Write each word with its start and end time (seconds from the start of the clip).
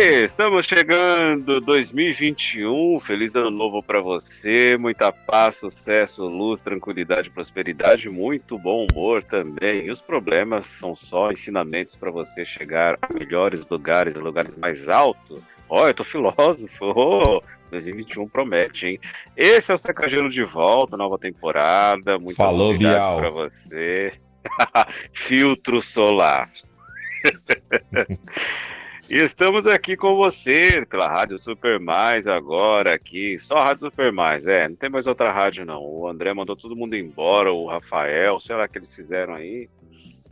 Estamos 0.00 0.64
chegando 0.64 1.60
2021. 1.60 2.98
Feliz 3.00 3.34
ano 3.34 3.50
novo 3.50 3.82
para 3.82 4.00
você. 4.00 4.76
Muita 4.78 5.12
paz, 5.12 5.56
sucesso, 5.56 6.24
luz, 6.26 6.62
tranquilidade, 6.62 7.30
prosperidade, 7.30 8.08
muito 8.08 8.58
bom 8.58 8.86
humor 8.90 9.22
também. 9.22 9.84
E 9.86 9.90
os 9.90 10.00
problemas 10.00 10.64
são 10.66 10.94
só 10.94 11.30
ensinamentos 11.30 11.96
para 11.96 12.10
você 12.10 12.46
chegar 12.46 12.98
a 13.02 13.12
melhores 13.12 13.68
lugares, 13.68 14.14
lugares 14.14 14.56
mais 14.56 14.88
altos. 14.88 15.42
Ó, 15.68 15.82
oh, 15.82 15.88
eu 15.88 15.94
tô 15.94 16.02
filósofo. 16.02 16.86
Oh, 16.96 17.42
2021 17.70 18.26
promete, 18.26 18.86
hein? 18.86 19.00
Esse 19.36 19.70
é 19.70 19.74
o 19.74 19.78
Secagelo 19.78 20.30
de 20.30 20.42
volta, 20.44 20.96
nova 20.96 21.18
temporada. 21.18 22.18
Muitas 22.18 22.38
Falou, 22.38 22.72
novidades 22.72 23.16
para 23.16 23.30
você. 23.30 24.12
Filtro 25.12 25.82
solar. 25.82 26.50
E 29.10 29.16
estamos 29.16 29.66
aqui 29.66 29.96
com 29.96 30.14
você, 30.14 30.86
pela 30.88 31.08
Rádio 31.08 31.36
Super 31.36 31.80
Mais 31.80 32.28
agora 32.28 32.94
aqui. 32.94 33.36
Só 33.40 33.56
a 33.56 33.64
Rádio 33.64 33.90
Super 33.90 34.12
Mais, 34.12 34.46
é, 34.46 34.68
não 34.68 34.76
tem 34.76 34.88
mais 34.88 35.08
outra 35.08 35.32
rádio 35.32 35.66
não. 35.66 35.82
O 35.82 36.06
André 36.06 36.32
mandou 36.32 36.54
todo 36.54 36.76
mundo 36.76 36.94
embora, 36.94 37.52
o 37.52 37.66
Rafael, 37.66 38.38
sei 38.38 38.54
lá 38.54 38.66
o 38.66 38.68
que 38.68 38.78
eles 38.78 38.94
fizeram 38.94 39.34
aí. 39.34 39.68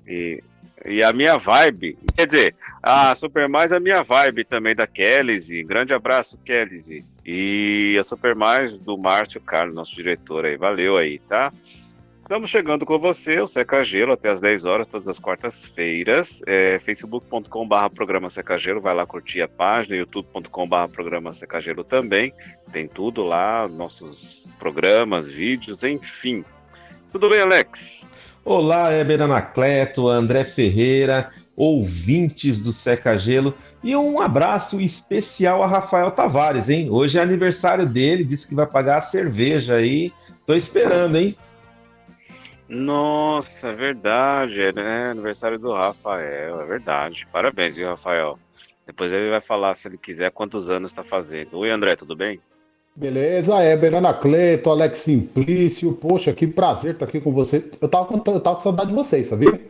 E, 0.06 0.40
e 0.86 1.02
a 1.02 1.12
minha 1.12 1.36
vibe, 1.36 1.98
quer 2.16 2.28
dizer, 2.28 2.54
a 2.80 3.16
Super 3.16 3.48
Mais 3.48 3.72
é 3.72 3.78
a 3.78 3.80
minha 3.80 4.04
vibe 4.04 4.44
também 4.44 4.76
da 4.76 4.86
Kelly. 4.86 5.64
Grande 5.64 5.92
abraço, 5.92 6.38
Kelly. 6.44 7.04
E 7.26 7.96
a 7.98 8.04
Super 8.04 8.36
Mais 8.36 8.78
do 8.78 8.96
Márcio 8.96 9.40
Carlos, 9.40 9.74
nosso 9.74 9.96
diretor 9.96 10.44
aí. 10.44 10.56
Valeu 10.56 10.96
aí, 10.96 11.18
tá? 11.18 11.52
Estamos 12.28 12.50
chegando 12.50 12.84
com 12.84 12.98
você, 12.98 13.40
o 13.40 13.46
Seca 13.46 13.82
Gelo, 13.82 14.12
até 14.12 14.28
as 14.28 14.38
10 14.38 14.66
horas, 14.66 14.86
todas 14.86 15.08
as 15.08 15.18
quartas-feiras. 15.18 16.42
É, 16.46 16.78
facebook.com.br 16.78 17.74
programa 17.94 18.28
Seca 18.28 18.58
Gelo, 18.58 18.82
vai 18.82 18.94
lá 18.94 19.06
curtir 19.06 19.40
a 19.40 19.48
página, 19.48 19.96
youtube.com.br 19.96 20.92
programa 20.92 21.32
Seca 21.32 21.58
Gelo 21.58 21.82
também. 21.82 22.34
Tem 22.70 22.86
tudo 22.86 23.22
lá, 23.22 23.66
nossos 23.66 24.46
programas, 24.58 25.26
vídeos, 25.26 25.82
enfim. 25.82 26.44
Tudo 27.10 27.30
bem, 27.30 27.40
Alex? 27.40 28.06
Olá, 28.44 28.92
Eber 28.92 29.22
Anacleto, 29.22 30.06
André 30.06 30.44
Ferreira, 30.44 31.30
ouvintes 31.56 32.60
do 32.60 32.74
Seca 32.74 33.16
Gelo. 33.16 33.54
E 33.82 33.96
um 33.96 34.20
abraço 34.20 34.82
especial 34.82 35.62
a 35.62 35.66
Rafael 35.66 36.10
Tavares, 36.10 36.68
hein? 36.68 36.90
Hoje 36.90 37.18
é 37.18 37.22
aniversário 37.22 37.86
dele, 37.86 38.22
disse 38.22 38.46
que 38.46 38.54
vai 38.54 38.66
pagar 38.66 38.98
a 38.98 39.00
cerveja 39.00 39.76
aí. 39.76 40.12
Tô 40.44 40.52
esperando, 40.52 41.16
hein? 41.16 41.34
Nossa, 42.68 43.68
é 43.68 43.72
verdade, 43.74 44.60
é 44.60 44.72
né? 44.72 45.10
aniversário 45.10 45.58
do 45.58 45.72
Rafael, 45.72 46.60
é 46.60 46.66
verdade. 46.66 47.26
Parabéns, 47.32 47.76
viu, 47.76 47.88
Rafael? 47.88 48.38
Depois 48.86 49.12
ele 49.12 49.30
vai 49.30 49.40
falar, 49.40 49.74
se 49.74 49.88
ele 49.88 49.98
quiser, 49.98 50.30
quantos 50.30 50.68
anos 50.68 50.90
está 50.90 51.02
fazendo. 51.02 51.58
Oi, 51.58 51.70
André, 51.70 51.96
tudo 51.96 52.14
bem? 52.14 52.40
Beleza, 52.94 53.54
é, 53.62 53.76
Berana 53.76 54.12
Cleto, 54.12 54.70
Alex 54.70 54.98
Simplício, 54.98 55.92
poxa, 55.94 56.32
que 56.32 56.46
prazer 56.48 56.94
estar 56.94 57.06
aqui 57.06 57.20
com 57.20 57.32
você. 57.32 57.70
Eu 57.80 57.88
tava 57.88 58.06
com, 58.06 58.16
eu 58.16 58.40
tava 58.40 58.56
com 58.56 58.62
saudade 58.62 58.90
de 58.90 58.96
vocês, 58.96 59.28
sabia? 59.28 59.60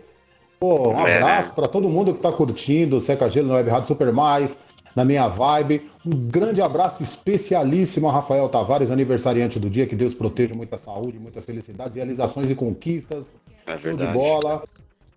Pô, 0.58 0.91
um 0.91 1.06
É, 1.06 1.19
abraço 1.19 1.48
né? 1.50 1.54
para 1.54 1.69
todo 1.69 1.88
mundo 1.88 2.14
que 2.14 2.20
tá 2.20 2.32
curtindo 2.32 2.97
o 2.97 3.00
Seca 3.00 3.28
Gelo 3.28 3.48
no 3.48 3.54
Web 3.54 3.69
Rádio 3.70 3.88
Super 3.88 4.12
Mais, 4.12 4.58
na 4.98 5.04
minha 5.04 5.28
vibe. 5.28 5.88
Um 6.04 6.10
grande 6.10 6.60
abraço 6.60 7.04
especialíssimo 7.04 8.09
a 8.09 8.12
Rafael 8.12 8.48
Tavares, 8.48 8.91
aniversariante 8.91 9.60
do 9.60 9.70
dia. 9.70 9.86
Que 9.86 9.94
Deus 9.94 10.12
proteja 10.12 10.56
muita 10.56 10.76
saúde, 10.76 11.20
muitas 11.20 11.44
felicidades, 11.44 11.94
realizações 11.94 12.50
e 12.50 12.54
conquistas. 12.54 13.26
É 13.64 13.78
Show 13.78 13.92
de 13.92 13.98
verdade. 13.98 14.12
bola. 14.12 14.64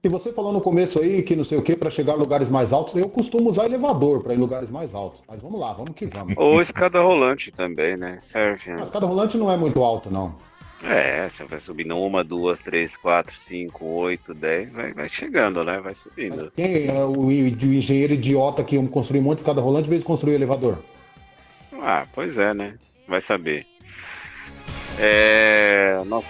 E 0.03 0.09
você 0.09 0.31
falou 0.31 0.53
no 0.53 0.61
começo 0.61 0.99
aí 0.99 1.23
que 1.23 1.35
não 1.35 1.43
sei 1.43 1.57
o 1.57 1.61
que, 1.61 1.75
para 1.75 1.89
chegar 1.89 2.13
a 2.13 2.15
lugares 2.15 2.49
mais 2.49 2.73
altos, 2.73 2.95
eu 2.95 3.09
costumo 3.09 3.49
usar 3.49 3.65
elevador 3.65 4.21
para 4.21 4.33
ir 4.33 4.37
em 4.37 4.39
lugares 4.39 4.69
mais 4.69 4.93
altos. 4.93 5.21
Mas 5.27 5.41
vamos 5.41 5.59
lá, 5.59 5.73
vamos 5.73 5.91
que 5.95 6.05
vamos. 6.05 6.35
Ou 6.37 6.61
escada 6.61 7.01
rolante 7.01 7.51
também, 7.51 7.97
né? 7.97 8.17
Serve. 8.19 8.71
A 8.71 8.77
né? 8.77 8.83
escada 8.83 9.05
rolante 9.05 9.37
não 9.37 9.51
é 9.51 9.57
muito 9.57 9.83
alto, 9.83 10.11
não. 10.11 10.35
É, 10.83 11.29
você 11.29 11.43
vai 11.45 11.59
subindo 11.59 11.95
uma, 11.97 12.23
duas, 12.23 12.59
três, 12.59 12.97
quatro, 12.97 13.35
cinco, 13.35 13.85
oito, 13.85 14.33
dez, 14.33 14.73
vai, 14.73 14.93
vai 14.93 15.07
chegando, 15.07 15.63
né? 15.63 15.73
Vai 15.73 15.83
Mas 15.83 15.97
subindo. 15.99 16.51
quem 16.55 16.87
é 16.87 16.93
o, 16.93 17.27
o 17.27 17.31
engenheiro 17.31 18.13
idiota 18.13 18.63
que 18.63 18.87
construir 18.87 19.19
um 19.19 19.23
monte 19.23 19.37
de 19.37 19.41
escada 19.43 19.61
rolante, 19.61 19.85
em 19.87 19.89
vez 19.89 20.01
de 20.01 20.07
construir 20.07 20.33
elevador? 20.33 20.79
Ah, 21.73 22.05
pois 22.13 22.37
é, 22.37 22.53
né? 22.53 22.75
Vai 23.07 23.21
saber. 23.21 23.65
É. 24.97 26.01
Nosso, 26.05 26.27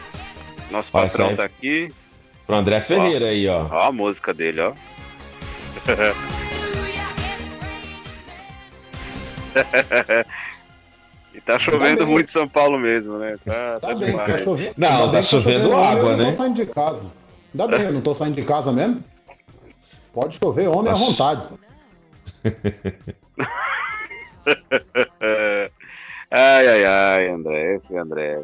nosso 0.69 0.91
Vai, 0.91 1.03
patrão 1.03 1.35
tá 1.35 1.45
aqui. 1.45 1.89
Pro 2.45 2.55
André 2.57 2.81
Ferreira 2.81 3.29
aí, 3.29 3.47
ó. 3.47 3.67
Ó 3.71 3.87
a 3.87 3.91
música 3.91 4.33
dele, 4.33 4.59
ó. 4.61 4.73
e 11.41 11.45
tá 11.45 11.59
chovendo 11.59 12.05
bem. 12.05 12.13
muito 12.13 12.29
em 12.29 12.31
São 12.31 12.47
Paulo 12.47 12.79
mesmo, 12.79 13.17
né? 13.17 13.35
Tá, 13.43 13.79
Tá 13.79 13.87
tá 13.89 13.95
bem, 13.95 14.15
tá 14.15 14.25
demais. 14.25 14.43
chovendo. 14.43 14.73
Não, 14.77 15.11
tá 15.11 15.19
que 15.19 15.25
chovendo 15.27 15.67
hoje, 15.69 15.87
água, 15.87 16.09
eu 16.11 16.17
né? 16.17 16.23
não 16.23 16.31
tô 16.31 16.37
saindo 16.37 16.55
de 16.55 16.65
casa. 16.67 17.05
Ainda 17.53 17.67
bem, 17.67 17.81
eu 17.85 17.93
não 17.93 18.01
tô 18.01 18.15
saindo 18.15 18.35
de 18.35 18.43
casa 18.43 18.71
mesmo. 18.71 19.03
Pode 20.13 20.37
chover, 20.41 20.67
homem 20.67 20.91
à 20.91 20.95
vontade. 20.95 21.43
ai, 26.29 26.67
ai, 26.67 26.85
ai, 26.85 27.29
André, 27.29 27.75
esse 27.75 27.97
André. 27.97 28.43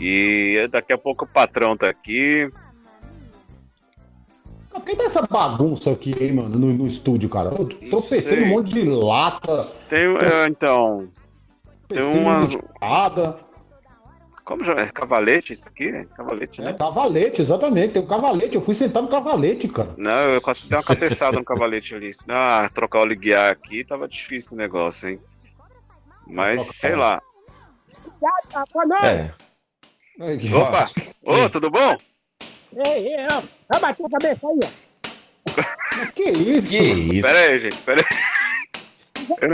E 0.00 0.68
daqui 0.70 0.92
a 0.92 0.98
pouco 0.98 1.24
o 1.24 1.28
patrão 1.28 1.76
tá 1.76 1.88
aqui. 1.88 2.50
Quem 4.84 4.94
tá 4.94 5.04
essa 5.04 5.22
bagunça 5.22 5.90
aqui, 5.90 6.14
hein, 6.20 6.34
mano, 6.34 6.58
no, 6.58 6.72
no 6.72 6.86
estúdio, 6.86 7.28
cara? 7.28 7.50
Eu 7.58 7.64
tropecei 7.90 8.40
num 8.40 8.48
monte 8.48 8.72
de 8.74 8.84
lata, 8.84 9.66
Tem, 9.88 10.04
é, 10.04 10.46
então, 10.48 11.08
tem 11.88 11.98
tropecei 11.98 12.20
uma. 12.20 12.44
espada. 12.44 13.38
Como 14.44 14.62
já 14.62 14.74
é 14.74 14.86
cavalete 14.86 15.54
isso 15.54 15.66
aqui? 15.68 15.90
né? 15.90 16.06
Cavalete, 16.16 16.60
É, 16.60 16.64
né? 16.66 16.72
cavalete, 16.74 17.42
exatamente. 17.42 17.94
Tem 17.94 18.02
um 18.02 18.06
cavalete. 18.06 18.54
Eu 18.54 18.60
fui 18.62 18.76
sentar 18.76 19.02
no 19.02 19.08
cavalete, 19.08 19.66
cara. 19.66 19.92
Não, 19.96 20.28
eu 20.28 20.40
quase 20.40 20.68
dei 20.68 20.78
uma 20.78 20.84
cabeçada 20.84 21.36
no 21.36 21.44
cavalete 21.44 21.96
ali. 21.96 22.12
Ah, 22.28 22.64
trocar 22.72 23.02
o 23.02 23.16
guiar 23.16 23.50
aqui 23.50 23.82
tava 23.84 24.06
difícil 24.06 24.52
o 24.54 24.56
negócio, 24.56 25.08
hein? 25.08 25.18
Mas, 26.28 26.64
sei 26.76 26.94
lá. 26.94 27.20
É. 29.04 29.30
Opa! 30.54 30.88
Ô, 31.24 31.48
tudo 31.50 31.68
bom? 31.68 31.96
Ei, 32.86 33.14
ei, 33.14 33.26
ó. 33.30 33.42
Vai 33.68 33.80
bater 33.80 34.06
a 34.06 34.10
cabeça 34.10 34.46
aí, 34.48 34.58
ó. 34.64 36.06
Que 36.14 36.22
isso? 36.30 36.70
Que 36.70 36.76
isso? 36.78 37.22
Pera 37.22 37.38
aí, 37.38 37.58
gente, 37.58 37.76
pera 37.78 38.00
aí. 38.00 38.35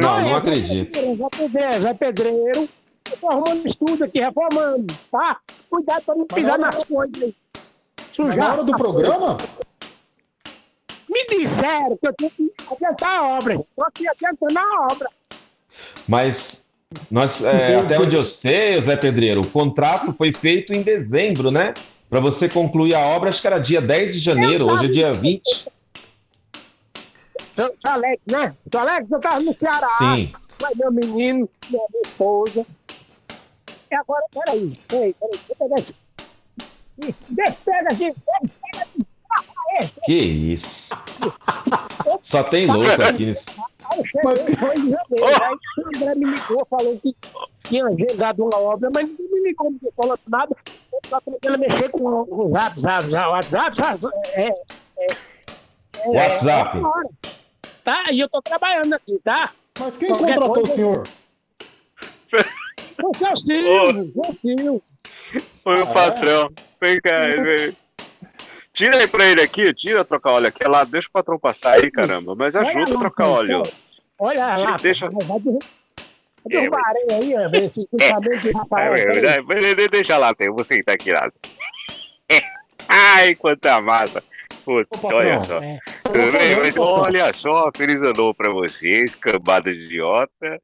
Não, 0.00 0.19
é, 0.19 0.22
não 0.22 0.37
acredito. 0.37 0.99
Zé 1.16 1.28
Pedreiro, 1.31 1.81
Zé 1.81 1.94
Pedreiro. 1.94 2.69
Eu 3.10 3.16
tô 3.21 3.28
arrumando 3.28 3.66
estúdio 3.66 4.05
aqui, 4.05 4.21
reformando, 4.21 4.94
tá? 5.10 5.38
Cuidado 5.69 6.03
pra 6.05 6.15
não 6.15 6.27
pisar 6.27 6.59
Mas 6.59 6.75
nas 6.75 6.84
coisas 6.84 7.22
aí. 7.22 7.34
Sujar. 8.12 8.37
na 8.37 8.53
hora 8.53 8.65
do 8.65 8.77
programa? 8.77 9.37
Me 11.09 11.27
disseram 11.27 11.97
que 11.97 12.06
eu 12.06 12.15
tinha 12.16 12.31
que 12.31 12.53
adiantar 12.71 13.19
a 13.19 13.37
obra. 13.37 13.60
Tô 13.77 13.83
aqui 13.84 14.07
adiantando 14.09 14.59
a 14.59 14.86
obra. 14.92 15.09
Mas 16.07 16.53
nós, 17.10 17.42
é, 17.42 17.77
até 17.77 17.98
onde 17.98 18.16
eu 18.16 18.24
sei, 18.24 18.80
Zé 18.80 18.97
Pedreiro, 18.97 19.41
o 19.41 19.47
contrato 19.47 20.13
foi 20.13 20.33
feito 20.33 20.72
em 20.72 20.83
dezembro, 20.83 21.51
né? 21.51 21.74
Para 22.09 22.21
você 22.21 22.48
concluir 22.48 22.95
a 22.95 23.01
obra, 23.01 23.30
acho 23.30 23.41
que 23.41 23.47
era 23.47 23.59
dia 23.59 23.80
10 23.80 24.13
de 24.13 24.19
janeiro, 24.19 24.71
hoje 24.71 24.84
é 24.84 24.89
dia 24.89 25.13
20. 25.13 25.42
Seu 27.54 27.75
Alex, 27.84 28.22
né? 28.27 28.54
Alex, 28.77 29.10
eu 29.10 29.21
tava 29.21 29.41
no 29.41 29.57
Ceará. 29.57 29.89
Sim. 29.99 30.33
Mas 30.60 30.77
meu 30.77 30.93
menino, 30.93 31.49
minha 31.71 31.87
esposa. 32.04 32.66
E 33.91 33.95
agora, 33.95 34.25
peraí, 34.33 34.72
peraí, 34.89 35.15
peraí. 35.15 35.15
Eu 35.21 35.28
eu 35.49 35.57
pegar 35.57 35.77
aqui. 35.81 35.95
Pega 37.65 37.89
aqui. 37.91 38.15
Ah, 39.31 39.45
é. 39.81 39.87
Que 40.04 40.15
isso. 40.15 40.95
Só 42.22 42.43
tem 42.45 42.66
louco 42.66 43.03
aqui 43.03 43.27
nesse. 43.27 43.47
Aí 43.91 43.98
eu 44.01 45.25
o 45.77 45.97
André 45.97 46.15
me 46.15 46.25
ligou, 46.27 46.66
falou 46.66 46.98
que 47.01 47.15
tinha 47.65 47.87
agendado 47.87 48.45
uma 48.45 48.59
obra, 48.59 48.91
mas 48.95 49.09
ninguém 49.09 49.28
me 49.31 49.48
ligou, 49.48 49.71
não 49.71 49.93
falou 49.97 50.19
nada. 50.28 50.57
Eu 51.10 51.16
aprendendo 51.16 51.55
a 51.55 51.59
mexer 51.59 51.89
com 51.91 52.03
o 52.03 52.48
WhatsApp, 52.51 53.09
é, 54.34 54.48
é, 54.48 54.48
é, 55.98 56.09
WhatsApp. 56.09 56.77
é, 56.77 56.81
agora. 56.81 57.09
Tá? 57.84 58.05
E 58.11 58.21
eu 58.21 58.29
tô 58.29 58.41
trabalhando 58.43 58.93
aqui, 58.95 59.19
tá? 59.25 59.51
Mas 59.79 59.97
quem 59.97 60.09
Qualquer 60.09 60.34
contratou 60.39 60.53
coisa- 60.55 60.73
o 60.73 60.75
senhor? 60.75 61.03
O 63.03 63.17
seu 63.17 63.37
Silvio, 63.37 64.13
o 64.15 64.33
Silvio. 64.34 64.83
Foi 65.65 65.81
o 65.83 65.87
Ah, 65.87 65.91
é? 65.91 65.93
patrão. 65.93 66.51
Vem 66.81 67.01
cá, 67.01 67.21
vem. 67.21 67.77
Tira 68.73 68.99
aí 68.99 69.09
pra 69.09 69.25
ele 69.27 69.41
aqui, 69.43 69.73
tira 69.75 70.05
trocar 70.05 70.33
óleo 70.33 70.47
aqui. 70.47 70.63
É 70.63 70.69
lá, 70.69 70.84
deixa 70.84 71.09
o 71.09 71.13
patrão 71.13 71.39
passar 71.39 71.73
aí, 71.75 71.91
caramba. 71.91 72.34
Mas 72.39 72.55
Olha 72.55 72.69
ajuda 72.69 72.91
a 72.91 72.95
lá, 72.95 73.01
trocar 73.01 73.27
óleo. 73.29 73.63
Olha 74.19 74.57
lá, 74.57 74.77
Deixa- 74.77 75.09
vai 75.11 75.25
vai 75.27 75.41
derrubar 76.47 76.81
a 76.84 76.89
areia 76.89 77.07
aí, 77.19 77.34
ó, 77.47 77.49
ver 77.51 77.65
esse 77.65 77.81
de 77.91 78.05
É, 78.05 78.53
Rafael. 78.53 78.95
é, 78.95 79.83
é, 79.83 79.89
deixa 79.89 80.17
lá, 80.17 80.34
tem. 80.34 80.47
Eu 80.49 80.55
vou 80.55 80.65
sentar 80.65 80.95
aqui 80.95 81.13
lá. 81.13 81.31
Ai, 82.89 83.34
quanta 83.34 83.81
massa. 83.81 84.23
Ô, 84.67 84.84
patrão. 84.84 85.17
olha 85.19 85.45
só. 85.45 85.59
É. 85.63 85.79
Tudo 86.12 86.32
bem? 86.32 86.56
Mas 86.56 86.76
olha 86.76 87.32
só, 87.32 87.70
feliz 87.74 88.03
ano 88.03 88.12
novo 88.16 88.34
pra 88.34 88.53
vocês, 88.53 89.16
cambada 89.16 89.72
de 89.72 89.84
idiota. 89.84 90.60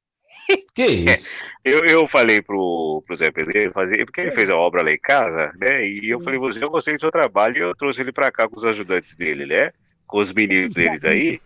Que 0.74 0.86
isso? 0.86 1.42
Eu, 1.64 1.84
eu 1.84 2.06
falei 2.06 2.40
pro, 2.40 3.02
pro 3.06 3.16
Zé 3.16 3.30
Pedreiro 3.30 3.72
fazer, 3.72 4.04
porque 4.04 4.20
ele 4.20 4.30
fez 4.30 4.48
a 4.48 4.56
obra 4.56 4.82
lá 4.82 4.90
em 4.90 4.98
casa, 4.98 5.52
né? 5.60 5.86
E 5.86 6.08
eu 6.08 6.20
falei, 6.20 6.38
você, 6.38 6.62
eu 6.62 6.70
gostei 6.70 6.94
do 6.94 7.00
seu 7.00 7.10
trabalho 7.10 7.56
e 7.56 7.60
eu 7.60 7.74
trouxe 7.74 8.00
ele 8.00 8.12
pra 8.12 8.30
cá 8.30 8.48
com 8.48 8.56
os 8.56 8.64
ajudantes 8.64 9.14
dele, 9.14 9.46
né? 9.46 9.70
Com 10.06 10.18
os 10.18 10.32
meninos 10.32 10.74
deles 10.74 11.04
aí. 11.04 11.40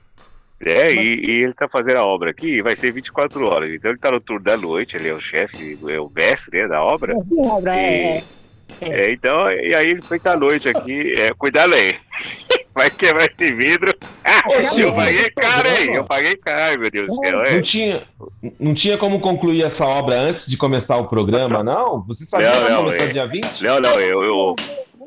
É, 0.64 0.92
e, 0.92 1.24
e 1.24 1.30
ele 1.42 1.52
tá 1.52 1.68
fazendo 1.68 1.96
a 1.96 2.04
obra 2.04 2.30
aqui 2.30 2.46
e 2.46 2.62
vai 2.62 2.76
ser 2.76 2.92
24 2.92 3.44
horas. 3.44 3.70
Então 3.74 3.90
ele 3.90 3.98
tá 3.98 4.12
no 4.12 4.20
turno 4.20 4.44
da 4.44 4.56
noite, 4.56 4.96
ele 4.96 5.08
é 5.08 5.14
o 5.14 5.20
chefe, 5.20 5.76
é 5.88 6.00
o 6.00 6.08
mestre 6.08 6.62
né, 6.62 6.68
da 6.68 6.82
obra. 6.82 7.12
É, 7.12 7.16
de 7.16 7.40
obra, 7.40 7.76
é, 7.76 8.18
é. 8.18 8.24
É, 8.80 9.12
então, 9.12 9.50
e 9.50 9.74
aí 9.74 9.90
ele 9.90 10.02
foi 10.02 10.20
à 10.24 10.36
noite 10.36 10.68
aqui. 10.68 11.14
É, 11.18 11.32
cuidado 11.34 11.74
aí. 11.74 11.96
Vai 12.74 12.90
quebrar 12.90 13.30
esse 13.30 13.52
vidro. 13.52 13.92
Ah, 14.24 14.42
Ô, 14.48 14.54
eu 14.54 14.64
Silvio, 14.64 14.94
paguei 14.94 15.30
caro, 15.30 15.68
hein? 15.68 15.94
Eu 15.94 16.04
paguei 16.04 16.36
caro, 16.36 16.80
meu 16.80 16.90
Deus 16.90 17.06
do 17.08 17.14
céu. 17.16 17.42
Não 17.52 17.62
tinha, 17.62 18.06
não 18.58 18.74
tinha 18.74 18.96
como 18.96 19.20
concluir 19.20 19.62
essa 19.64 19.86
obra 19.86 20.16
antes 20.16 20.46
de 20.46 20.56
começar 20.56 20.96
o 20.96 21.06
programa, 21.06 21.62
não? 21.62 22.02
Você 22.06 22.24
sabia 22.24 22.50
Não, 22.50 22.64
que 22.64 22.70
não, 22.70 22.84
começar 22.84 23.04
é. 23.04 23.08
dia 23.08 23.26
20? 23.26 23.62
Não, 23.62 23.80
não, 23.80 24.00
eu. 24.00 24.22
eu 24.22 24.56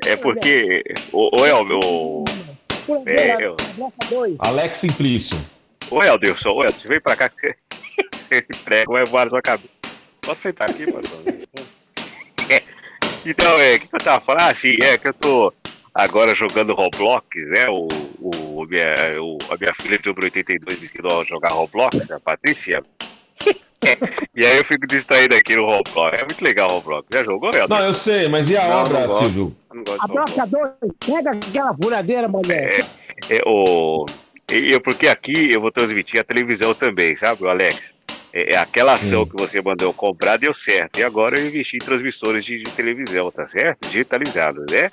é 0.04 0.16
porque. 0.16 0.84
O, 1.12 1.30
o 1.34 1.44
o. 1.84 2.24
É, 3.06 3.44
eu-. 3.44 3.56
Alex 4.38 4.78
Simplício. 4.78 5.36
Ô, 5.90 6.02
Elderson, 6.02 6.50
ô, 6.50 6.62
Elderson, 6.62 6.88
vem 6.88 7.00
pra 7.00 7.16
cá 7.16 7.28
que 7.28 7.40
você, 7.40 7.54
você 8.14 8.42
se 8.42 8.62
prega, 8.64 8.92
vai 8.92 9.04
voar 9.04 9.24
na 9.24 9.30
sua 9.30 9.42
cabeça. 9.42 9.70
Posso 10.20 10.40
sentar 10.40 10.70
aqui, 10.70 10.90
pastor? 10.90 11.20
É, 12.48 12.62
Então, 13.24 13.58
é, 13.58 13.74
o 13.74 13.80
que, 13.80 13.88
que 13.88 13.96
eu 13.96 13.98
tava 13.98 14.20
falando? 14.20 14.42
Ah, 14.42 14.54
sim, 14.54 14.76
é 14.80 14.96
que 14.96 15.08
eu 15.08 15.14
tô 15.14 15.52
agora 15.96 16.34
jogando 16.34 16.74
Roblox, 16.74 17.26
né? 17.50 17.68
O, 17.68 17.88
o, 18.20 18.64
minha, 18.66 18.94
o- 19.22 19.38
a 19.50 19.56
minha 19.56 19.72
filha 19.74 19.98
de 19.98 20.06
número 20.08 20.26
82 20.26 20.78
me 20.80 20.86
ensinou 20.86 21.20
a 21.20 21.24
jogar 21.24 21.52
Roblox, 21.52 22.10
a 22.10 22.20
Patrícia. 22.20 22.82
É, 23.84 23.96
e 24.34 24.44
aí 24.46 24.56
eu 24.58 24.64
fico 24.64 24.86
distraído 24.86 25.34
aqui 25.34 25.56
no 25.56 25.66
Roblox. 25.66 26.18
É 26.20 26.24
muito 26.24 26.42
legal 26.42 26.68
o 26.70 26.74
Roblox. 26.74 27.06
Já 27.12 27.22
jogou, 27.24 27.48
Elderson? 27.50 27.68
Não, 27.74 27.86
eu 27.86 27.94
sei, 27.94 28.28
mas 28.28 28.48
e 28.48 28.56
a 28.56 28.68
Não, 28.68 28.76
obra, 28.82 29.06
não. 29.06 29.18
Silvio? 29.18 29.56
A 30.00 30.06
dois, 30.46 30.70
pega 31.04 31.30
aquela 31.32 31.74
furadeira, 31.74 32.26
mulher. 32.28 32.84
É, 33.28 33.40
o, 33.46 34.06
e 34.50 34.72
eu, 34.72 34.80
porque 34.80 35.08
aqui 35.08 35.50
eu 35.52 35.60
vou 35.60 35.70
transmitir 35.72 36.20
a 36.20 36.24
televisão 36.24 36.72
também, 36.74 37.14
sabe, 37.16 37.42
o 37.44 37.48
Alex? 37.48 37.94
É, 38.36 38.52
é 38.52 38.56
aquela 38.58 38.92
ação 38.92 39.22
Hum. 39.22 39.26
que 39.26 39.36
você 39.40 39.62
mandou 39.62 39.94
comprar 39.94 40.36
deu 40.36 40.52
certo. 40.52 40.98
E 40.98 41.02
agora 41.02 41.40
eu 41.40 41.46
investi 41.46 41.76
em 41.76 41.78
transmissores 41.78 42.44
de, 42.44 42.58
de 42.62 42.70
televisão, 42.72 43.30
tá 43.30 43.46
certo? 43.46 43.88
Digitalizadas, 43.88 44.66
né? 44.70 44.90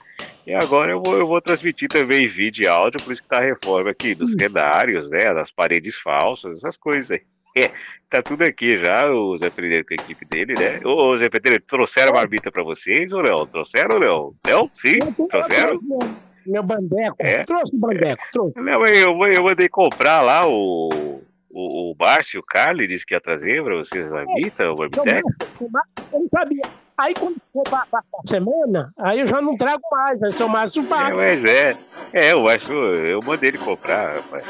E 0.48 0.54
agora 0.54 0.92
eu 0.92 1.02
vou, 1.04 1.18
eu 1.18 1.28
vou 1.28 1.42
transmitir 1.42 1.90
também 1.90 2.26
vídeo 2.26 2.64
e 2.64 2.68
áudio, 2.68 3.04
por 3.04 3.12
isso 3.12 3.22
que 3.22 3.28
tá 3.28 3.40
a 3.40 3.44
reforma 3.44 3.92
aqui 3.92 4.16
dos 4.16 4.32
cenários, 4.34 5.10
né? 5.10 5.34
Das 5.34 5.52
paredes 5.52 5.98
falsas, 5.98 6.56
essas 6.58 6.78
coisas 6.78 7.12
aí. 7.12 7.22
É, 7.56 7.70
tá 8.10 8.20
tudo 8.20 8.42
aqui 8.42 8.76
já, 8.78 9.08
o 9.12 9.38
Zé 9.38 9.48
Pedreiro 9.52 9.86
com 9.86 9.94
a 9.94 10.02
equipe 10.02 10.26
dele, 10.26 10.56
né? 10.58 10.80
Ô, 10.84 11.16
Zé 11.16 11.30
Pedreiro, 11.30 11.64
trouxeram 11.68 12.10
a 12.10 12.16
marmita 12.16 12.52
pra 12.52 12.64
vocês 12.64 13.12
ou 13.12 13.22
não? 13.22 13.46
Trouxeram 13.46 13.94
ou 13.94 14.02
não? 14.02 14.36
Não? 14.44 14.72
Sim? 14.74 14.98
Trouxeram? 15.30 15.74
eu 15.74 15.80
trouxe 15.80 16.16
Meu, 16.48 16.64
bandeco. 16.64 17.16
É? 17.20 17.44
Trouxe 17.44 17.76
o 17.76 17.78
bandeco, 17.78 18.24
trouxe. 18.34 18.60
Não, 18.60 18.84
eu, 18.88 19.28
eu 19.28 19.44
mandei 19.44 19.70
comprar 19.70 20.24
lá 20.24 20.48
o. 20.48 21.22
O, 21.56 21.92
o 21.92 21.96
Márcio, 22.00 22.40
o 22.40 22.44
Carly 22.44 22.88
disse 22.88 23.06
que 23.06 23.14
ia 23.14 23.22
trazer 23.22 23.64
pra 23.64 23.76
vocês 23.76 24.08
uma 24.08 24.26
marmita, 24.26 24.64
o 24.64 24.68
Eu, 24.72 24.76
Marmitex. 24.78 25.38
eu 25.62 26.20
não 26.20 26.28
sabia. 26.30 26.62
Aí 26.98 27.14
quando 27.14 27.36
for 27.52 27.64
pra, 27.64 27.86
pra 27.90 28.02
semana, 28.26 28.94
aí 29.00 29.20
eu 29.20 29.28
já 29.28 29.42
não 29.42 29.56
trago 29.56 29.82
mais. 29.92 30.22
Aí 30.24 30.32
seu 30.32 30.48
Márcio 30.48 30.84
É, 30.84 30.86
paga. 30.88 31.16
mas 31.16 31.46
é. 31.46 31.76
É, 32.12 32.36
o 32.36 32.44
Márcio, 32.44 32.74
eu 32.74 33.20
mandei 33.24 33.50
ele 33.50 33.58
comprar, 33.60 34.16
rapaz. 34.16 34.44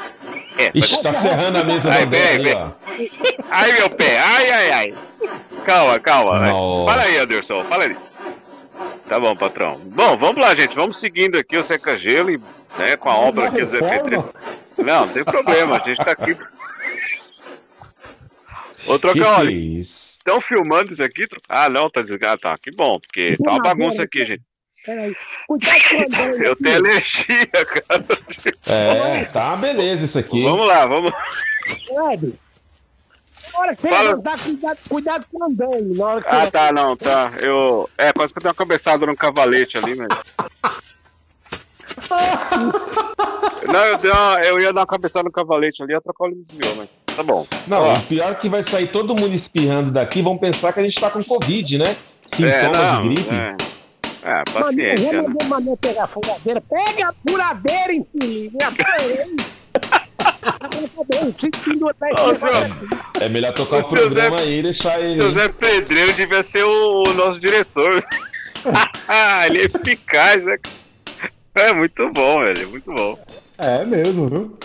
É, 0.57 0.71
Ixi, 0.73 1.01
tá 1.01 1.13
ferrando 1.13 1.57
a 1.59 1.63
mesa 1.63 1.89
Ai, 1.91 2.05
do 2.05 2.07
André 2.07 2.37
vem, 2.37 2.47
aí, 2.47 2.53
ó. 2.55 2.69
Ai, 3.49 3.71
meu 3.73 3.89
pé, 3.89 4.19
ai, 4.19 4.51
ai, 4.51 4.71
ai. 4.71 4.93
Calma, 5.65 5.99
calma. 5.99 6.39
vai. 6.39 6.49
Não. 6.51 6.85
Fala 6.85 7.01
aí, 7.03 7.17
Anderson, 7.17 7.63
fala 7.63 7.83
aí. 7.85 7.97
Tá 9.07 9.19
bom, 9.19 9.35
patrão. 9.35 9.79
Bom, 9.93 10.17
vamos 10.17 10.41
lá, 10.41 10.53
gente. 10.55 10.75
Vamos 10.75 10.99
seguindo 10.99 11.37
aqui 11.37 11.57
o 11.57 11.63
Seca 11.63 11.95
Gelo 11.97 12.31
e, 12.31 12.41
né, 12.77 12.95
com 12.97 13.09
a 13.09 13.17
obra 13.17 13.47
aqui 13.47 13.61
do 13.63 13.69
Zé? 13.69 13.79
Pedreiro. 13.97 14.29
Não, 14.77 15.05
não 15.05 15.13
tem 15.13 15.23
problema, 15.23 15.77
a 15.77 15.79
gente 15.79 16.03
tá 16.03 16.11
aqui. 16.11 16.35
Ô, 18.85 18.95
é 18.95 19.51
isso? 19.51 20.13
Estão 20.17 20.39
filmando 20.39 20.91
isso 20.91 21.03
aqui? 21.03 21.25
Ah, 21.49 21.69
não, 21.69 21.89
tá 21.89 22.01
desligado. 22.01 22.39
Tá, 22.41 22.55
que 22.61 22.71
bom, 22.71 22.97
porque 22.99 23.35
tá 23.43 23.51
uma 23.51 23.59
bagunça 23.61 24.03
aqui, 24.03 24.23
gente. 24.25 24.41
Peraí. 24.85 25.15
Cuidado 25.47 25.79
com 25.89 25.95
o 25.95 26.05
André. 26.05 26.47
Eu 26.49 26.55
tenho 26.55 26.75
alergia, 26.77 27.47
cara. 27.47 28.05
É, 28.67 29.25
tá 29.25 29.47
uma 29.49 29.57
beleza 29.57 30.05
isso 30.05 30.19
aqui. 30.19 30.43
Vamos 30.43 30.67
lá, 30.67 30.85
vamos. 30.85 31.11
Fred. 31.87 32.33
Na 33.53 33.59
hora 33.59 33.75
que 33.75 33.81
você 33.81 33.89
Fala. 33.89 34.09
levantar, 34.09 34.39
cuidado, 34.39 34.77
cuidado 34.89 35.25
com 35.31 35.37
o 35.39 35.43
André. 35.45 35.67
Na 35.95 36.05
hora 36.05 36.21
que 36.21 36.27
você 36.29 36.35
Ah, 36.35 36.51
tá, 36.51 36.71
não, 36.73 36.97
tá. 36.97 37.31
Eu. 37.39 37.89
É, 37.97 38.11
quase 38.11 38.33
que 38.33 38.39
eu 38.39 38.43
dei 38.43 38.49
uma 38.49 38.55
cabeçada 38.55 39.05
no 39.05 39.15
cavalete 39.15 39.77
ali, 39.77 39.95
né? 39.95 40.07
Não, 43.71 43.85
eu, 43.85 43.97
dei 43.97 44.11
uma- 44.11 44.41
eu 44.43 44.59
ia 44.59 44.73
dar 44.73 44.81
uma 44.81 44.87
cabeçada 44.87 45.23
no 45.23 45.31
cavalete 45.31 45.81
ali, 45.83 45.93
ia 45.93 46.01
trocar 46.01 46.23
o 46.25 46.27
óleo 46.27 46.37
me 46.37 46.43
desviou, 46.43 46.75
mas. 46.75 46.89
Tá 47.15 47.23
bom. 47.23 47.45
Não, 47.67 47.81
Ó, 47.81 47.93
o 47.93 48.01
pior 48.01 48.31
é 48.31 48.35
que 48.35 48.49
vai 48.49 48.63
sair 48.63 48.87
todo 48.87 49.09
mundo 49.19 49.33
espirrando 49.35 49.91
daqui, 49.91 50.21
vão 50.21 50.37
pensar 50.37 50.73
que 50.73 50.79
a 50.79 50.83
gente 50.83 50.99
tá 50.99 51.09
com 51.09 51.21
Covid, 51.23 51.77
né? 51.77 51.95
é, 52.41 52.61
Sintomas 52.61 52.77
não. 52.77 53.01
de 53.01 53.13
gripe. 53.15 53.29
É, 53.33 53.55
é 54.23 54.33
Mano, 54.35 54.43
paciência, 54.53 55.15
eu 55.15 55.29
né? 55.29 55.35
Mané 55.47 55.75
pegar 55.75 56.03
a 56.05 56.07
furadeira. 56.07 56.61
Pega 56.61 57.09
a 57.09 57.13
furadeira, 57.27 57.93
infeliz. 57.93 58.53
Ô, 62.19 62.25
você. 62.27 62.47
É 63.19 63.29
melhor 63.29 63.53
tocar 63.53 63.77
O 63.77 63.79
o 63.79 63.89
programa 63.89 64.39
aí 64.39 64.59
e 64.59 64.63
deixar 64.63 64.99
ele. 64.99 65.15
Seu 65.15 65.31
Zé 65.31 65.49
Pedreiro 65.49 66.13
devia 66.13 66.41
ser 66.41 66.63
o, 66.63 67.03
o 67.07 67.13
nosso 67.13 67.39
diretor. 67.39 68.03
Ah, 69.07 69.45
ele 69.47 69.61
é 69.61 69.65
eficaz, 69.65 70.45
né? 70.45 70.57
É 71.55 71.73
muito 71.73 72.09
bom, 72.09 72.39
velho, 72.39 72.69
muito 72.69 72.91
bom. 72.91 73.19
É 73.57 73.85
mesmo, 73.85 74.27
viu? 74.27 74.57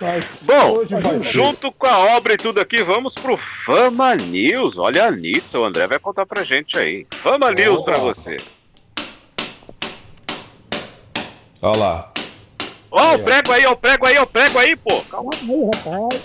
Mas 0.00 0.44
Bom, 0.44 0.78
hoje 0.78 0.94
vai 0.94 1.20
ser. 1.20 1.22
Junto 1.22 1.70
com 1.70 1.86
a 1.86 2.16
obra 2.16 2.32
e 2.32 2.36
tudo 2.36 2.58
aqui, 2.58 2.82
vamos 2.82 3.14
pro 3.14 3.36
Fama 3.36 4.14
News. 4.14 4.78
Olha 4.78 5.04
a 5.04 5.08
Anitta, 5.08 5.58
o 5.58 5.64
André 5.64 5.86
vai 5.86 5.98
contar 5.98 6.24
pra 6.24 6.42
gente 6.42 6.78
aí. 6.78 7.06
Fama 7.10 7.50
News 7.50 7.82
pra 7.82 7.98
você. 7.98 8.36
Olha 11.60 11.76
lá. 11.76 12.12
Ó, 12.90 13.14
o 13.14 13.18
prego 13.18 13.52
aí, 13.52 13.66
ó, 13.66 13.72
o 13.72 13.76
prego 13.76 14.06
aí, 14.06 14.18
ó, 14.18 14.22
o 14.22 14.26
prego 14.26 14.58
aí, 14.58 14.74
pô. 14.74 15.02
Calma 15.02 15.30
aí, 15.34 15.64
rapaz. 15.74 16.22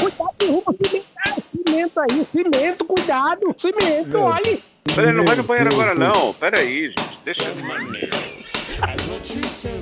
Cuidado, 0.00 0.30
derruba 0.38 0.72
o 0.72 0.86
cimento. 0.86 1.06
Ah, 1.26 1.36
cimento 1.66 2.00
aí, 2.00 2.26
cimento, 2.30 2.84
cuidado, 2.84 3.54
cimento, 3.58 4.08
Meu. 4.08 4.22
olha. 4.22 4.58
Pera 4.94 5.10
aí, 5.10 5.14
não 5.14 5.24
vai 5.24 5.36
no 5.36 5.42
banheiro 5.42 5.72
agora 5.72 5.94
não. 5.94 6.32
Pera 6.34 6.60
aí, 6.60 6.88
gente. 6.88 7.20
Deixa. 7.24 7.42
As 8.82 9.06
notícias. 9.06 9.74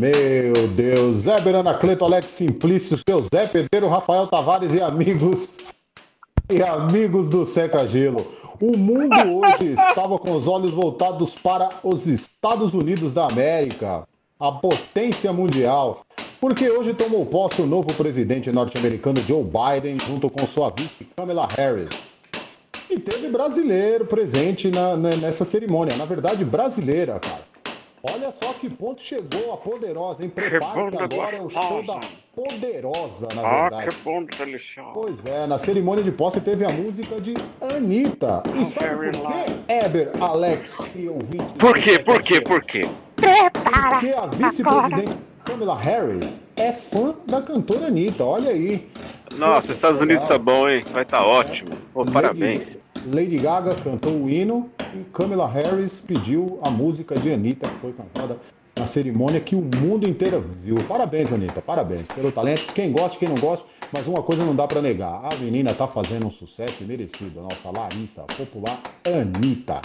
Meu 0.00 0.68
Deus, 0.68 1.18
Zé 1.18 1.40
Beranacleto, 1.40 2.04
Alex 2.04 2.30
Simplício, 2.30 2.98
seu 3.06 3.22
Zé 3.22 3.46
Pedreiro, 3.46 3.88
Rafael 3.88 4.26
Tavares 4.26 4.72
e 4.72 4.80
amigos 4.80 5.50
e 6.50 6.62
amigos 6.62 7.28
do 7.28 7.44
Seca 7.46 7.86
Gelo. 7.86 8.26
O 8.60 8.76
mundo 8.76 9.14
hoje 9.14 9.72
estava 9.88 10.18
com 10.18 10.32
os 10.32 10.48
olhos 10.48 10.70
voltados 10.70 11.34
para 11.34 11.68
os 11.82 12.06
Estados 12.06 12.74
Unidos 12.74 13.12
da 13.12 13.26
América, 13.26 14.06
a 14.38 14.52
potência 14.52 15.32
mundial, 15.32 16.02
porque 16.40 16.70
hoje 16.70 16.94
tomou 16.94 17.26
posse 17.26 17.60
o 17.60 17.66
novo 17.66 17.92
presidente 17.94 18.50
norte-americano 18.50 19.20
Joe 19.20 19.44
Biden 19.44 19.98
junto 20.06 20.28
com 20.30 20.46
sua 20.46 20.70
vice 20.70 21.06
Kamala 21.16 21.46
Harris. 21.56 22.09
E 22.90 22.98
teve 22.98 23.28
brasileiro 23.28 24.04
presente 24.04 24.70
na- 24.70 24.96
na- 24.96 25.16
nessa 25.16 25.44
cerimônia, 25.44 25.96
na 25.96 26.04
verdade 26.04 26.44
brasileira, 26.44 27.18
cara. 27.20 27.48
Olha 28.02 28.30
só 28.32 28.54
que 28.54 28.68
ponto 28.70 29.02
chegou 29.02 29.52
a 29.52 29.58
poderosa, 29.58 30.22
hein? 30.24 30.30
Prepare 30.30 30.90
que 30.90 30.96
agora 31.02 31.36
é 31.36 31.40
o 31.42 31.50
show 31.50 31.82
da 31.84 32.00
poderosa, 32.34 33.28
na 33.34 33.42
Ah, 33.46 33.60
verdade. 33.68 33.88
que 33.94 34.02
bom 34.02 34.24
delicioso. 34.24 34.90
Pois 34.94 35.26
é, 35.26 35.46
na 35.46 35.58
cerimônia 35.58 36.02
de 36.02 36.10
posse 36.10 36.40
teve 36.40 36.64
a 36.64 36.70
música 36.70 37.20
de 37.20 37.34
Anitta. 37.74 38.42
E 38.58 38.64
sabe 38.64 39.10
por 39.18 39.30
quê, 39.32 39.52
Eber, 39.84 40.10
Alex 40.18 40.78
e 40.96 41.08
ouvinte? 41.10 41.44
Por 41.58 41.78
quê? 41.78 41.98
Por 41.98 42.22
quê? 42.22 42.40
Por 42.40 42.62
quê? 42.64 42.88
Porque 43.16 44.14
a 44.14 44.26
vice-presidente 44.26 45.18
Kamala 45.44 45.74
Harris 45.80 46.40
é 46.56 46.72
fã 46.72 47.14
da 47.26 47.40
cantora 47.42 47.86
Anitta, 47.86 48.24
olha 48.24 48.50
aí. 48.50 48.88
Nossa, 49.36 49.72
Estados 49.72 50.00
Unidos 50.00 50.26
tá 50.26 50.38
bom, 50.38 50.68
hein? 50.68 50.82
Vai 50.92 51.04
tá 51.04 51.24
ótimo. 51.24 51.70
Pô, 51.92 52.00
Lady- 52.00 52.12
parabéns. 52.12 52.78
Lady 53.06 53.36
Gaga 53.36 53.74
cantou 53.76 54.12
o 54.12 54.28
hino 54.28 54.68
e 54.94 54.98
Kamala 55.12 55.48
Harris 55.48 56.00
pediu 56.00 56.58
a 56.62 56.70
música 56.70 57.14
de 57.14 57.32
Anitta, 57.32 57.68
que 57.68 57.76
foi 57.76 57.92
cantada 57.92 58.36
na 58.78 58.86
cerimônia 58.86 59.40
que 59.40 59.54
o 59.56 59.62
mundo 59.62 60.06
inteiro 60.08 60.40
viu. 60.40 60.76
Parabéns, 60.86 61.32
Anitta, 61.32 61.62
parabéns 61.62 62.06
pelo 62.08 62.30
talento. 62.30 62.72
Quem 62.74 62.92
gosta, 62.92 63.16
quem 63.18 63.28
não 63.28 63.36
gosta, 63.36 63.64
mas 63.92 64.06
uma 64.06 64.22
coisa 64.22 64.44
não 64.44 64.54
dá 64.54 64.66
pra 64.66 64.82
negar. 64.82 65.22
A 65.32 65.34
menina 65.36 65.72
tá 65.72 65.86
fazendo 65.86 66.26
um 66.26 66.30
sucesso 66.30 66.84
merecido. 66.84 67.40
A 67.40 67.42
nossa 67.44 67.70
Larissa, 67.80 68.22
popular 68.36 68.78
Anitta. 69.06 69.80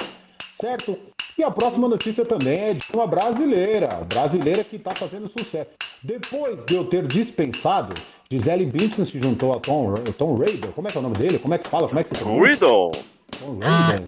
Certo? 0.59 0.97
E 1.37 1.43
a 1.43 1.51
próxima 1.51 1.89
notícia 1.89 2.23
também 2.23 2.59
é 2.59 2.73
de 2.73 2.85
uma 2.93 3.05
brasileira. 3.05 3.87
Brasileira 4.07 4.63
que 4.63 4.79
tá 4.79 4.91
fazendo 4.95 5.27
sucesso. 5.27 5.69
Depois 6.01 6.63
de 6.63 6.75
eu 6.75 6.85
ter 6.85 7.05
dispensado, 7.05 7.93
Gisele 8.31 8.65
Bündchen 8.65 9.05
se 9.05 9.21
juntou 9.21 9.53
a 9.53 9.59
Tom, 9.59 9.95
Tom 10.17 10.35
Raider. 10.37 10.71
Como 10.71 10.87
é 10.87 10.91
que 10.91 10.97
é 10.97 10.99
o 10.99 11.03
nome 11.03 11.15
dele? 11.17 11.37
Como 11.37 11.53
é 11.53 11.57
que 11.57 11.67
fala? 11.67 11.87
Como 11.87 11.99
é 11.99 12.03
que 12.03 12.09
se 12.09 12.15
pronuncia? 12.15 12.51
Riddle. 12.51 12.91
Tom 13.37 13.59
Raider. 13.59 14.07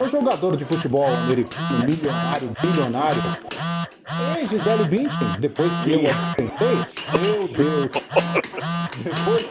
É 0.00 0.04
um 0.04 0.08
jogador 0.08 0.56
de 0.56 0.64
futebol 0.64 1.06
americano, 1.06 1.86
milionário, 1.86 2.52
bilionário. 2.60 3.22
E 4.36 4.46
Gisele 4.46 4.84
Bündchen, 4.88 5.28
depois 5.38 5.70
que 5.84 5.92
eu 5.92 6.10
a 6.10 6.12
dispensei, 6.12 7.20
meu 7.20 7.48
Deus. 7.48 7.92
Depois, 9.04 9.46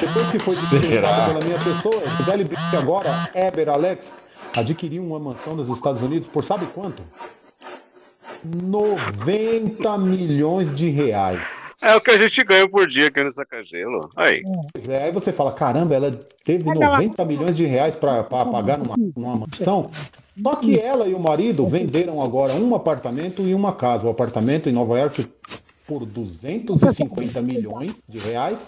depois 0.00 0.30
que 0.30 0.38
foi 0.38 0.56
dispensada 0.56 0.88
Será? 0.88 1.26
pela 1.26 1.44
minha 1.44 1.58
pessoa, 1.58 2.08
Gisele 2.16 2.44
Bündchen 2.44 2.78
agora, 2.78 3.30
Eber 3.34 3.70
Alex, 3.70 4.18
adquiriu 4.56 5.02
uma 5.02 5.18
mansão 5.18 5.54
nos 5.54 5.68
Estados 5.68 6.02
Unidos 6.02 6.28
por 6.28 6.44
sabe 6.44 6.66
quanto? 6.66 7.02
90 8.44 9.98
milhões 9.98 10.74
de 10.74 10.88
reais. 10.88 11.40
É 11.80 11.94
o 11.94 12.00
que 12.00 12.10
a 12.10 12.18
gente 12.18 12.42
ganha 12.42 12.68
por 12.68 12.88
dia 12.88 13.06
aqui 13.06 13.22
no 13.22 13.32
Sacagelo. 13.32 14.10
Aí. 14.16 14.42
Pois 14.72 14.88
é, 14.88 15.04
aí 15.04 15.12
você 15.12 15.32
fala, 15.32 15.52
caramba, 15.52 15.94
ela 15.94 16.10
teve 16.44 16.64
90 16.64 17.24
milhões 17.24 17.56
de 17.56 17.64
reais 17.66 17.94
para 17.94 18.24
pagar 18.24 18.78
numa, 18.78 18.96
numa 19.16 19.36
mansão. 19.36 19.90
Só 20.42 20.56
que 20.56 20.78
ela 20.78 21.06
e 21.06 21.14
o 21.14 21.20
marido 21.20 21.66
venderam 21.66 22.20
agora 22.22 22.52
um 22.54 22.74
apartamento 22.74 23.42
e 23.42 23.54
uma 23.54 23.72
casa. 23.72 24.06
O 24.06 24.10
apartamento 24.10 24.68
em 24.68 24.72
Nova 24.72 24.98
York 24.98 25.26
por 25.86 26.04
250 26.04 27.40
milhões 27.40 27.94
de 28.08 28.18
reais 28.18 28.58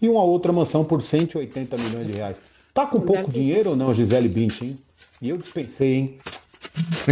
e 0.00 0.08
uma 0.08 0.22
outra 0.22 0.52
mansão 0.52 0.84
por 0.84 1.02
180 1.02 1.76
milhões 1.76 2.06
de 2.06 2.12
reais. 2.12 2.36
Tá 2.72 2.86
com 2.86 3.00
pouco 3.00 3.30
dinheiro 3.30 3.70
ou 3.70 3.76
não, 3.76 3.92
Gisele 3.92 4.28
Bündchen? 4.28 4.76
E 5.20 5.28
eu 5.28 5.36
dispensei, 5.36 5.94
hein? 5.94 6.18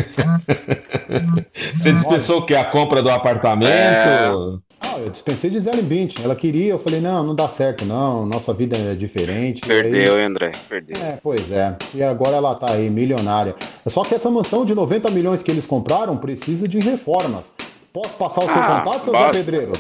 Você 1.77 1.93
dispensou 1.93 2.39
o 2.39 2.47
quê? 2.47 2.55
A 2.55 2.65
compra 2.65 3.03
do 3.03 3.11
apartamento? 3.11 4.63
Ah, 4.81 4.99
eu 4.99 5.11
dispensei 5.11 5.51
Gisele 5.51 5.83
Bündchen. 5.83 6.25
Ela 6.25 6.37
queria, 6.37 6.71
eu 6.73 6.79
falei, 6.79 7.01
não, 7.01 7.23
não 7.25 7.35
dá 7.35 7.49
certo, 7.49 7.85
não. 7.85 8.25
Nossa 8.25 8.55
vida 8.55 8.77
é 8.79 8.95
diferente. 8.95 9.61
Aí- 9.65 9.69
Perdeu, 9.83 10.19
hein, 10.19 10.27
André? 10.27 10.53
Perdeu. 10.69 10.97
É, 11.03 11.19
pois 11.23 11.51
é. 11.51 11.77
E 11.95 12.03
agora 12.03 12.37
ela 12.37 12.55
tá 12.55 12.73
aí, 12.73 12.89
milionária. 12.89 13.55
Só 13.87 14.03
que 14.03 14.15
essa 14.15 14.31
mansão 14.31 14.65
de 14.65 14.75
90 14.75 15.11
milhões 15.11 15.43
que 15.43 15.51
eles 15.51 15.67
compraram 15.67 16.17
precisa 16.17 16.67
de 16.69 16.79
reformas. 16.79 17.47
Posso 17.93 18.11
passar 18.17 18.43
o 18.43 18.47
seu 18.47 18.55
Ah, 18.55 18.81
contato, 18.83 19.05
seu. 19.05 19.13
Zé 19.15 19.31
Pedreiro? 19.33 19.73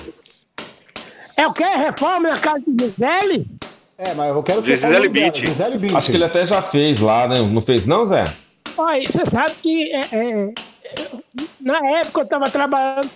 É 1.36 1.46
o 1.46 1.52
quê? 1.52 1.64
Reforma 1.64 2.30
na 2.30 2.38
casa 2.38 2.60
de 2.66 2.84
Gisele? 2.84 3.46
É, 3.98 4.14
mas 4.14 4.28
eu 4.28 4.42
quero 4.44 4.62
que 4.62 4.68
Gisele 4.68 5.08
Bündchen. 5.08 5.48
Gisele 5.48 5.76
Bündchen. 5.76 5.98
Acho 5.98 6.10
que 6.12 6.16
ele 6.16 6.24
até 6.24 6.46
já 6.46 6.62
fez 6.62 7.00
lá, 7.00 7.26
né? 7.26 7.40
Não 7.40 7.60
fez 7.60 7.84
não, 7.84 8.04
Zé? 8.04 8.22
Olha, 8.76 9.04
você 9.04 9.26
sabe 9.26 9.50
que 9.60 9.92
é, 9.92 10.00
é, 10.12 10.52
na 11.60 11.78
época 11.98 12.20
eu 12.20 12.24
estava 12.24 12.44
trabalhando 12.44 13.10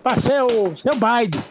para 0.00 0.20
ser 0.20 0.40
o 0.42 0.76
seu 0.76 0.94
Biden. 0.94 1.42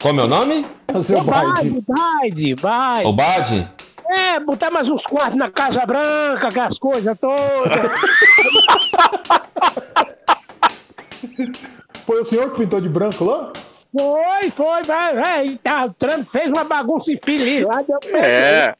Como 0.00 0.18
é 0.18 0.24
o 0.24 0.28
nome? 0.28 0.64
O 0.94 1.02
seu 1.02 1.18
Biden. 1.22 1.84
Biden, 2.22 2.56
Biden. 2.56 3.06
O 3.06 3.12
Bad? 3.12 3.70
É, 4.08 4.40
botar 4.40 4.70
mais 4.70 4.88
uns 4.88 5.04
quartos 5.04 5.36
na 5.36 5.50
Casa 5.50 5.84
Branca, 5.84 6.48
aquelas 6.48 6.78
coisas 6.78 7.14
todas. 7.18 7.66
Foi 12.06 12.22
o 12.22 12.24
senhor 12.24 12.50
que 12.52 12.60
pintou 12.60 12.80
de 12.80 12.88
branco 12.88 13.24
lá? 13.24 13.52
Foi, 13.92 14.50
foi, 14.50 14.82
vai, 14.84 15.14
vai. 15.14 15.58
Tá, 15.62 15.84
o 15.86 15.92
Trump 15.94 16.26
fez 16.28 16.48
uma 16.50 16.64
bagunça 16.64 17.12
infeliz 17.12 17.62
lá, 17.64 17.82
deu 17.82 17.98
É. 18.14 18.74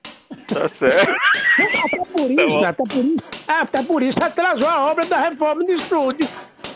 Tá 0.49 0.69
certo. 0.69 1.15
Até 1.59 2.05
por 2.05 2.31
isso, 2.31 2.65
até 2.65 2.83
por 2.85 3.05
isso. 3.05 3.25
Até 3.49 3.83
por 3.83 4.03
isso 4.03 4.19
atrasou 4.23 4.69
a 4.69 4.87
obra 4.91 5.07
da 5.07 5.19
reforma 5.21 5.65
do 5.65 5.73
estúdio. 5.73 6.29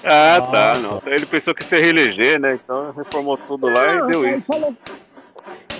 Ah, 0.05 0.41
tá. 0.51 0.75
Não. 0.79 1.03
Ele 1.07 1.27
pensou 1.27 1.55
que 1.55 1.63
ia 1.63 1.69
se 1.69 1.79
reeleger, 1.79 2.41
né? 2.41 2.55
Então 2.55 2.93
reformou 2.97 3.37
tudo 3.37 3.67
lá 3.69 3.97
e 3.97 4.07
deu 4.07 4.27
isso. 4.29 4.47
falou- 4.47 4.75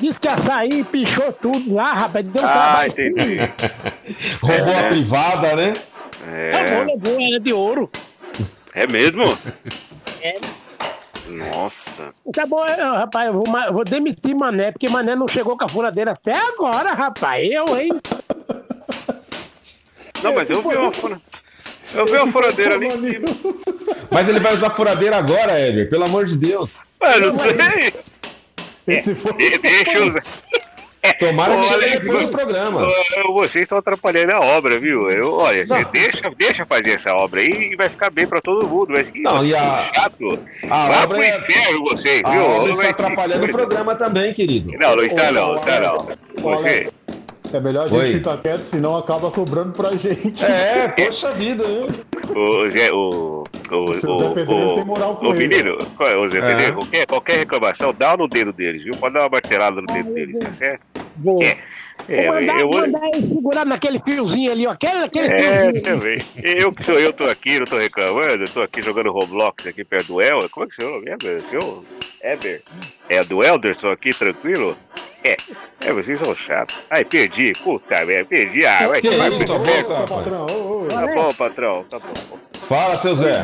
Disse 0.01 0.19
que 0.21 0.29
ia 0.29 0.39
sair, 0.39 0.85
pichou 0.85 1.33
tudo 1.33 1.75
lá, 1.75 1.93
rapaz. 1.93 2.27
Deu 2.27 2.43
um 2.43 2.47
Ah, 2.47 2.51
trabalho. 2.51 2.91
entendi. 2.93 3.39
Roubou 4.43 4.77
a 4.79 4.89
privada, 4.89 5.57
né? 5.57 5.73
É, 6.33 6.85
levou, 6.85 7.21
era 7.21 7.41
de 7.41 7.53
ouro. 7.53 7.91
É 8.75 8.87
mesmo? 8.87 9.25
É. 10.23 10.37
Nossa. 11.31 12.15
Tá 12.33 12.47
bom, 12.47 12.65
eu, 12.67 12.93
rapaz, 12.95 13.27
eu 13.27 13.33
vou, 13.35 13.45
eu 13.61 13.73
vou 13.73 13.85
demitir 13.85 14.35
Mané, 14.35 14.73
porque 14.73 14.89
Mané 14.89 15.15
não 15.15 15.29
chegou 15.29 15.57
com 15.57 15.65
a 15.65 15.69
furadeira 15.69 16.13
até 16.13 16.37
agora, 16.37 16.93
rapaz. 16.93 17.49
Eu, 17.51 17.79
hein? 17.79 17.91
Não, 20.23 20.35
mas 20.35 20.51
eu 20.51 20.61
vi 20.63 20.77
uma 20.77 20.93
fura... 20.93 21.21
Eu 21.93 22.07
vi 22.07 22.13
uma 22.13 22.31
furadeira 22.31 22.75
ali 22.75 22.87
em 22.87 23.01
cima. 23.01 23.29
Mas 24.11 24.29
ele 24.29 24.39
vai 24.39 24.55
usar 24.55 24.71
furadeira 24.71 25.17
agora, 25.17 25.59
Éder, 25.59 25.89
pelo 25.91 26.05
amor 26.05 26.25
de 26.25 26.37
Deus. 26.37 26.93
Ah, 27.01 27.19
não 27.19 27.33
sei. 27.37 27.93
Esse 28.87 29.15
foi. 29.15 29.33
Deixa 29.59 29.99
eu 29.99 30.09
usar. 30.09 30.23
Tomara 31.19 31.57
que 31.57 31.63
Olha, 31.75 31.89
chegue 31.89 32.09
do 32.09 32.29
programa. 32.29 32.87
Vocês 33.33 33.63
estão 33.63 33.79
atrapalhando 33.79 34.33
a 34.33 34.41
obra, 34.41 34.79
viu? 34.79 35.09
Eu, 35.11 35.33
olha, 35.35 35.65
deixa, 35.93 36.31
deixa 36.37 36.65
fazer 36.67 36.93
essa 36.93 37.15
obra 37.15 37.41
aí 37.41 37.71
e 37.73 37.77
vai 37.77 37.89
ficar 37.89 38.11
bem 38.11 38.27
pra 38.27 38.41
todo 38.41 38.69
mundo. 38.69 38.89
Mas 38.91 39.11
que 39.11 39.21
Não, 39.23 39.45
e 39.45 39.55
a- 39.55 39.85
chato. 39.95 40.39
a 40.71 40.89
Vai 40.89 41.03
obra 41.05 41.09
pro 41.19 41.23
é- 41.23 41.37
inferno 41.39 41.85
vocês, 41.85 42.23
A 42.25 42.31
viu? 42.31 42.43
obra 42.45 42.71
está 42.73 42.91
atrapalhando 43.07 43.45
o 43.47 43.49
programa 43.49 43.95
também, 43.95 44.35
querido. 44.35 44.73
Não, 44.79 44.97
não 44.97 45.05
está 45.05 45.33
não, 45.33 45.55
está 45.57 45.81
não. 45.81 46.09
Você. 46.43 46.89
É 47.53 47.59
melhor 47.61 47.85
a 47.85 47.89
gente 47.89 47.99
Oi. 48.01 48.13
ficar 48.13 48.39
quieto, 48.39 48.65
senão 48.65 48.97
acaba 48.97 49.31
sobrando 49.33 49.73
pra 49.73 49.93
gente. 49.97 50.45
É, 50.45 50.87
poxa 51.07 51.31
vida, 51.33 51.65
hein? 51.65 51.85
O 52.35 52.69
Zé, 52.69 52.93
o. 52.93 53.45
O, 53.73 53.99
seu 53.99 54.19
Zé 54.19 54.29
Pedreiro 54.35 54.75
tem 54.75 54.85
moral 54.85 55.17
com 55.17 55.27
o 55.29 55.35
ele. 55.35 55.49
menino, 55.49 55.79
qual 55.97 56.09
é, 56.09 56.17
o 56.17 56.29
Zé 56.29 56.39
É. 56.39 56.41
Pedreiro, 56.43 56.75
qualquer, 56.77 57.07
qualquer 57.07 57.37
reclamação, 57.39 57.93
dá 57.97 58.17
no 58.17 58.29
dedo 58.29 58.53
deles, 58.53 58.83
viu? 58.85 58.95
Pode 58.97 59.15
dar 59.15 59.23
uma 59.23 59.29
martelada 59.31 59.81
no 59.81 59.87
dedo 59.87 60.13
deles, 60.13 60.39
tá 60.41 60.53
certo? 60.53 60.83
Vou, 61.17 61.41
É, 61.43 61.57
vou 62.27 62.35
mandar, 62.35 62.61
eu 62.61 62.71
vou. 62.71 62.81
mandar 62.81 63.09
ele 63.15 63.23
segurar 63.29 63.65
naquele 63.67 63.99
fiozinho 64.01 64.51
ali, 64.53 64.67
ó. 64.67 64.71
Aquele, 64.73 65.05
aquele 65.05 65.27
É, 65.29 65.43
fiozinho. 65.61 65.83
também. 65.83 66.19
Eu 66.43 66.73
que 66.73 66.85
sou 66.85 66.99
eu, 67.01 67.13
tô 67.13 67.25
aqui, 67.25 67.59
não 67.59 67.67
tô 67.67 67.79
reclamando, 67.79 68.45
eu 68.45 68.49
tô 68.49 68.63
aqui 68.63 68.81
jogando 68.83 69.11
Roblox 69.13 69.67
aqui 69.67 69.85
perto 69.85 70.07
do 70.15 70.21
El. 70.21 70.49
Como 70.51 70.67
é 70.67 70.69
que 70.69 70.75
é 70.81 70.85
seu 70.85 70.91
nome? 70.95 71.11
Eber? 71.11 71.41
Seu? 71.43 71.85
Eber? 72.23 72.63
É 73.09 73.25
do 73.25 73.43
Elderson 73.45 73.91
aqui, 73.91 74.11
tranquilo? 74.15 74.77
É, 75.23 75.37
é, 75.85 75.93
vocês 75.93 76.19
são 76.19 76.35
chatos. 76.35 76.77
Ai, 76.91 77.05
perdi, 77.05 77.53
puta 77.63 78.05
merda, 78.07 78.29
perdi. 78.29 78.65
Ah, 78.65 78.89
vai 78.89 79.01
Que 79.03 79.09
inferno. 79.09 79.45
Ô, 79.55 79.95
rapaz. 79.95 80.09
patrão, 80.11 80.47
ô, 80.51 80.83
ô. 80.83 80.87
Tá 80.89 81.07
bom, 81.07 81.35
patrão, 81.35 81.85
tá 81.91 81.99
bom. 81.99 82.39
Fala, 82.69 82.99
seu 83.01 83.15
Zé. 83.17 83.43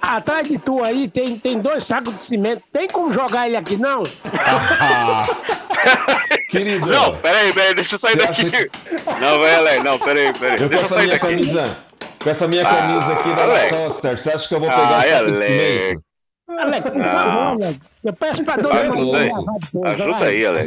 A- 0.00 0.16
Atrás 0.16 0.46
de 0.48 0.56
tu 0.58 0.82
aí 0.82 1.08
tem, 1.08 1.36
tem 1.38 1.60
dois 1.60 1.84
sacos 1.84 2.14
de 2.14 2.22
cimento. 2.22 2.62
Tem 2.72 2.86
como 2.88 3.12
jogar 3.12 3.46
ele 3.46 3.56
aqui, 3.56 3.76
não? 3.76 4.02
Ah, 4.46 5.22
querido, 6.48 6.86
Não, 6.86 7.14
peraí, 7.16 7.52
peraí, 7.52 7.74
deixa 7.74 7.96
eu 7.96 7.98
sair 7.98 8.12
Você 8.12 8.26
daqui. 8.26 8.46
acha 8.46 9.18
Não, 9.20 9.38
vai, 9.38 9.54
Alex, 9.56 9.84
não, 9.84 9.98
peraí, 9.98 10.32
peraí. 10.32 10.56
eu 10.60 10.68
Deixa 10.68 10.84
eu 10.84 10.86
essa 10.86 10.94
sair 10.94 11.06
minha 11.06 11.18
daqui. 11.18 11.26
camisa, 11.50 11.76
com 12.22 12.30
essa 12.30 12.48
minha 12.48 12.64
camisa 12.64 13.12
aqui 13.12 13.28
da. 13.34 13.68
Toster, 13.68 14.18
você 14.22 14.30
acha 14.30 14.48
que 14.48 14.54
eu 14.54 14.60
vou 14.60 14.68
pegar 14.68 14.88
Ai, 14.98 15.08
um 15.08 15.12
saco 15.12 15.24
de 15.24 15.36
Alex. 15.36 15.46
cimento? 15.46 16.02
Alex, 16.58 16.90
por 16.90 17.02
favor, 17.02 17.62
Alex. 17.62 17.80
Eu 18.04 18.12
peço 18.12 18.44
pra 18.44 18.56
dona 18.56 18.80
Ajuda 18.80 19.18
aí. 19.18 19.30
Ajuda 19.84 20.24
aí, 20.24 20.46
Alex. 20.46 20.66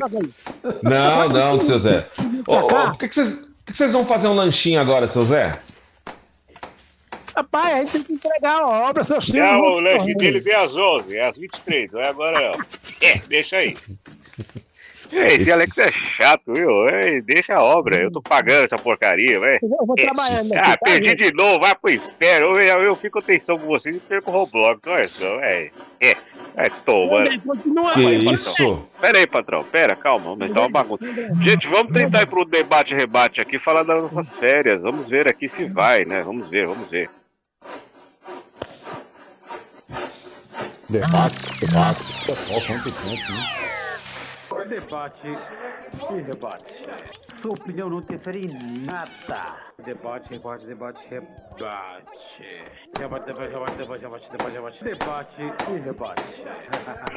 Não, 0.82 1.30
não, 1.30 1.62
seu 1.62 1.80
Zé. 1.80 2.08
Ô, 2.48 2.56
ô, 2.56 2.68
por 2.68 2.98
que, 2.98 3.08
que 3.10 3.16
vocês, 3.16 3.34
por 3.34 3.72
que 3.72 3.78
vocês 3.78 3.94
vão 3.94 4.06
fazer 4.06 4.28
um 4.28 4.36
lanchinho 4.36 4.80
agora, 4.80 5.08
seu 5.08 5.24
Zé? 5.24 5.60
Rapaz, 7.36 7.74
a 7.74 7.78
gente 7.80 7.92
tem 7.92 8.04
que 8.04 8.14
entregar 8.14 8.62
a 8.62 8.68
obra, 8.90 9.04
seu 9.04 9.22
filho. 9.22 9.44
Não 9.44 9.60
o 9.60 9.80
lanche 9.80 10.14
deles 10.16 10.48
é 10.48 10.56
às 10.56 10.74
11, 10.74 11.18
é 11.18 11.28
às 11.28 11.38
23, 11.38 11.92
não 11.92 12.00
é 12.00 12.08
agora 12.08 12.40
não. 12.40 12.66
É, 13.02 13.18
deixa 13.28 13.58
aí. 13.58 13.76
Ei, 15.12 15.36
esse 15.36 15.52
Alex 15.52 15.78
é 15.78 15.92
chato, 15.92 16.54
viu? 16.54 16.90
Ei, 16.90 17.22
deixa 17.22 17.56
a 17.56 17.64
obra, 17.64 17.98
eu 18.02 18.12
tô 18.12 18.22
pagando 18.22 18.66
essa 18.66 18.76
porcaria, 18.76 19.40
velho. 19.40 19.60
Eu 19.62 19.86
vou 19.86 19.96
trabalhando 19.96 20.54
aqui, 20.54 20.62
Ah, 20.62 20.78
tá, 20.78 20.78
perdi 20.84 21.10
gente? 21.10 21.24
de 21.26 21.34
novo, 21.34 21.60
vai 21.60 21.76
pro 21.76 21.92
inferno. 21.92 22.60
Eu, 22.60 22.82
eu 22.82 22.96
fico 22.96 23.20
atenção 23.20 23.58
com 23.58 23.68
vocês 23.68 23.96
e 23.96 24.00
perco 24.00 24.32
o 24.32 24.34
Roblox. 24.34 24.82
Olha 24.88 25.10
só, 25.10 25.38
velho. 25.40 25.72
É, 26.02 26.16
é, 26.58 26.70
toma. 26.86 27.22
André, 27.22 27.40
Continua, 27.46 27.94
Que 27.94 28.02
isso? 28.34 28.88
Pera 29.00 29.18
aí, 29.18 29.28
patrão, 29.28 29.64
pera, 29.64 29.96
calma, 29.96 30.36
mas 30.36 30.52
tá 30.52 30.62
uma 30.62 30.70
bagunça. 30.70 31.06
Gente, 31.42 31.68
vamos 31.68 31.94
tentar 31.94 32.22
ir 32.24 32.28
pro 32.28 32.46
debate-rebate 32.46 33.42
aqui, 33.42 33.60
falar 33.60 33.84
das 33.84 34.02
nossas 34.04 34.36
férias. 34.38 34.82
Vamos 34.82 35.08
ver 35.10 35.28
aqui 35.28 35.48
se 35.48 35.66
vai, 35.66 36.06
né? 36.06 36.22
Vamos 36.24 36.50
ver, 36.50 36.66
vamos 36.68 36.90
ver. 36.90 37.10
Debate, 40.90 41.36
debate. 41.66 42.26
Pessoal, 42.28 42.62
quanto 42.68 42.92
tempo, 42.92 43.42
Debate 44.68 45.28
e 45.28 46.22
rebate. 46.22 46.74
Sua 47.42 47.52
opinião 47.52 47.90
não 47.90 48.00
interfere 48.00 48.46
em 48.46 48.50
nada. 48.86 49.58
Debate, 49.84 50.30
debate, 50.30 50.66
rebate. 50.66 51.08
Debate, 51.08 51.08
debate, 52.98 53.26
debate, 53.26 53.52
debate, 53.52 53.76
debate, 53.78 54.30
debate, 54.32 54.84
debate. 54.84 54.84
Debate 54.84 55.42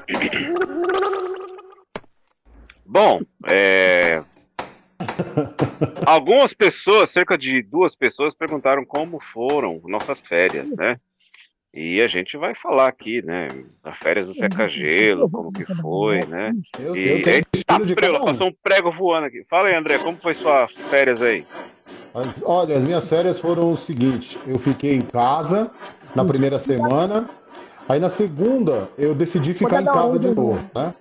e. 0.09 0.19
Bom, 2.85 3.21
é. 3.49 4.23
Algumas 6.07 6.53
pessoas, 6.55 7.11
cerca 7.11 7.39
de 7.39 7.63
duas 7.63 7.95
pessoas, 7.97 8.35
perguntaram 8.35 8.85
como 8.85 9.19
foram 9.21 9.81
nossas 9.85 10.21
férias, 10.21 10.73
né? 10.73 10.99
E 11.81 12.03
a 12.03 12.09
gente 12.09 12.37
vai 12.37 12.57
falar 12.57 12.89
aqui, 12.89 13.25
né? 13.25 13.47
As 13.85 13.97
férias 13.97 14.27
do 14.27 14.35
seca-gelo, 14.35 15.31
como 15.31 15.53
que 15.53 15.65
foi, 15.65 16.27
né? 16.27 16.53
Eu, 16.77 16.97
E 16.97 17.09
eu 17.09 17.23
tenho 17.23 17.37
eita, 17.37 17.49
estilo 17.55 17.87
de 17.87 17.93
um. 17.93 18.25
passou 18.25 18.49
um 18.49 18.53
prego 18.61 18.91
voando 18.91 19.29
aqui. 19.29 19.45
Fala 19.49 19.69
aí, 19.69 19.77
André, 19.77 19.97
como 19.99 20.19
foi 20.19 20.35
suas 20.35 20.73
férias 20.73 21.23
aí? 21.23 21.47
Olha, 22.43 22.79
as 22.79 22.83
minhas 22.83 23.09
férias 23.09 23.39
foram 23.39 23.71
o 23.71 23.77
seguinte: 23.77 24.37
eu 24.45 24.59
fiquei 24.59 24.97
em 24.97 25.03
casa 25.03 25.71
na 26.17 26.25
primeira 26.25 26.59
semana, 26.59 27.31
aí 27.89 28.01
na 28.01 28.11
segunda 28.11 28.91
eu 28.99 29.15
decidi 29.15 29.55
ficar 29.55 29.81
em 29.81 29.85
casa 29.85 30.19
de 30.19 30.29
de 30.31 30.35
novo, 30.35 30.59
né? 30.75 30.93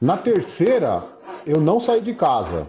Na 0.00 0.16
terceira 0.16 1.04
eu 1.46 1.60
não 1.60 1.78
saí 1.78 2.00
de 2.00 2.12
casa. 2.12 2.66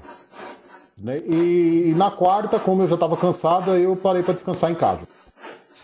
Né? 0.95 1.17
E, 1.25 1.89
e 1.89 1.93
na 1.95 2.11
quarta, 2.11 2.59
como 2.59 2.83
eu 2.83 2.87
já 2.87 2.95
estava 2.95 3.17
cansado, 3.17 3.75
eu 3.75 3.95
parei 3.95 4.21
para 4.21 4.35
descansar 4.35 4.69
em 4.69 4.75
casa. 4.75 5.07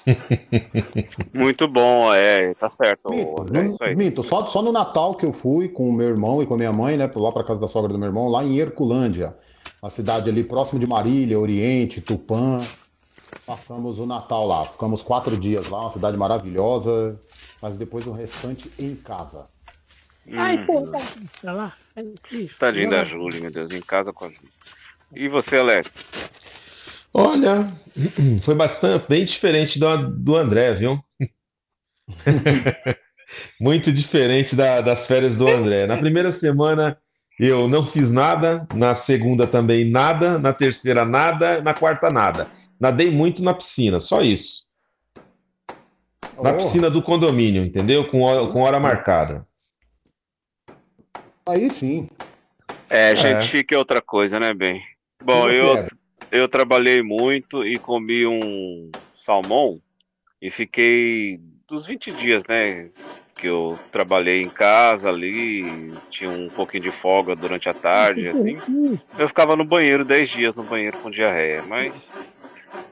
Muito 1.34 1.68
bom, 1.68 2.14
é, 2.14 2.54
tá 2.56 2.70
certo, 2.70 3.10
Minto, 3.10 3.44
não- 3.46 3.64
isso 3.64 3.84
aí. 3.84 3.96
minto, 3.96 4.24
só, 4.24 4.46
só 4.46 4.62
no 4.62 4.72
Natal 4.72 5.16
que 5.16 5.26
eu 5.26 5.34
fui 5.34 5.68
com 5.70 5.90
o 5.90 5.94
meu 5.94 6.08
irmão 6.08 6.42
e 6.42 6.46
com 6.46 6.54
a 6.54 6.58
minha 6.58 6.72
mãe, 6.72 6.98
né? 6.98 7.10
Lá 7.16 7.32
para 7.32 7.44
casa 7.44 7.60
da 7.60 7.68
sogra 7.68 7.92
do 7.92 7.98
meu 8.00 8.08
irmão, 8.08 8.28
lá 8.28 8.44
em 8.44 8.58
Herculândia, 8.58 9.36
uma 9.82 9.90
cidade 9.90 10.30
ali 10.30 10.44
próximo 10.44 10.80
de 10.80 10.88
Marília, 10.88 11.40
Oriente, 11.40 12.02
Tupã. 12.02 12.60
Passamos 13.46 14.00
o 14.00 14.06
Natal 14.06 14.48
lá, 14.48 14.66
ficamos 14.66 15.04
quatro 15.04 15.38
dias 15.38 15.70
lá, 15.70 15.82
uma 15.82 15.92
cidade 15.92 16.18
maravilhosa, 16.18 17.20
mas 17.62 17.78
depois 17.78 18.08
o 18.08 18.12
restante 18.12 18.72
em 18.80 18.96
casa. 18.96 19.48
Ai, 20.38 20.58
Hum, 20.58 20.66
porra, 20.66 21.00
tá 21.42 21.54
lá. 21.54 21.74
Isso. 22.32 22.58
tadinho 22.58 22.90
da 22.90 23.04
Júlia, 23.04 23.40
meu 23.40 23.52
Deus, 23.52 23.72
em 23.72 23.82
casa 23.82 24.12
com 24.12 24.26
a 24.26 24.30
Júlia. 24.30 24.50
E 25.16 25.30
você, 25.30 25.58
Alex? 25.58 26.04
Olha, 27.18 27.66
foi 28.44 28.54
bastante, 28.56 29.08
bem 29.08 29.24
diferente 29.24 29.80
do, 29.80 30.10
do 30.10 30.36
André, 30.36 30.74
viu? 30.74 31.00
Muito 33.60 33.90
diferente 33.90 34.54
da- 34.54 34.82
das 34.82 35.08
férias 35.08 35.38
do 35.38 35.48
André. 35.48 35.88
Na 35.88 35.96
primeira 35.96 36.30
semana 36.30 36.98
eu 37.40 37.70
não 37.70 37.86
fiz 37.86 38.12
nada, 38.12 38.68
na 38.74 38.94
segunda 38.96 39.48
também 39.48 39.90
nada, 39.90 40.38
na 40.38 40.52
terceira 40.52 41.06
nada, 41.06 41.62
na 41.62 41.74
quarta 41.74 42.10
nada. 42.10 42.50
Nadei 42.78 43.10
muito 43.10 43.42
na 43.42 43.54
piscina, 43.54 44.02
só 44.02 44.22
isso. 44.22 44.66
Na 46.44 46.52
Oh, 46.52 46.58
piscina 46.58 46.90
do 46.90 47.02
condomínio, 47.02 47.64
entendeu? 47.64 48.10
Com 48.10 48.24
hora, 48.24 48.52
com 48.52 48.60
hora 48.60 48.78
marcada. 48.78 49.48
Aí 51.48 51.70
sim. 51.70 52.10
É, 52.90 53.16
gente 53.16 53.46
chique 53.46 53.74
é 53.74 53.78
outra 53.78 54.02
coisa, 54.02 54.38
né, 54.38 54.54
bem? 54.54 54.82
Bom, 55.24 55.50
eu, 55.50 55.78
Everton? 55.78 56.05
Eu 56.38 56.48
trabalhei 56.48 57.02
muito 57.02 57.66
e 57.66 57.78
comi 57.78 58.26
um 58.26 58.92
salmão 59.14 59.80
e 60.42 60.50
fiquei 60.50 61.40
dos 61.68 61.86
20 61.86 62.12
dias, 62.12 62.44
né? 62.48 62.90
Que 63.36 63.48
eu 63.48 63.78
trabalhei 63.92 64.42
em 64.42 64.50
casa 64.50 65.10
ali, 65.10 65.92
tinha 66.10 66.30
um 66.30 66.48
pouquinho 66.50 66.84
de 66.84 66.92
folga 66.92 67.36
durante 67.36 67.68
a 67.68 67.74
tarde, 67.74 68.28
assim. 68.28 68.58
Eu 69.18 69.28
ficava 69.28 69.56
no 69.56 69.66
banheiro 69.66 70.06
10 70.06 70.30
dias 70.30 70.56
no 70.56 70.64
banheiro 70.64 70.98
com 70.98 71.12
diarreia, 71.12 71.64
mas 71.68 72.38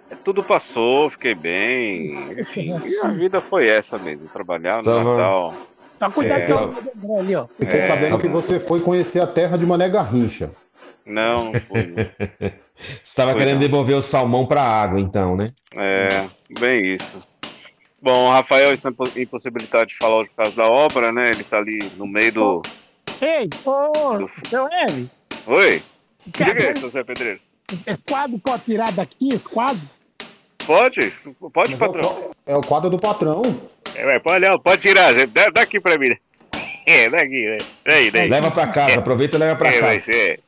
é, 0.09 0.15
tudo 0.15 0.43
passou, 0.43 1.09
fiquei 1.09 1.33
bem, 1.33 2.39
enfim. 2.39 2.73
E 2.85 2.99
a 2.99 3.07
vida 3.09 3.39
foi 3.39 3.67
essa 3.67 3.97
mesmo, 3.97 4.27
trabalhar 4.27 4.83
no 4.83 4.91
Natal. 5.03 5.53
Tá 5.99 6.09
cuidado 6.09 6.41
É, 6.41 7.19
ali, 7.19 7.35
ó. 7.35 7.47
Fiquei 7.47 7.79
É, 7.79 7.87
sabendo 7.87 8.17
que 8.17 8.27
você 8.27 8.59
foi 8.59 8.81
conhecer 8.81 9.21
a 9.21 9.27
terra 9.27 9.57
de 9.57 9.65
Mané 9.65 9.87
Garrincha. 9.87 10.51
Não, 11.05 11.51
não 11.51 11.59
foi. 11.61 11.87
não. 11.87 11.95
Você 12.75 13.03
estava 13.03 13.33
querendo 13.35 13.53
não. 13.55 13.59
devolver 13.61 13.95
o 13.95 14.01
salmão 14.01 14.45
para 14.45 14.61
a 14.61 14.81
água, 14.81 14.99
então, 14.99 15.35
né? 15.35 15.47
É, 15.75 16.27
bem 16.59 16.93
isso. 16.95 17.21
Bom, 18.01 18.27
o 18.27 18.31
Rafael 18.31 18.73
está 18.73 18.89
impo- 18.89 19.09
impossibilitado 19.17 19.85
de 19.87 19.95
falar 19.97 20.25
por 20.25 20.35
causa 20.35 20.55
da 20.57 20.67
obra, 20.67 21.11
né? 21.11 21.29
Ele 21.29 21.43
tá 21.43 21.57
ali 21.57 21.79
no 21.97 22.05
meio 22.07 22.31
do. 22.33 22.61
Ei, 23.21 23.47
ô, 23.63 24.17
Do- 24.17 24.29
seu 24.49 24.67
Eli, 24.89 25.09
Oi? 25.47 25.81
Diga 26.25 26.45
aí, 26.51 26.53
cara, 26.55 26.73
seu 26.79 26.89
Zé 26.89 27.03
Pedreiro. 27.03 27.39
esse 27.87 28.01
quadro 28.01 28.37
pode 28.39 28.63
tirar 28.63 28.91
daqui, 28.91 29.29
esse 29.29 29.39
quadro? 29.43 29.81
Pode? 30.65 31.11
Pode, 31.53 31.71
Mas 31.71 31.81
é 31.81 31.87
patrão. 31.87 32.31
É 32.45 32.55
o 32.55 32.61
quadro 32.61 32.89
do 32.89 32.97
patrão. 32.99 33.41
É, 33.95 34.19
pode, 34.19 34.45
pode 34.63 34.81
tirar, 34.81 35.13
Zé. 35.13 35.25
dá, 35.25 35.49
dá 35.49 35.61
aqui 35.61 35.79
pra 35.79 35.97
mim. 35.97 36.15
É, 36.85 37.09
daqui, 37.09 37.45
né? 37.45 37.57
Daí, 37.85 38.11
daí. 38.11 38.27
Leva 38.29 38.51
para 38.51 38.67
casa, 38.67 38.99
aproveita 38.99 39.37
e 39.37 39.39
leva 39.39 39.55
para 39.55 39.69
É, 39.69 39.71
casa. 39.71 39.85
mas 39.85 40.09
é. 40.09 40.39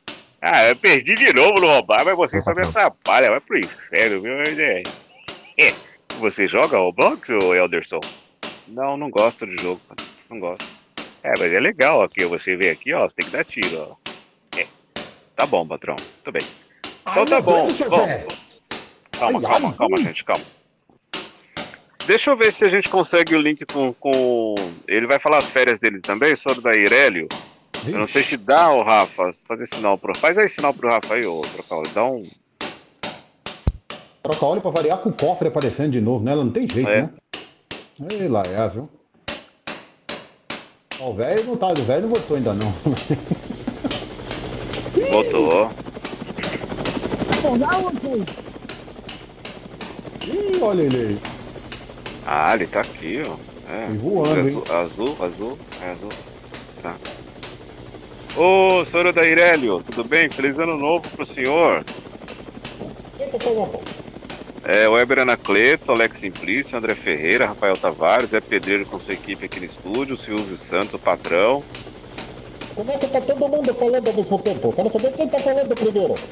Ah, 0.48 0.68
eu 0.68 0.76
perdi 0.76 1.14
de 1.16 1.32
novo 1.32 1.60
no 1.60 1.66
roubar, 1.66 2.04
mas 2.04 2.16
você 2.16 2.40
só 2.40 2.52
me 2.52 2.62
atrapalha. 2.64 3.30
Vai 3.30 3.40
pro 3.40 3.58
inferno, 3.58 4.20
viu? 4.20 4.32
É. 4.34 4.82
É. 5.58 5.74
Você 6.20 6.46
joga 6.46 6.78
Roblox, 6.78 7.28
ô 7.28 7.54
Elderson? 7.54 8.00
Não, 8.68 8.96
não 8.96 9.10
gosto 9.10 9.46
de 9.46 9.60
jogo. 9.60 9.82
Não 10.30 10.40
gosto. 10.40 10.64
É, 11.22 11.34
mas 11.38 11.52
é 11.52 11.60
legal 11.60 12.02
aqui. 12.02 12.24
Você 12.24 12.56
vê 12.56 12.70
aqui, 12.70 12.94
ó. 12.94 13.00
Você 13.00 13.16
tem 13.16 13.26
que 13.26 13.32
dar 13.32 13.44
tiro, 13.44 13.76
ó. 13.76 13.96
É. 14.56 14.66
Tá 15.34 15.44
bom, 15.44 15.66
patrão. 15.66 15.96
Tudo 16.24 16.38
bem. 16.38 16.48
Então 17.02 17.24
tá 17.26 17.40
bom. 17.40 17.66
Bom. 17.66 18.26
Calma, 19.18 19.38
Ai, 19.38 19.44
calma, 19.44 19.72
calma, 19.74 19.96
gente, 19.98 20.24
calma. 20.24 20.44
Deixa 22.06 22.30
eu 22.30 22.36
ver 22.36 22.52
se 22.52 22.64
a 22.64 22.68
gente 22.68 22.88
consegue 22.88 23.34
o 23.34 23.40
link 23.40 23.66
com, 23.66 23.92
com. 23.92 24.54
Ele 24.88 25.06
vai 25.06 25.18
falar 25.18 25.38
as 25.38 25.50
férias 25.50 25.78
dele 25.78 26.00
também, 26.00 26.34
sobre 26.34 26.62
da 26.62 26.72
Irélio. 26.72 27.28
Eu 27.86 27.98
não 27.98 28.06
sei 28.06 28.22
se 28.22 28.36
dá, 28.36 28.70
ô 28.72 28.82
Rafa, 28.82 29.32
fazer 29.46 29.66
sinal 29.66 29.96
pro. 29.98 30.16
Faz 30.16 30.38
aí 30.38 30.48
sinal 30.48 30.72
pro 30.74 30.88
Rafa 30.88 31.14
aí, 31.14 31.26
ô 31.26 31.40
Trocaulo. 31.40 31.88
Dá 31.94 32.04
um. 32.04 32.28
Troca 34.22 34.44
óleo 34.46 34.60
pra 34.60 34.70
variar 34.72 34.98
com 34.98 35.10
o 35.10 35.12
cofre 35.12 35.48
aparecendo 35.48 35.92
de 35.92 36.00
novo 36.00 36.24
nela, 36.24 36.44
não 36.44 36.50
tem 36.50 36.68
jeito, 36.68 36.88
É. 36.88 37.02
né? 37.02 37.10
Ei, 38.10 38.28
lá 38.28 38.42
é, 38.44 38.68
viu? 38.68 38.88
Ó, 41.00 41.10
O 41.10 41.14
velho 41.14 41.44
não 41.44 41.56
tá, 41.56 41.68
o 41.68 41.74
velho 41.74 42.02
não 42.02 42.08
voltou 42.08 42.36
ainda 42.36 42.52
não. 42.54 42.72
Um 47.46 48.26
Ih, 50.26 50.60
olha 50.60 50.82
ele 50.82 50.96
aí. 50.96 51.18
Ah, 52.26 52.54
ele 52.54 52.66
tá 52.66 52.80
aqui, 52.80 53.22
ó. 53.24 53.36
É. 53.70 53.86
Voando, 53.92 54.48
hein? 54.48 54.62
azul, 54.68 54.76
azul, 54.76 55.16
azul, 55.24 55.58
é 55.82 55.90
azul. 55.90 56.08
Tá. 56.82 56.96
Ô, 58.36 58.84
senhor 58.84 59.10
da 59.14 59.26
Irélio, 59.26 59.82
tudo 59.82 60.04
bem? 60.04 60.28
Feliz 60.28 60.58
ano 60.58 60.76
novo 60.76 61.08
pro 61.08 61.24
senhor. 61.24 61.82
É, 64.62 64.86
o 64.86 64.92
Weber 64.92 65.20
Anacleto, 65.20 65.90
Alex 65.90 66.18
Simplício, 66.18 66.76
André 66.76 66.94
Ferreira, 66.94 67.46
Rafael 67.46 67.76
Tavares, 67.78 68.30
Zé 68.30 68.40
Pedreiro 68.40 68.84
com 68.84 69.00
sua 69.00 69.14
equipe 69.14 69.46
aqui 69.46 69.58
no 69.60 69.64
estúdio, 69.64 70.18
Silvio 70.18 70.58
Santos, 70.58 70.94
o 70.94 70.98
patrão. 70.98 71.62
Como 72.74 72.90
é 72.90 72.98
que 72.98 73.06
tá 73.06 73.22
todo 73.22 73.48
mundo 73.48 73.72
falando 73.72 74.06
ao 74.06 74.14
mesmo 74.14 74.38
tempo? 74.38 74.70
Quero 74.70 74.90
saber 74.90 75.12
quem 75.14 75.28
tá 75.28 75.38
falando 75.38 75.74
primeiro. 75.74 76.14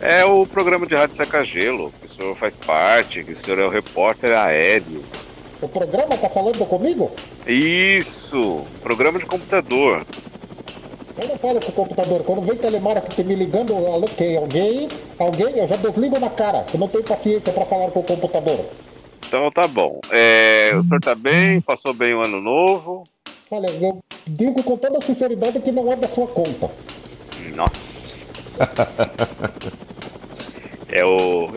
É 0.00 0.22
o 0.22 0.44
programa 0.44 0.86
de 0.86 0.94
rádio 0.94 1.16
Seca 1.16 1.42
Gelo, 1.42 1.90
que 1.98 2.06
o 2.06 2.10
senhor 2.10 2.36
faz 2.36 2.54
parte, 2.54 3.24
que 3.24 3.32
o 3.32 3.36
senhor 3.36 3.58
é 3.58 3.64
o 3.64 3.70
repórter 3.70 4.36
aéreo. 4.36 5.02
O 5.62 5.68
programa 5.68 6.14
tá 6.18 6.28
falando 6.28 6.66
comigo? 6.66 7.10
Isso! 7.46 8.66
Programa 8.82 9.18
de 9.18 9.24
computador. 9.24 10.04
Eu 11.16 11.28
não 11.28 11.38
falo 11.38 11.60
com 11.60 11.68
o 11.68 11.72
computador. 11.72 12.24
Quando 12.24 12.42
vem 12.42 12.56
telemarketing 12.56 13.22
me 13.24 13.34
ligando, 13.36 13.72
alô, 13.74 14.06
quem? 14.16 14.36
Alguém? 14.36 14.88
Alguém? 15.18 15.58
Eu 15.58 15.68
já 15.68 15.76
desligo 15.76 16.18
na 16.18 16.28
cara. 16.30 16.64
Eu 16.72 16.80
não 16.80 16.88
tenho 16.88 17.04
paciência 17.04 17.52
pra 17.52 17.64
falar 17.64 17.90
com 17.90 18.00
o 18.00 18.04
computador. 18.04 18.60
Então 19.26 19.50
tá 19.50 19.66
bom. 19.68 20.00
É, 20.10 20.72
o 20.74 20.84
senhor 20.84 21.00
tá 21.00 21.14
bem? 21.14 21.60
Passou 21.60 21.94
bem 21.94 22.14
o 22.14 22.20
ano 22.22 22.40
novo? 22.40 23.04
Olha, 23.50 23.68
eu 23.80 23.98
digo 24.26 24.62
com 24.62 24.76
toda 24.76 25.00
sinceridade 25.00 25.60
que 25.60 25.70
não 25.70 25.92
é 25.92 25.96
da 25.96 26.08
sua 26.08 26.26
conta. 26.26 26.70
Nossa. 27.54 27.94
É 30.88 31.04
o. 31.04 31.48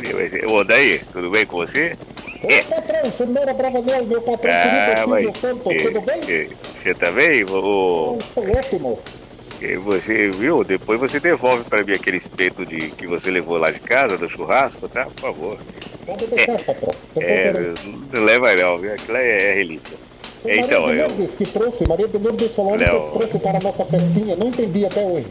O 0.50 0.54
Odair, 0.54 1.04
tudo 1.12 1.30
bem 1.30 1.46
com 1.46 1.58
você? 1.58 1.96
Ô 2.44 2.48
patrão, 2.70 3.04
você 3.12 3.26
não 3.26 3.42
era 3.42 3.54
Bravanel, 3.54 4.06
meu 4.06 4.22
patrão 4.22 4.52
Ah, 4.54 4.94
querido. 4.96 5.04
Silvio 5.04 5.42
Santos, 5.42 5.74
que- 5.74 5.84
tudo 5.84 6.02
bem? 6.02 6.22
Você 6.82 6.94
também? 6.96 7.44
O, 7.44 8.18
Tô 8.34 8.42
ótimo. 8.42 9.00
Você 9.78 10.30
viu? 10.32 10.64
Depois 10.64 11.00
você 11.00 11.20
devolve 11.20 11.64
pra 11.64 11.84
mim 11.84 11.94
aquele 11.94 12.18
espeto 12.18 12.66
de, 12.66 12.92
que 12.92 13.08
você 13.08 13.32
levou 13.32 13.58
lá 13.58 13.72
de 13.72 13.80
casa, 13.80 14.18
do 14.18 14.30
churrasco, 14.30 14.88
tá? 14.88 15.06
Por 15.06 15.22
favor. 15.22 15.58
Pode 16.06 16.28
deixar, 16.28 16.60
patrão. 16.64 16.94
É, 17.20 17.54
não 18.14 18.24
leva 18.24 18.56
não, 18.56 18.78
viu? 18.78 18.94
Aquilo 18.94 19.18
é, 19.18 19.52
é 19.52 19.54
relíquia. 19.56 19.98
Foi 20.42 20.58
Então, 20.60 20.84
Maria 20.84 21.02
eu. 21.04 21.08
de 21.08 21.14
Lourdes 21.16 21.36
que 21.36 21.46
trouxe, 21.46 21.88
Maria 21.88 22.08
de 22.08 22.18
Lourdes 22.18 22.56
falando 22.56 22.80
que 22.80 23.18
trouxe 23.20 23.40
para 23.40 23.58
a 23.58 23.62
nossa 23.62 23.86
festinha, 23.86 24.36
não 24.36 24.48
entendi 24.48 24.86
até 24.86 25.02
hoje. 25.02 25.26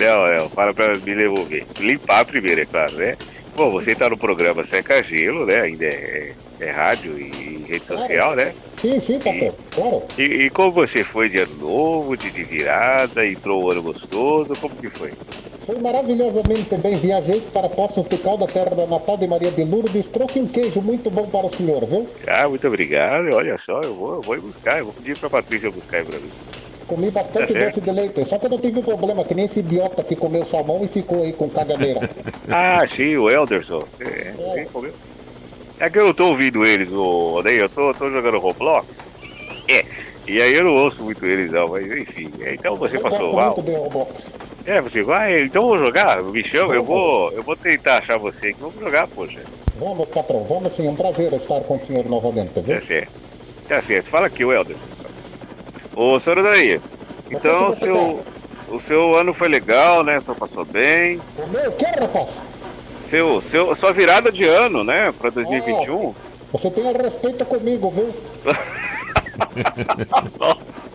Não, 0.00 0.38
não, 0.38 0.50
para 0.50 0.74
pra 0.74 0.88
me 0.94 1.14
devolver. 1.14 1.64
Limpar 1.78 2.24
primeiro, 2.24 2.60
é 2.62 2.66
claro, 2.66 2.94
né? 2.96 3.16
Bom, 3.54 3.70
você 3.70 3.94
tá 3.94 4.08
no 4.10 4.18
programa 4.18 4.62
Seca 4.64 5.02
Gelo, 5.02 5.46
né? 5.46 5.62
Ainda 5.62 5.86
é, 5.86 6.32
é 6.60 6.70
rádio 6.70 7.18
e 7.18 7.64
rede 7.68 7.86
social, 7.86 8.34
né? 8.36 8.52
Sim, 8.80 9.00
sim, 9.00 9.18
patrão, 9.18 9.54
claro. 9.74 10.02
E, 10.18 10.22
e 10.22 10.50
como 10.50 10.72
você 10.72 11.02
foi 11.02 11.28
de 11.28 11.38
ano 11.38 11.54
novo, 11.56 12.16
de, 12.16 12.30
de 12.30 12.44
virada, 12.44 13.26
entrou 13.26 13.64
o 13.64 13.70
ano 13.70 13.82
gostoso, 13.82 14.52
como 14.60 14.74
que 14.76 14.90
foi? 14.90 15.12
Foi 15.66 15.80
maravilhosamente 15.80 16.76
bem, 16.76 16.94
viajei 16.94 17.40
para 17.40 17.68
Poços 17.68 18.06
de 18.06 18.16
Calda, 18.18 18.46
terra 18.46 18.70
da 18.70 18.86
Natal 18.86 19.16
de 19.16 19.26
Maria 19.26 19.50
de 19.50 19.64
Lourdes, 19.64 20.06
trouxe 20.06 20.38
um 20.38 20.46
queijo 20.46 20.80
muito 20.80 21.10
bom 21.10 21.26
para 21.26 21.46
o 21.46 21.50
senhor, 21.50 21.84
viu? 21.84 22.06
Ah, 22.28 22.48
muito 22.48 22.68
obrigado. 22.68 23.34
Olha 23.34 23.58
só, 23.58 23.80
eu 23.82 23.94
vou, 23.94 24.14
eu 24.14 24.20
vou 24.20 24.40
buscar. 24.40 24.78
Eu 24.78 24.84
vou 24.84 24.94
pedir 24.94 25.18
pra 25.18 25.28
Patrícia 25.28 25.68
buscar 25.68 25.98
aí 25.98 26.04
pra 26.04 26.20
mim. 26.20 26.30
Comi 26.86 27.10
bastante 27.10 27.52
Tá 27.52 27.64
doce 27.64 27.80
de 27.80 27.90
leite, 27.90 28.24
só 28.24 28.38
que 28.38 28.46
eu 28.46 28.50
não 28.50 28.58
tive 28.58 28.80
problema, 28.80 29.24
que 29.24 29.34
nem 29.34 29.46
esse 29.46 29.58
idiota 29.58 30.04
que 30.04 30.14
comeu 30.14 30.46
salmão 30.46 30.84
e 30.84 30.86
ficou 30.86 31.24
aí 31.24 31.32
com 31.32 31.48
caganeira. 31.48 32.08
Ah, 32.48 32.86
sim, 32.86 33.16
o 33.16 33.28
Elderson. 33.28 33.80
Você, 33.90 34.34
você 34.36 34.68
comeu? 34.72 34.92
É 35.78 35.90
que 35.90 35.98
eu 35.98 36.06
não 36.06 36.14
tô 36.14 36.28
ouvindo 36.28 36.64
eles, 36.64 36.90
o 36.90 37.34
Odeio, 37.36 37.62
eu 37.62 37.68
tô, 37.68 37.92
tô 37.92 38.10
jogando 38.10 38.38
Roblox. 38.38 38.98
É. 39.68 39.84
E 40.26 40.42
aí 40.42 40.54
eu 40.54 40.64
não 40.64 40.74
ouço 40.74 41.02
muito 41.02 41.24
eles, 41.24 41.52
não, 41.52 41.68
mas 41.68 41.86
enfim. 41.86 42.32
Então 42.52 42.76
você 42.76 42.96
eu 42.96 43.00
passou 43.00 43.32
mal. 43.32 43.56
É, 44.64 44.80
você 44.80 45.02
vai, 45.02 45.42
então 45.42 45.62
eu 45.62 45.68
vou 45.68 45.78
jogar, 45.78 46.20
me 46.24 46.42
chama, 46.42 46.74
eu 46.74 46.82
vou, 46.82 47.30
eu 47.30 47.42
vou 47.42 47.54
tentar 47.54 47.98
achar 47.98 48.18
você 48.18 48.48
aqui, 48.48 48.60
vamos 48.60 48.80
jogar, 48.80 49.06
poxa. 49.06 49.38
Vamos, 49.78 50.08
patrão, 50.08 50.42
vamos 50.42 50.74
sim, 50.74 50.88
é 50.88 50.90
um 50.90 50.96
prazer 50.96 51.32
estar 51.34 51.60
com 51.60 51.76
o 51.76 51.84
senhor 51.84 52.04
novamente, 52.06 52.58
viu? 52.60 52.74
Tá 52.74 52.80
certo. 52.80 53.12
Tá 53.68 53.82
certo, 53.82 54.06
fala 54.06 54.26
aqui, 54.26 54.44
o 54.44 54.52
Helder. 54.52 54.76
Ô, 55.94 56.18
senhor 56.18 56.42
daí, 56.42 56.80
então 57.30 57.68
o 57.68 57.74
seu, 57.74 58.20
o 58.68 58.80
seu 58.80 59.14
ano 59.14 59.32
foi 59.32 59.48
legal, 59.48 60.02
né? 60.02 60.18
Só 60.18 60.34
passou 60.34 60.64
bem. 60.64 61.20
O 61.38 61.46
meu, 61.46 61.70
que 61.72 61.84
rapaz? 61.84 62.42
Seu, 63.06 63.40
seu, 63.40 63.74
sua 63.74 63.92
virada 63.92 64.30
de 64.32 64.44
ano, 64.44 64.82
né? 64.82 65.12
Pra 65.12 65.30
2021. 65.30 66.14
Você 66.52 66.70
tem 66.70 66.92
respeito 66.92 67.44
comigo, 67.44 67.90
viu? 67.90 68.14
Nossa. 70.38 70.90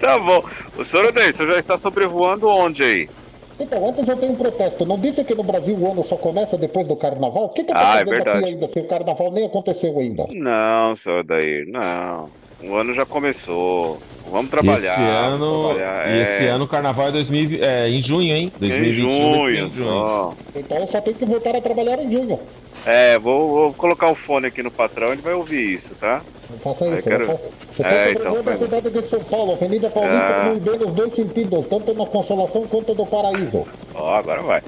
Tá 0.00 0.18
bom. 0.18 0.44
O 0.76 0.84
senhor 0.84 1.12
daí, 1.12 1.30
o 1.30 1.36
senhor 1.36 1.52
já 1.52 1.58
está 1.58 1.76
sobrevoando 1.76 2.48
onde 2.48 2.82
aí? 2.84 3.10
Então, 3.58 3.88
antes 3.88 4.06
eu 4.08 4.16
tenho 4.16 4.32
um 4.32 4.36
protesto. 4.36 4.86
Não 4.86 4.98
disse 4.98 5.24
que 5.24 5.34
no 5.34 5.42
Brasil 5.42 5.76
o 5.76 5.90
ano 5.90 6.04
só 6.04 6.16
começa 6.16 6.56
depois 6.56 6.86
do 6.86 6.94
carnaval? 6.94 7.46
O 7.46 7.48
que 7.48 7.64
que 7.64 7.72
tá 7.72 7.94
Ah, 7.94 8.00
é 8.00 8.04
verdade. 8.04 8.38
aqui 8.38 8.48
ainda 8.50 8.66
se 8.68 8.78
o 8.78 8.84
carnaval 8.84 9.32
nem 9.32 9.44
aconteceu 9.46 9.98
ainda? 9.98 10.26
Não, 10.32 10.94
senhor 10.94 11.24
daí, 11.24 11.64
não. 11.66 12.30
O 12.62 12.74
ano 12.74 12.92
já 12.94 13.06
começou. 13.06 13.98
Vamos 14.30 14.50
trabalhar. 14.50 14.92
esse 14.92 15.00
ano, 15.00 15.68
trabalhar. 15.74 16.08
e 16.10 16.18
é, 16.18 16.22
esse 16.22 16.46
ano 16.48 16.64
o 16.64 16.68
carnaval 16.68 17.08
é, 17.08 17.12
2000, 17.12 17.64
é 17.64 17.88
em 17.88 18.02
junho, 18.02 18.34
hein? 18.36 18.52
em 18.56 18.58
2021 18.58 19.10
junho, 19.10 19.30
vai 19.42 19.46
ser 19.54 19.62
em 19.62 19.70
junho. 19.70 19.88
só. 19.90 20.34
Então 20.54 20.78
eu 20.78 20.86
só 20.86 21.00
tenho 21.00 21.16
que 21.16 21.24
voltar 21.24 21.56
a 21.56 21.60
trabalhar 21.62 21.98
em 22.02 22.12
junho. 22.12 22.38
É, 22.84 23.18
vou, 23.18 23.48
vou 23.48 23.72
colocar 23.72 24.10
o 24.10 24.14
fone 24.14 24.46
aqui 24.48 24.62
no 24.62 24.70
patrão, 24.70 25.12
ele 25.12 25.22
vai 25.22 25.32
ouvir 25.32 25.72
isso, 25.74 25.94
tá? 25.94 26.20
Faça 26.62 26.86
isso. 26.88 27.04
quero- 27.08 27.22
estou 27.22 27.40
É, 27.86 28.08
é, 28.08 28.12
então, 28.12 28.34
da 28.34 28.42
faz- 28.42 28.58
cidade 28.58 28.90
de 28.90 29.02
São 29.02 29.20
Paulo, 29.20 29.52
Avenida 29.52 29.88
Paulista, 29.88 30.26
Ah. 30.26 30.44
no 30.52 30.60
bem 30.60 30.78
nos 30.78 30.92
dois 30.92 31.14
sentidos, 31.14 31.66
tanto 31.66 31.94
na 31.94 32.06
Consolação 32.06 32.66
quanto 32.66 32.94
no 32.94 33.06
Paraíso. 33.06 33.66
Ó, 33.94 34.14
agora 34.14 34.42
vai. 34.42 34.62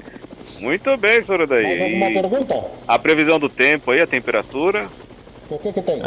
Muito 0.59 0.97
bem, 0.97 1.21
senhor 1.21 1.45
daí. 1.45 1.63
Mais 1.63 1.81
alguma 1.81 2.21
pergunta? 2.29 2.65
a 2.87 2.97
previsão 2.99 3.39
do 3.39 3.49
tempo 3.49 3.91
aí, 3.91 4.01
a 4.01 4.07
temperatura? 4.07 4.87
O 5.49 5.57
que 5.59 5.71
que 5.71 5.81
tem? 5.81 6.01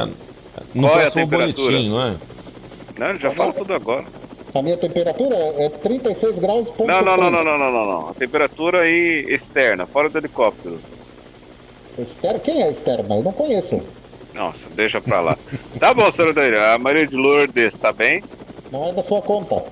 No 0.74 0.88
Qual 0.88 1.00
é 1.00 1.06
a 1.06 1.10
temperatura? 1.10 1.70
boletim, 1.70 1.88
não 1.90 2.02
é? 2.02 2.16
Não, 2.98 3.06
ele 3.10 3.18
já 3.18 3.30
fala 3.30 3.52
tudo 3.52 3.72
agora. 3.74 4.04
A 4.54 4.62
minha 4.62 4.76
temperatura 4.76 5.36
é 5.36 5.68
36 5.68 6.38
graus. 6.38 6.68
ponto 6.70 6.86
Não, 6.86 7.02
não, 7.02 7.16
não, 7.16 7.30
não, 7.30 7.44
não, 7.44 7.58
não, 7.58 7.72
não, 7.72 7.86
não. 7.86 8.08
A 8.10 8.14
temperatura 8.14 8.80
aí 8.82 9.24
externa, 9.28 9.84
fora 9.86 10.08
do 10.08 10.18
helicóptero. 10.18 10.78
Exter- 11.98 12.40
Quem 12.40 12.62
é 12.62 12.70
externa? 12.70 13.16
Eu 13.16 13.22
não 13.22 13.32
conheço. 13.32 13.80
Nossa, 14.32 14.68
deixa 14.74 15.00
pra 15.00 15.20
lá. 15.20 15.38
tá 15.78 15.92
bom, 15.94 16.10
senhor 16.10 16.32
daí. 16.32 16.56
A 16.56 16.78
Maria 16.78 17.06
de 17.06 17.16
Lourdes 17.16 17.74
tá 17.74 17.92
bem? 17.92 18.22
Não 18.70 18.88
é 18.88 18.92
da 18.92 19.02
sua 19.02 19.22
conta. 19.22 19.64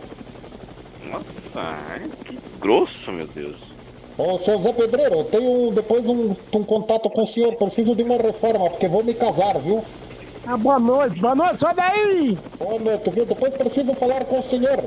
Nossa, 1.11 1.75
que 2.25 2.39
grosso, 2.61 3.11
meu 3.13 3.27
Deus. 3.27 3.57
Ô, 4.17 4.39
seu 4.39 4.61
Zé 4.61 4.73
Pedreiro, 4.73 5.15
eu 5.17 5.25
tenho 5.25 5.71
depois 5.73 6.07
um, 6.07 6.35
um 6.55 6.63
contato 6.63 7.09
com 7.11 7.23
o 7.23 7.27
senhor. 7.27 7.55
Preciso 7.57 7.95
de 7.95 8.03
uma 8.03 8.17
reforma, 8.17 8.71
porque 8.71 8.87
vou 8.89 9.03
me 9.03 9.15
casar, 9.15 9.59
viu? 9.59 9.83
Ah, 10.47 10.57
boa 10.57 10.79
noite, 10.79 11.21
boa 11.21 11.35
noite, 11.35 11.61
só 11.61 11.73
daí. 11.73 12.37
Boa 12.59 12.79
noite, 12.79 13.11
viu? 13.11 13.25
Depois 13.25 13.55
preciso 13.55 13.95
falar 13.95 14.25
com 14.25 14.39
o 14.39 14.43
senhor. 14.43 14.85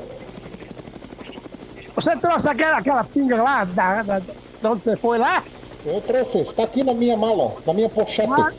Você 1.94 2.14
trouxe 2.16 2.48
aquela, 2.48 2.76
aquela 2.78 3.04
pinga 3.04 3.42
lá, 3.42 3.64
da, 3.64 4.02
da, 4.02 4.22
da 4.60 4.70
onde 4.70 4.82
você 4.82 4.96
foi 4.96 5.16
lá? 5.18 5.42
Eu 5.84 6.00
trouxe, 6.02 6.40
está 6.40 6.64
aqui 6.64 6.84
na 6.84 6.92
minha 6.92 7.16
mala, 7.16 7.54
na 7.66 7.72
minha 7.72 7.88
pochete. 7.88 8.30
Ah, 8.38 8.52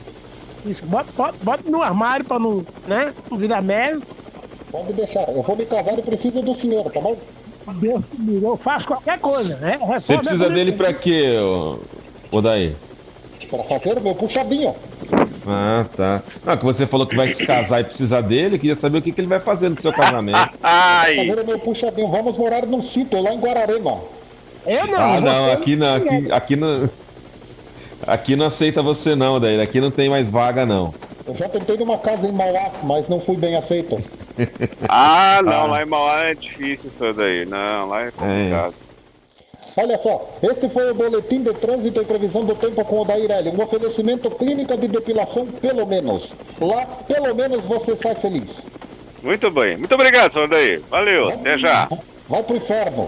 Isso, 0.66 0.84
bota, 0.86 1.12
bota, 1.16 1.36
bota 1.44 1.70
no 1.70 1.84
armário 1.84 2.26
pra 2.26 2.40
não, 2.40 2.66
né, 2.88 3.14
não 3.30 3.38
virar 3.38 3.62
merda. 3.62 4.02
Pode 4.72 4.94
deixar, 4.94 5.30
eu 5.30 5.44
vou 5.44 5.56
me 5.56 5.66
casar 5.66 6.00
e 6.00 6.02
preciso 6.02 6.42
do 6.42 6.56
senhor, 6.56 6.90
tá 6.92 7.00
bom? 7.00 7.16
Deus 7.76 8.02
me 8.18 8.32
livre, 8.34 8.48
eu 8.48 8.58
faço 8.58 8.88
qualquer 8.88 9.20
coisa, 9.20 9.58
né? 9.58 9.78
Você 9.78 10.14
Reforma 10.14 10.20
precisa 10.24 10.50
dele 10.50 10.72
pra 10.72 10.94
quê, 10.94 11.38
ô, 11.38 11.78
ô 12.32 12.42
Daí? 12.42 12.76
Para 13.50 13.64
fazer 13.66 13.98
o 13.98 14.02
meu 14.02 14.16
puxadinho. 14.16 14.74
Ah, 15.48 15.86
tá. 15.96 16.22
Não, 16.46 16.58
que 16.58 16.64
você 16.66 16.86
falou 16.86 17.06
que 17.08 17.16
vai 17.16 17.30
se 17.34 17.46
casar 17.46 17.82
e 17.82 17.84
precisar 17.86 18.22
dele, 18.22 18.56
eu 18.56 18.60
queria 18.60 18.76
saber 18.76 18.98
o 18.98 19.02
que, 19.02 19.12
que 19.12 19.22
ele 19.22 19.28
vai 19.28 19.40
fazer 19.40 19.70
no 19.70 19.80
seu 19.80 19.94
casamento. 19.94 20.50
Ai! 20.62 21.16
Fazer 21.28 21.42
o 21.42 21.46
meu 21.46 21.60
puxadinho. 21.60 22.08
Vamos 22.10 22.36
morar 22.38 22.66
num 22.66 22.82
sítio 22.82 23.22
lá 23.22 23.34
em 23.34 23.40
Guararema. 23.40 24.00
Eu 24.66 24.88
não. 24.88 25.00
Ah, 25.00 25.22
não, 25.22 25.46
você- 25.46 25.52
aqui 25.52 25.76
não, 25.76 25.96
aqui, 25.96 26.32
aqui 26.32 26.56
não. 26.56 26.90
Aqui 28.06 28.36
não 28.36 28.46
aceita 28.46 28.82
você 28.82 29.16
não, 29.16 29.40
daí. 29.40 29.60
Aqui 29.60 29.82
não 29.82 29.90
tem 29.92 30.10
mais 30.10 30.30
vaga, 30.30 30.66
não. 30.66 30.94
Eu 31.26 31.36
já 31.36 31.50
tentei 31.50 31.76
numa 31.78 31.98
casa 31.98 32.28
em 32.28 32.32
Mauá, 32.32 32.72
mas 32.84 33.10
não 33.10 33.20
fui 33.20 33.36
bem 33.36 33.56
aceito. 33.56 34.02
Ah, 34.88 35.42
não, 35.44 35.52
Ah. 35.66 35.68
lá 35.68 35.84
em 35.84 35.86
Mauá 35.86 36.20
é 36.30 36.36
difícil 36.36 36.90
isso 36.90 37.14
daí. 37.14 37.46
Não, 37.46 37.88
lá 37.90 38.04
é 38.04 38.12
complicado. 38.12 38.74
Olha 39.80 39.96
só, 40.00 40.28
este 40.42 40.68
foi 40.70 40.90
o 40.90 40.96
boletim 40.96 41.44
de 41.44 41.54
trânsito 41.54 42.02
e 42.02 42.06
previsão 42.06 42.44
do 42.44 42.56
tempo 42.56 42.84
com 42.84 43.02
o 43.02 43.06
Dairelli. 43.06 43.52
Um 43.52 43.62
oferecimento 43.62 44.32
clínica 44.32 44.76
de 44.76 44.88
depilação, 44.88 45.46
pelo 45.46 45.86
menos. 45.86 46.32
Lá, 46.60 46.84
pelo 47.08 47.36
menos 47.36 47.62
você 47.62 47.96
sai 47.96 48.16
feliz. 48.16 48.66
Muito 49.22 49.52
bem. 49.52 49.78
Muito 49.78 49.94
obrigado, 49.94 50.34
senhor 50.34 50.48
daí. 50.48 50.78
Valeu, 50.90 51.30
até 51.30 51.60
já. 51.60 51.88
Vai 52.28 52.42
pro 52.42 52.56
inferno. 52.56 53.08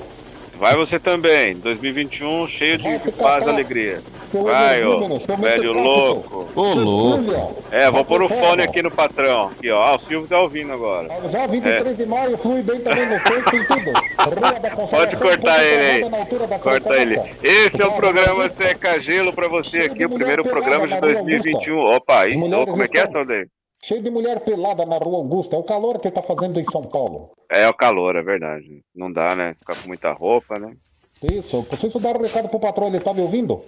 Vai 0.59 0.75
você 0.75 0.99
também. 0.99 1.55
2021 1.55 2.47
cheio 2.47 2.77
de, 2.77 2.99
de 2.99 3.11
paz 3.13 3.45
e 3.45 3.49
alegria. 3.49 4.01
Seu 4.29 4.43
Vai, 4.43 4.83
ô, 4.83 5.19
seu 5.19 5.37
velho 5.37 5.71
louco. 5.71 6.49
Ô, 6.53 6.73
louco. 6.73 7.63
É, 7.71 7.89
vou 7.89 8.03
pôr 8.03 8.21
o 8.21 8.27
fone 8.27 8.61
aqui 8.61 8.81
no 8.81 8.91
patrão. 8.91 9.47
Aqui, 9.47 9.71
ó. 9.71 9.81
Ah, 9.81 9.95
o 9.95 9.99
Silvio 9.99 10.27
tá 10.27 10.39
ouvindo 10.39 10.73
agora. 10.73 11.07
Já 11.31 11.47
23 11.47 11.97
de 11.97 12.05
maio, 12.05 12.37
flui 12.37 12.61
bem 12.61 12.81
também 12.81 13.05
no. 13.05 13.17
Rua 13.19 14.59
da 14.59 14.69
Consolação, 14.71 14.99
Pode 14.99 15.15
cortar 15.15 15.63
ele 15.63 16.05
aí. 16.05 16.59
Corta 16.59 16.95
ele. 16.95 17.19
Esse 17.41 17.81
é 17.81 17.85
o 17.85 17.93
programa. 17.93 18.49
Seca 18.49 18.99
Gelo 18.99 19.31
pra 19.31 19.47
você 19.47 19.79
aqui, 19.79 20.05
o 20.05 20.09
primeiro 20.09 20.43
programa 20.43 20.87
de 20.87 20.95
pelada 20.95 21.13
na 21.13 21.19
Rua 21.19 21.29
2021. 21.29 21.77
Opa, 21.95 22.27
isso, 22.27 22.65
como 22.65 22.83
é 22.83 22.87
que 22.87 22.99
é, 22.99 23.07
daí? 23.07 23.45
Cheio 23.81 24.01
de 24.01 24.09
mulher 24.09 24.41
pelada 24.41 24.85
na 24.85 24.97
Rua 24.97 25.17
Augusta. 25.17 25.55
É 25.55 25.59
o 25.59 25.63
calor 25.63 25.99
que 25.99 26.11
tá 26.11 26.21
fazendo 26.21 26.59
em 26.59 26.63
São 26.69 26.81
Paulo. 26.81 27.31
É 27.49 27.67
o 27.67 27.73
calor, 27.73 28.15
é 28.15 28.21
verdade. 28.21 28.83
Não 28.93 29.11
dá, 29.11 29.35
né? 29.35 29.53
Ficar 29.57 29.75
com 29.81 29.87
muita 29.87 30.11
roupa, 30.11 30.59
né? 30.59 30.75
Isso, 31.23 31.57
eu 31.57 31.63
preciso 31.63 31.99
dar 31.99 32.15
um 32.17 32.21
recado 32.21 32.49
pro 32.49 32.59
patrão, 32.59 32.87
ele 32.87 32.99
tá 32.99 33.13
me 33.13 33.21
ouvindo? 33.21 33.63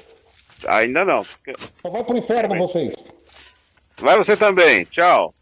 Ainda 0.67 1.04
não. 1.04 1.24
porque- 1.24 1.54
Então 1.80 1.91
vai 1.91 2.04
pro 2.04 2.17
inferno 2.17 2.58
vocês. 2.58 2.93
Vai 4.00 4.17
você 4.17 4.36
também. 4.38 4.84
Tchau. 4.86 5.34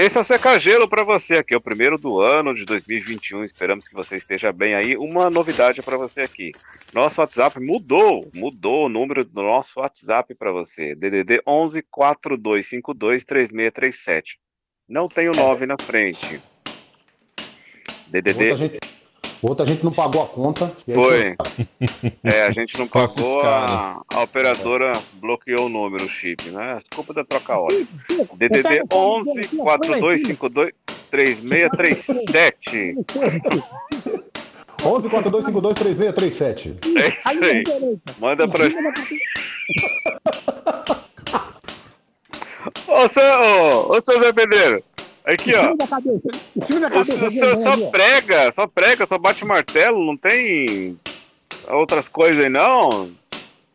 Esse 0.00 0.16
é 0.16 0.20
o 0.22 0.24
Seca 0.24 0.58
Gelo 0.58 0.88
para 0.88 1.04
você 1.04 1.34
aqui, 1.34 1.52
é 1.52 1.58
o 1.58 1.60
primeiro 1.60 1.98
do 1.98 2.20
ano 2.20 2.54
de 2.54 2.64
2021. 2.64 3.44
Esperamos 3.44 3.86
que 3.86 3.94
você 3.94 4.16
esteja 4.16 4.50
bem 4.50 4.74
aí. 4.74 4.96
Uma 4.96 5.28
novidade 5.28 5.82
para 5.82 5.98
você 5.98 6.22
aqui. 6.22 6.52
Nosso 6.94 7.20
WhatsApp 7.20 7.60
mudou, 7.60 8.26
mudou 8.34 8.86
o 8.86 8.88
número 8.88 9.26
do 9.26 9.42
nosso 9.42 9.78
WhatsApp 9.78 10.34
para 10.34 10.52
você. 10.52 10.94
DDD 10.94 11.42
11 11.46 11.82
4252 11.90 13.24
3637. 13.26 14.38
Não 14.88 15.06
tem 15.06 15.28
o 15.28 15.32
9 15.36 15.66
na 15.66 15.76
frente. 15.78 16.40
DDD. 18.06 18.80
Outra 19.42 19.66
gente, 19.66 19.66
outra 19.66 19.66
gente 19.66 19.84
não 19.84 19.92
pagou 19.92 20.22
a 20.22 20.26
conta. 20.26 20.72
e 20.86 20.92
aí 20.92 21.02
Foi. 21.02 21.36
É, 22.22 22.46
a 22.46 22.50
gente 22.50 22.78
não 22.78 22.86
pagou, 22.86 23.40
a, 23.42 24.02
a 24.08 24.22
operadora 24.22 24.92
bloqueou 25.14 25.66
o 25.66 25.68
número, 25.68 26.04
o 26.04 26.08
chip, 26.08 26.48
né? 26.50 26.78
Desculpa 26.82 27.12
da 27.14 27.24
troca 27.24 27.58
óleo. 27.58 27.86
DDD 28.36 28.82
11 28.92 29.48
4252 29.56 30.72
3637. 31.10 32.96
11 34.84 35.08
4252 35.08 35.74
3637. 35.74 36.76
É 36.96 37.08
isso 37.08 37.28
aí. 37.44 37.62
Manda 38.18 38.46
pra 38.48 38.64
Ô, 42.86 43.08
seu, 43.08 43.22
ô, 43.22 43.96
ô, 43.96 44.00
seu 44.00 44.20
Zé 44.20 44.32
Pedreiro. 44.32 44.82
Aqui, 45.24 45.52
ó. 45.54 45.58
Em 45.58 45.62
cima 45.62 45.76
da 45.76 45.84
O 45.84 45.88
cabeça. 45.88 46.20
senhor 46.62 46.84
aqui, 47.26 47.38
só, 47.38 47.56
só 47.56 47.84
ó. 47.86 47.90
prega, 47.90 48.52
só 48.52 48.66
prega, 48.66 49.06
só 49.06 49.18
bate 49.18 49.44
martelo, 49.44 50.04
não 50.04 50.16
tem 50.16 50.98
outras 51.68 52.08
coisas 52.08 52.42
aí 52.42 52.48
não? 52.50 53.10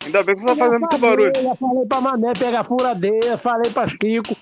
Ainda 0.04 0.24
bem 0.24 0.36
que 0.36 0.42
você 0.42 0.48
tá 0.48 0.54
Eu 0.54 0.58
fazendo 0.58 0.80
muito 0.80 0.98
barulho. 0.98 1.32
Já 1.36 1.56
falei 1.56 1.86
pra 1.88 2.02
Mané 2.02 2.34
pegar 2.38 2.64
furadeira, 2.64 3.38
falei 3.38 3.72
pra 3.72 3.88
Chico. 3.88 4.36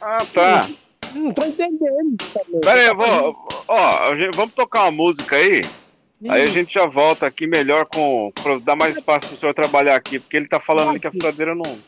Ah, 0.00 0.18
tá. 0.32 0.68
Não 1.14 1.32
tô 1.32 1.46
entendendo. 1.46 2.16
também. 2.32 2.60
Pera 2.60 2.80
aí, 2.80 2.86
eu 2.86 2.96
vou, 2.96 3.48
ó, 3.68 4.14
vamos 4.34 4.54
tocar 4.54 4.82
uma 4.84 4.90
música 4.90 5.36
aí? 5.36 5.62
Aí 6.28 6.42
a 6.42 6.46
gente 6.46 6.74
já 6.74 6.86
volta 6.86 7.26
aqui 7.26 7.46
melhor 7.46 7.86
com. 7.86 8.32
Pra 8.42 8.58
dar 8.58 8.76
mais 8.76 8.96
espaço 8.96 9.26
pro 9.26 9.36
senhor 9.36 9.54
trabalhar 9.54 9.94
aqui, 9.94 10.18
porque 10.18 10.36
ele 10.36 10.48
tá 10.48 10.58
falando 10.58 10.90
ali 10.90 11.00
que 11.00 11.06
a 11.06 11.10
furadeira 11.10 11.54
não. 11.54 11.78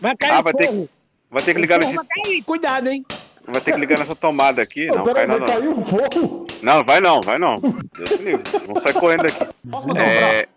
Vai 0.00 0.14
cair 0.16 0.32
Ah, 0.32 0.42
vai 0.42 0.52
ter, 0.52 0.88
vai 1.30 1.42
ter 1.42 1.54
que 1.54 1.60
ligar 1.60 1.78
nesse. 1.80 1.94
Vai 1.94 2.04
cair, 2.06 2.42
cuidado, 2.42 2.88
hein? 2.88 3.04
Vai 3.50 3.60
ter 3.62 3.72
que 3.72 3.80
ligar 3.80 3.98
nessa 3.98 4.14
tomada 4.14 4.60
aqui. 4.60 4.86
Não, 4.86 5.02
peraí, 5.02 5.26
cai 5.26 5.38
não. 5.38 5.46
cair 5.46 5.68
o 5.68 5.82
fogo. 5.82 6.46
Não, 6.62 6.84
vai 6.84 7.00
não, 7.00 7.20
vai 7.22 7.38
não. 7.38 7.56
Deus 7.56 8.10
me 8.20 8.32
livre. 8.32 8.42
Vamos 8.66 8.82
sair 8.82 8.92
correndo 8.92 9.26
aqui. 9.26 9.46
Posso 9.70 9.88
mandar 9.88 10.02
um 10.02 10.06
abraço? 10.06 10.34
É, 10.34 10.48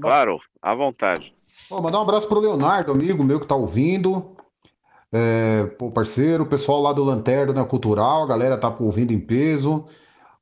claro, 0.00 0.40
à 0.60 0.74
vontade. 0.74 1.32
Ó, 1.70 1.80
mandar 1.80 2.00
um 2.00 2.02
abraço 2.02 2.26
pro 2.26 2.40
Leonardo, 2.40 2.90
amigo 2.90 3.22
meu 3.22 3.38
que 3.38 3.46
tá 3.46 3.54
ouvindo. 3.54 4.34
É, 5.12 5.66
pô, 5.78 5.90
parceiro, 5.90 6.42
o 6.42 6.46
pessoal 6.46 6.80
lá 6.80 6.92
do 6.92 7.04
Lanterna 7.04 7.64
Cultural, 7.64 8.24
a 8.24 8.26
galera 8.26 8.58
tá 8.58 8.74
ouvindo 8.80 9.12
em 9.12 9.20
peso. 9.20 9.84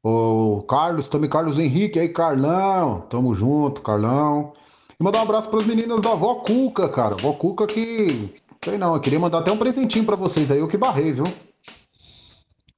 O 0.02 0.62
Carlos, 0.62 1.08
também 1.08 1.28
Carlos 1.28 1.58
Henrique, 1.58 1.98
aí 1.98 2.08
Carlão, 2.08 3.00
tamo 3.10 3.34
junto, 3.34 3.82
Carlão. 3.82 4.54
E 4.98 5.04
mandar 5.04 5.18
um 5.18 5.22
abraço 5.22 5.50
pras 5.50 5.66
meninas 5.66 6.00
da 6.00 6.14
Vó 6.14 6.36
Cuca, 6.36 6.88
cara. 6.88 7.16
Vó 7.20 7.32
Cuca 7.34 7.66
que. 7.66 8.32
Sei 8.64 8.78
não, 8.78 8.94
eu 8.94 9.00
queria 9.00 9.20
mandar 9.20 9.38
até 9.40 9.52
um 9.52 9.58
presentinho 9.58 10.04
pra 10.06 10.16
vocês 10.16 10.50
aí, 10.50 10.58
eu 10.58 10.68
que 10.68 10.76
barrei, 10.76 11.12
viu? 11.12 11.24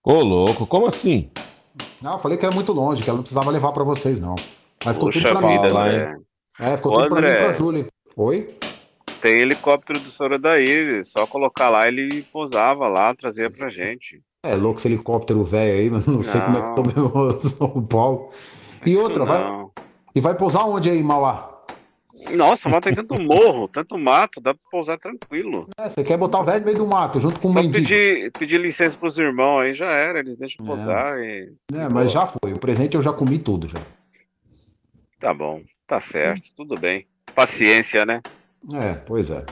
Ô, 0.03 0.15
louco, 0.23 0.67
como 0.67 0.87
assim? 0.87 1.31
Não, 2.01 2.13
eu 2.15 2.19
falei 2.19 2.39
que 2.39 2.45
era 2.47 2.55
muito 2.55 2.73
longe, 2.73 3.03
que 3.03 3.09
ela 3.11 3.17
não 3.19 3.23
precisava 3.23 3.51
levar 3.51 3.73
pra 3.73 3.85
vocês, 3.85 4.19
não. 4.21 4.35
Mas 4.85 4.95
ficou 4.95 5.11
Puxa 5.11 5.29
tudo 5.29 5.39
pra 5.39 5.49
vida, 5.49 5.63
mim. 5.67 5.73
lá, 5.73 5.87
André. 5.87 6.17
É, 6.59 6.77
ficou 6.77 6.93
Ô, 6.93 7.03
tudo 7.03 7.17
pra 7.17 7.21
mim 7.23 7.29
e 7.29 7.35
pra 7.39 7.53
Júlia. 7.53 7.87
Oi? 8.17 8.55
Tem 9.21 9.41
helicóptero 9.41 10.01
do 10.01 10.09
Sorodaí, 10.09 11.05
só 11.05 11.27
colocar 11.27 11.69
lá, 11.69 11.87
ele 11.87 12.23
pousava 12.33 12.89
lá, 12.89 13.15
trazia 13.15 13.51
pra 13.51 13.69
gente. 13.69 14.23
É 14.43 14.55
louco 14.55 14.79
esse 14.81 14.89
helicóptero 14.89 15.45
velho 15.45 15.79
aí, 15.79 15.91
mas 15.91 16.07
não, 16.07 16.23
sei 16.23 16.41
como 16.41 16.57
é 16.57 16.75
que 16.75 16.81
mesmo 16.97 17.39
São 17.39 17.83
Paulo. 17.87 18.31
E 18.87 18.97
outra, 18.97 19.27
vai, 19.27 19.45
Não. 19.45 19.71
e 20.15 20.21
vai 20.21 20.35
pousar 20.35 20.65
onde 20.65 20.89
aí, 20.89 21.03
Mauá? 21.03 21.50
Nossa, 22.37 22.69
mas 22.69 22.81
tem 22.81 22.95
tanto 22.95 23.21
morro, 23.21 23.67
tanto 23.69 23.99
mato, 23.99 24.41
dá 24.41 24.55
pra 24.55 24.63
pousar 24.71 24.99
tranquilo. 24.99 25.69
É, 25.79 25.89
você 25.89 26.05
quer 26.05 26.17
botar 26.17 26.41
o 26.41 26.45
velho 26.45 26.61
no 26.61 26.67
meio 26.67 26.79
do 26.79 26.87
mato, 26.87 27.21
junto 27.21 27.41
com 27.41 27.49
o 27.49 27.53
Só 27.53 27.63
mendigo. 27.63 27.75
pedir, 27.83 28.31
pedir 28.33 28.59
licença 28.61 28.97
pros 28.97 29.19
irmãos 29.19 29.61
aí 29.61 29.75
já 29.75 29.91
era, 29.91 30.19
eles 30.21 30.37
deixam 30.37 30.65
pousar 30.65 31.19
e. 31.19 31.51
É, 31.75 31.89
mas 31.93 32.13
já 32.13 32.27
foi. 32.27 32.53
O 32.53 32.59
presente 32.59 32.95
eu 32.97 33.03
já 33.03 33.13
comi 33.13 33.39
tudo 33.39 33.67
já. 33.69 33.79
Tá 35.19 35.35
bom, 35.35 35.63
tá 35.87 36.01
certo, 36.01 36.49
tudo 36.57 36.79
bem. 36.79 37.07
Paciência, 37.35 38.05
né? 38.07 38.21
É, 38.75 38.95
pois 38.95 39.31
é. 39.31 39.45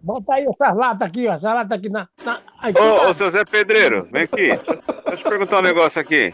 Bota 0.00 0.34
aí 0.34 0.44
essas 0.44 0.76
latas 0.76 1.02
aqui, 1.08 1.26
ó. 1.26 1.32
Essa 1.34 1.54
lata 1.54 1.74
aqui 1.74 1.88
na. 1.88 2.06
na... 2.24 2.40
Aí, 2.60 2.72
Ô, 2.72 2.76
cuidado. 2.76 3.10
ô, 3.10 3.14
seu 3.14 3.30
Zé 3.30 3.44
Pedreiro, 3.44 4.06
vem 4.12 4.22
aqui. 4.24 4.48
Deixa 4.48 4.82
eu 5.12 5.16
te 5.16 5.24
perguntar 5.24 5.58
um 5.58 5.62
negócio 5.62 6.00
aqui. 6.00 6.32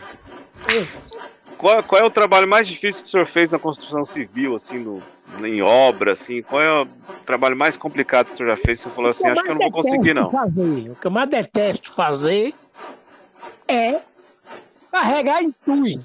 Qual, 1.61 1.83
qual 1.83 2.01
é 2.01 2.05
o 2.07 2.11
trabalho 2.11 2.49
mais 2.49 2.67
difícil 2.67 3.03
que 3.03 3.09
o 3.09 3.11
senhor 3.11 3.27
fez 3.27 3.51
na 3.51 3.59
construção 3.59 4.03
civil, 4.03 4.55
assim, 4.55 4.79
no, 4.79 5.03
em 5.47 5.61
obra, 5.61 6.13
assim? 6.13 6.41
Qual 6.41 6.63
é 6.63 6.81
o 6.83 6.87
trabalho 7.27 7.55
mais 7.55 7.77
complicado 7.77 8.29
que 8.29 8.33
o 8.33 8.37
senhor 8.39 8.49
já 8.49 8.57
fez? 8.57 8.81
Você 8.81 8.89
falou 8.89 9.11
assim, 9.11 9.29
acho 9.29 9.43
que 9.43 9.51
eu 9.51 9.55
não 9.55 9.71
vou 9.71 9.83
conseguir, 9.83 10.15
não. 10.15 10.31
Fazer, 10.31 10.91
o 10.91 10.97
que 10.97 11.07
eu 11.07 11.11
mais 11.11 11.29
detesto 11.29 11.93
fazer 11.93 12.55
é 13.69 14.01
carregar 14.91 15.43
entui. 15.43 16.01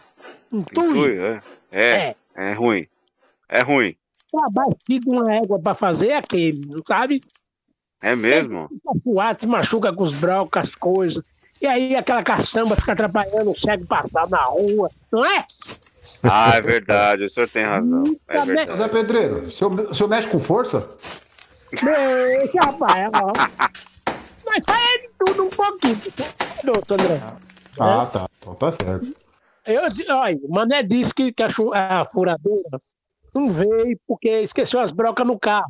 Entui. 0.52 0.90
Entui, 0.90 1.20
é, 1.20 1.42
é, 1.72 1.90
É. 1.90 2.16
é 2.36 2.54
ruim. 2.54 2.86
É 3.48 3.62
ruim. 3.62 3.96
Trabalho 4.30 4.76
de 4.90 5.10
uma 5.10 5.36
égua 5.38 5.58
pra 5.58 5.74
fazer 5.74 6.10
é 6.10 6.18
aquele, 6.18 6.60
não 6.68 6.84
sabe? 6.86 7.22
É 8.02 8.14
mesmo? 8.14 8.70
Suado, 9.02 9.40
se 9.40 9.48
machuca 9.48 9.94
com 9.94 10.04
os 10.04 10.14
brocos, 10.14 10.62
as 10.62 10.76
coisas. 10.76 11.24
E 11.62 11.66
aí 11.68 11.96
aquela 11.96 12.22
caçamba 12.24 12.76
fica 12.76 12.92
atrapalhando 12.94 13.52
o 13.52 13.60
cego 13.60 13.86
passar 13.86 14.28
na 14.30 14.44
rua, 14.44 14.90
não 15.12 15.24
é? 15.26 15.46
Ah, 16.24 16.54
é 16.56 16.62
verdade, 16.62 17.24
o 17.26 17.30
senhor 17.30 17.50
tem 17.50 17.64
razão. 17.64 18.04
É 18.28 18.46
verdade. 18.46 18.78
Zé 18.78 18.88
Pedreiro, 18.88 19.46
o 19.46 19.52
senhor, 19.52 19.72
o 19.80 19.94
senhor 19.94 20.10
mexe 20.10 20.28
com 20.28 20.40
força? 20.40 20.88
Deixa, 21.72 22.60
rapaz. 22.62 23.10
ó. 23.14 23.32
Mas 24.46 24.64
sai 24.70 24.98
de 25.00 25.10
tudo 25.26 25.44
um 25.46 25.50
pouquinho. 25.50 25.98
Doutor 26.64 27.00
André. 27.02 27.22
Ah, 27.80 28.06
tá. 28.12 28.28
Então 28.40 28.56
tá 28.56 28.72
certo. 28.72 29.14
Eu, 29.66 29.82
olha, 30.16 30.38
o 30.44 30.52
Mané 30.54 30.84
disse 30.84 31.14
que, 31.14 31.32
que 31.32 31.44
a, 31.44 31.48
a 32.02 32.06
furadeira 32.06 32.80
não 33.34 33.50
veio 33.52 34.00
porque 34.08 34.30
esqueceu 34.30 34.80
as 34.80 34.92
brocas 34.92 35.26
no 35.26 35.40
carro. 35.40 35.66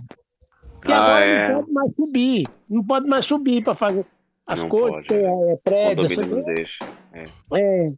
E 0.87 0.91
Ah, 0.91 0.97
agora 1.03 1.25
é. 1.25 1.53
não 1.53 1.61
pode 1.63 1.73
mais 1.73 1.95
subir. 1.95 2.47
Não 2.69 2.83
pode 2.83 3.07
mais 3.07 3.25
subir 3.25 3.63
para 3.63 3.75
fazer 3.75 4.05
as 4.47 4.59
Não 4.61 4.69
coisas, 4.69 5.07
pode. 5.07 5.13
é, 5.23 5.29
O 5.29 5.57
prédio, 5.63 5.95
condomínio 6.03 6.19
assim, 6.19 6.35
não 6.35 6.43
deixa. 6.43 6.85
É. 7.13 7.25
é, 7.55 7.91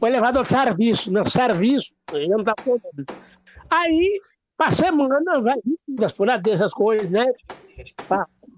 o 0.00 0.06
elevador 0.06 0.42
de 0.42 0.48
serviço, 0.48 1.12
né? 1.12 1.24
Serviço, 1.26 1.92
ele 2.12 2.28
não 2.28 2.42
tá 2.42 2.54
podendo. 2.64 3.04
Aí, 3.70 4.20
pra 4.56 4.70
semana, 4.70 5.40
vai 5.40 5.56
das 5.86 6.12
furadeiras, 6.12 6.60
essas 6.62 6.72
coisas, 6.72 7.10
né? 7.10 7.26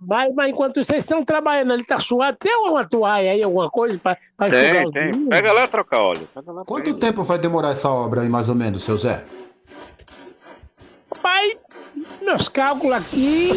Mas, 0.02 0.32
mas 0.34 0.50
enquanto 0.50 0.82
vocês 0.82 1.04
estão 1.04 1.24
trabalhando 1.24 1.72
ali, 1.72 1.84
tá 1.84 1.98
suado. 1.98 2.36
Tem 2.38 2.54
uma 2.56 2.88
toalha 2.88 3.32
aí, 3.32 3.42
alguma 3.42 3.68
coisa 3.68 3.96
enxugar 3.96 4.48
Tem, 4.50 4.90
tem. 4.92 5.04
meninos? 5.06 5.28
Pega 5.28 5.52
lá 5.52 5.64
e 5.64 5.68
troca 5.68 5.98
óleo. 6.00 6.28
Pega 6.34 6.52
lá, 6.52 6.64
Quanto 6.64 6.94
tempo 6.94 7.22
vai 7.24 7.38
demorar 7.38 7.70
essa 7.72 7.90
obra 7.90 8.22
aí, 8.22 8.28
mais 8.28 8.48
ou 8.48 8.54
menos, 8.54 8.82
seu 8.84 8.96
Zé? 8.96 9.22
Pai, 11.20 11.58
meus 12.22 12.48
cálculos 12.48 12.96
aqui. 12.96 13.50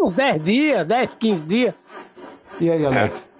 Uns 0.00 0.14
10 0.14 0.44
dias, 0.44 0.86
10, 0.86 1.14
15 1.14 1.46
dias. 1.46 1.74
E 2.60 2.70
aí, 2.70 2.84
Alex? 2.84 3.30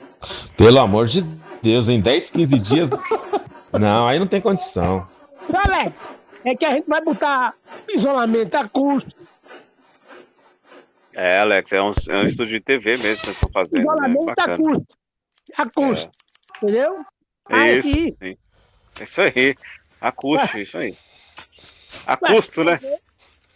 Pelo 0.57 0.81
amor 0.81 1.07
de 1.07 1.23
Deus, 1.63 1.89
em 1.89 2.01
10, 2.01 2.31
15 2.31 2.59
dias. 2.59 2.91
Não, 3.79 4.07
aí 4.07 4.19
não 4.19 4.27
tem 4.27 4.41
condição. 4.41 5.07
Alex, 5.53 6.17
é 6.45 6.55
que 6.55 6.65
a 6.65 6.71
gente 6.73 6.89
vai 6.89 7.03
botar 7.03 7.53
isolamento 7.89 8.55
a 8.55 8.67
custo. 8.67 9.15
É, 11.13 11.41
Alex, 11.41 11.73
é 11.73 11.83
um, 11.83 11.93
é 12.09 12.17
um 12.17 12.25
estúdio 12.25 12.53
de 12.59 12.61
TV 12.61 12.97
mesmo 12.97 13.23
que 13.25 13.31
estão 13.31 13.51
fazendo. 13.53 13.75
Né? 13.75 13.81
Isolamento 13.81 14.31
a 14.31 14.35
Bacana. 14.35 14.57
custo. 14.57 14.97
A 15.59 15.71
custo. 15.71 16.11
Entendeu? 16.57 17.05
É 17.51 17.73
isso, 17.79 17.89
Aí, 17.89 17.95
sim. 17.95 18.37
É 18.99 19.03
isso 19.03 19.21
aí. 19.21 19.57
A 20.01 20.13
custo, 20.13 20.59
isso 20.59 20.79
aí. 20.79 20.97
A 22.07 22.17
custo, 22.17 22.65
né? 22.65 22.81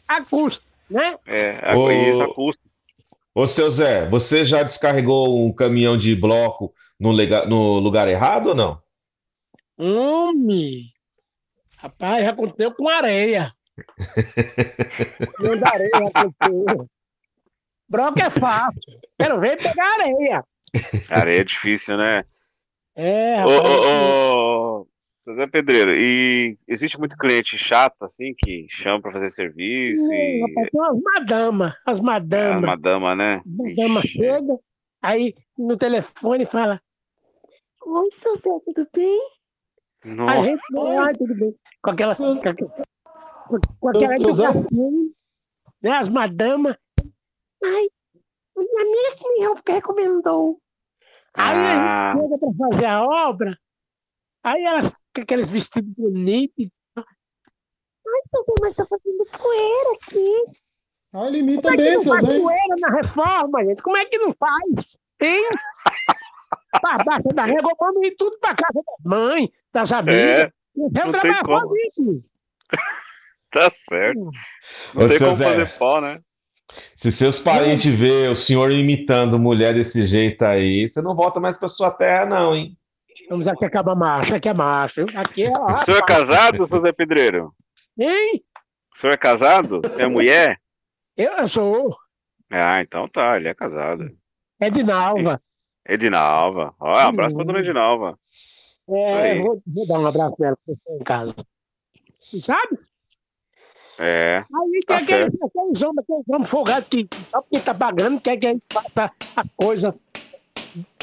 a 0.09 0.25
custo, 0.25 0.65
né? 0.91 1.17
É, 1.27 1.71
a, 1.71 1.77
Ô- 1.79 1.91
isso, 1.91 2.23
a 2.23 2.35
custo. 2.35 2.63
Ô, 3.35 3.47
seu 3.47 3.71
Zé, 3.71 4.09
você 4.09 4.45
já 4.45 4.63
descarregou 4.63 5.45
um 5.47 5.53
caminhão 5.53 5.97
de 5.97 6.15
bloco 6.17 6.75
no, 6.99 7.13
lega- 7.13 7.47
no 7.47 7.79
lugar 7.79 8.09
errado 8.09 8.49
ou 8.49 8.55
não? 8.55 8.83
Homem! 9.79 10.93
Rapaz, 11.79 12.25
já 12.25 12.33
aconteceu 12.33 12.75
com 12.75 12.89
areia. 12.89 13.55
Da 15.59 15.69
areia 15.73 16.09
aconteceu. 16.09 16.87
Broca 17.89 18.25
é 18.25 18.31
fácil. 18.31 18.81
Quero 19.19 19.41
ver 19.41 19.57
pegar 19.57 19.89
areia. 19.95 20.45
Areia 21.11 21.41
é 21.41 21.45
difícil, 21.45 21.97
né? 21.97 22.25
É, 22.95 23.45
Ô, 23.47 23.49
rapaz. 23.49 23.75
ô, 23.75 24.81
ô, 24.83 24.87
seu 25.21 25.35
Zé 25.35 25.47
Pedreiro, 25.47 25.93
e 25.93 26.57
existe 26.67 26.99
muito 26.99 27.17
cliente 27.17 27.59
chato, 27.59 28.03
assim, 28.05 28.35
que 28.37 28.67
chama 28.71 29.03
pra 29.03 29.11
fazer 29.13 29.29
serviço 29.31 30.01
Não, 30.09 30.15
e 30.15 30.43
umas 30.73 30.99
madamas, 31.03 31.75
as 31.87 31.99
é 31.99 32.03
madamas. 32.03 32.63
uma 32.63 32.77
dama, 32.77 33.15
né? 33.15 33.43
Madama 33.45 34.01
Ixi, 34.01 34.09
chega, 34.09 34.59
aí 35.03 35.35
no 35.59 35.77
telefone 35.77 36.47
fala: 36.47 36.81
Oi, 37.85 38.09
seu 38.13 38.35
Zé, 38.37 38.49
tudo 38.65 38.89
bem? 38.95 39.21
A 40.03 40.09
Nossa, 40.09 40.43
gente, 40.43 40.63
ai, 40.99 41.13
tudo 41.13 41.35
bem. 41.35 41.55
Com 41.83 41.91
aquela. 41.91 42.17
Com 42.17 42.33
aquela, 42.33 42.55
com 43.79 43.89
aquela 43.89 44.19
Seu 44.19 44.31
educação, 44.31 45.13
né? 45.83 45.91
As 45.93 46.09
madamas. 46.09 46.77
Ai, 47.63 47.89
minha 48.57 48.83
amiga 48.83 49.17
que 49.17 49.29
me 49.29 49.75
recomendou. 49.75 50.59
Aí 51.35 51.55
Ah. 51.55 52.13
a 52.13 52.17
gente 52.17 52.23
chega 52.23 52.39
pra 52.39 52.69
fazer 52.71 52.87
a 52.87 53.05
obra, 53.05 53.59
aí 54.43 54.65
elas 54.65 55.00
com 55.15 55.23
aqueles 55.23 55.49
vestidos 55.49 55.93
bonitos. 55.97 56.67
Ai, 56.97 57.05
papai, 58.31 58.55
mas 58.61 58.77
tá 58.77 58.87
fazendo 58.87 59.25
poeira 59.39 59.91
aqui. 60.03 60.61
Ah, 61.13 61.27
ele 61.27 61.39
imita 61.39 61.63
Como 61.71 61.75
é 61.75 61.77
que 61.77 61.83
bem, 61.85 61.95
não 61.97 62.03
seu 62.03 62.13
faz 62.13 62.27
Zé. 62.27 62.41
poeira 62.41 62.77
na 62.79 62.89
reforma, 62.97 63.65
gente? 63.65 63.83
Como 63.83 63.97
é 63.97 64.05
que 64.05 64.19
não 64.19 64.35
faz? 64.35 64.87
Hein? 65.21 65.49
Pra 66.81 66.99
baixa 67.05 67.29
da 67.35 67.45
régua, 67.45 67.73
vamos 67.79 68.07
ir 68.07 68.13
tudo 68.17 68.39
pra 68.39 68.55
casa 68.55 68.73
das 68.85 69.05
mães, 69.05 69.49
das 69.73 69.93
amigas. 69.93 70.21
É, 70.21 70.53
Eu 70.77 70.83
não 71.07 71.13
tem 71.13 71.21
trabalho 71.21 71.43
como. 71.45 71.77
sozinho. 71.95 72.25
tá 73.51 73.71
certo. 73.71 74.21
Ô, 74.21 75.01
Não 75.01 75.09
tem 75.09 75.19
seu 75.19 75.27
como 75.27 75.37
Zé. 75.37 75.45
fazer 75.45 75.79
pó, 75.79 76.01
né? 76.01 76.21
Se 76.95 77.11
seus 77.11 77.41
parentes 77.41 77.93
vê 77.93 78.29
o 78.29 78.37
senhor 78.37 78.71
imitando 78.71 79.37
mulher 79.39 79.75
desse 79.75 80.07
jeito 80.07 80.43
aí, 80.43 80.89
você 80.89 81.03
não 81.03 81.17
volta 81.17 81.41
mais 81.41 81.59
pra 81.59 81.69
sua 81.69 81.91
terra, 81.91 82.25
não, 82.27 82.55
hein? 82.55 82.77
Vamos 83.29 83.47
aqui 83.47 83.65
acabar 83.65 83.95
macho, 83.95 84.35
aqui 84.35 84.49
é 84.49 84.55
macho. 84.55 85.07
Aqui 85.15 85.45
é. 85.45 85.51
O 85.51 85.85
senhor 85.85 85.99
é 85.99 86.03
casado, 86.03 86.69
Zé 86.81 86.93
Pedreiro? 86.93 87.55
Hein? 87.99 88.43
O 88.95 88.99
senhor 88.99 89.13
é 89.13 89.17
casado? 89.17 89.81
É 89.99 90.07
mulher? 90.07 90.59
Eu, 91.17 91.31
eu 91.33 91.47
sou 91.47 91.97
Ah, 92.51 92.81
então 92.81 93.09
tá, 93.09 93.37
ele 93.37 93.49
é 93.49 93.55
casado. 93.55 94.11
Edinalva. 94.61 95.41
Edinalva. 95.89 96.75
Ó, 96.79 96.93
um 96.93 96.99
abraço 96.99 97.35
pra 97.35 97.45
dona 97.45 97.61
Edinalva. 97.61 98.19
É, 98.89 99.39
vou, 99.41 99.63
vou 99.67 99.87
dar 99.87 99.99
um 100.01 100.07
abraço 100.07 100.37
pra 100.37 100.55
você 100.67 100.79
em 100.89 101.05
casa. 101.05 101.35
Sabe? 102.43 102.79
É. 103.99 104.39
Aí 104.39 104.81
Tá 104.87 104.99
quer 104.99 105.31
que 105.31 105.45
aqueles 105.45 105.83
homens, 105.83 105.99
aqueles 105.99 106.29
homens 106.29 106.49
folgados 106.49 106.89
que 106.89 107.07
só 107.31 107.43
porque 107.43 107.61
tá 107.61 107.75
pagando, 107.75 108.21
quer 108.21 108.37
que 108.39 108.47
a 108.47 108.51
gente 108.51 108.65
faça 108.73 109.13
a 109.37 109.45
coisa. 109.57 109.95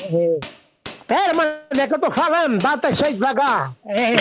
É... 0.02 0.40
Pera, 1.08 1.34
mano, 1.34 1.52
é 1.78 1.88
que 1.88 1.94
eu 1.94 2.00
tô 2.00 2.12
falando, 2.12 2.62
bata 2.62 2.90
isso 2.90 3.06
aí 3.06 3.14
devagar. 3.14 3.74
É. 3.88 4.16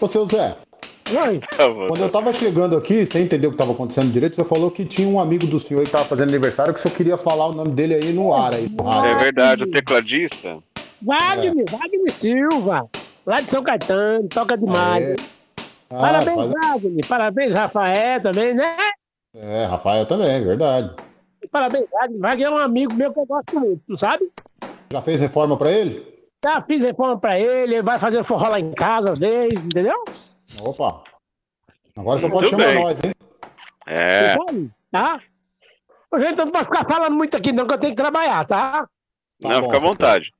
Ô, 0.00 0.06
seu 0.06 0.26
Zé, 0.26 0.56
Oi. 1.26 1.40
Quando 1.88 2.00
eu 2.02 2.10
tava 2.10 2.32
chegando 2.34 2.76
aqui, 2.76 3.06
você 3.06 3.20
entendeu 3.20 3.48
o 3.48 3.52
que 3.54 3.58
tava 3.58 3.72
acontecendo 3.72 4.12
direito? 4.12 4.36
Você 4.36 4.44
falou 4.44 4.70
que 4.70 4.84
tinha 4.84 5.08
um 5.08 5.18
amigo 5.18 5.46
do 5.46 5.58
senhor 5.58 5.82
que 5.84 5.90
tava 5.90 6.04
fazendo 6.04 6.28
aniversário, 6.28 6.74
que 6.74 6.80
o 6.80 6.82
senhor 6.82 6.94
queria 6.94 7.16
falar 7.16 7.46
o 7.46 7.52
nome 7.54 7.70
dele 7.70 7.94
aí 7.94 8.12
no 8.12 8.34
ar, 8.34 8.54
aí 8.54 8.68
no 8.68 8.86
É 8.86 8.94
rádio. 8.94 9.18
verdade, 9.18 9.62
o 9.64 9.70
tecladista? 9.70 10.58
Wagner, 11.00 11.64
Wagner 11.70 12.12
Silva, 12.12 12.86
lá 13.24 13.36
de 13.40 13.50
São 13.50 13.62
Caetano, 13.62 14.28
toca 14.28 14.56
demais. 14.58 15.04
Aê. 15.06 15.16
Ah, 15.90 15.98
Parabéns, 15.98 16.36
faz- 16.36 16.52
Wagner. 16.52 17.06
Parabéns, 17.08 17.54
Rafael 17.54 18.20
também, 18.20 18.52
né? 18.54 18.76
É, 19.34 19.64
Rafael 19.64 20.04
também, 20.04 20.44
verdade. 20.44 20.90
E 21.42 21.48
Parabéns, 21.48 21.86
Wagner. 21.90 22.20
Wagner 22.20 22.46
é 22.48 22.50
um 22.50 22.58
amigo 22.58 22.92
meu 22.94 23.10
que 23.14 23.18
eu 23.20 23.24
gosto 23.26 23.58
muito, 23.58 23.80
tu 23.86 23.96
sabe? 23.96 24.28
Já 24.92 25.02
fez 25.02 25.20
reforma 25.20 25.56
pra 25.56 25.70
ele? 25.72 26.06
Já 26.44 26.62
fiz 26.62 26.80
reforma 26.80 27.18
pra 27.18 27.38
ele, 27.38 27.74
ele 27.74 27.82
vai 27.82 27.98
fazer 27.98 28.22
forró 28.24 28.48
lá 28.48 28.60
em 28.60 28.72
casa 28.72 29.12
às 29.12 29.18
vezes, 29.18 29.64
entendeu? 29.64 30.04
Opa. 30.60 31.02
Agora 31.96 32.18
você 32.20 32.28
Muito 32.28 32.38
pode 32.38 32.50
chamar 32.50 32.66
bem. 32.66 32.82
nós, 32.84 32.98
hein? 33.04 33.12
É. 33.86 34.36
Tá? 34.92 35.20
Gente, 36.18 36.36
não 36.38 36.50
pode 36.50 36.64
ficar 36.64 36.86
falando 36.86 37.14
muito 37.16 37.36
aqui, 37.36 37.52
não, 37.52 37.66
que 37.66 37.74
eu 37.74 37.78
tenho 37.78 37.94
que 37.94 38.00
trabalhar, 38.00 38.46
tá? 38.46 38.88
Tá 39.40 39.48
Não, 39.48 39.60
bom, 39.60 39.66
fica 39.66 39.76
à 39.76 39.80
seu 39.80 39.88
vontade. 39.88 40.32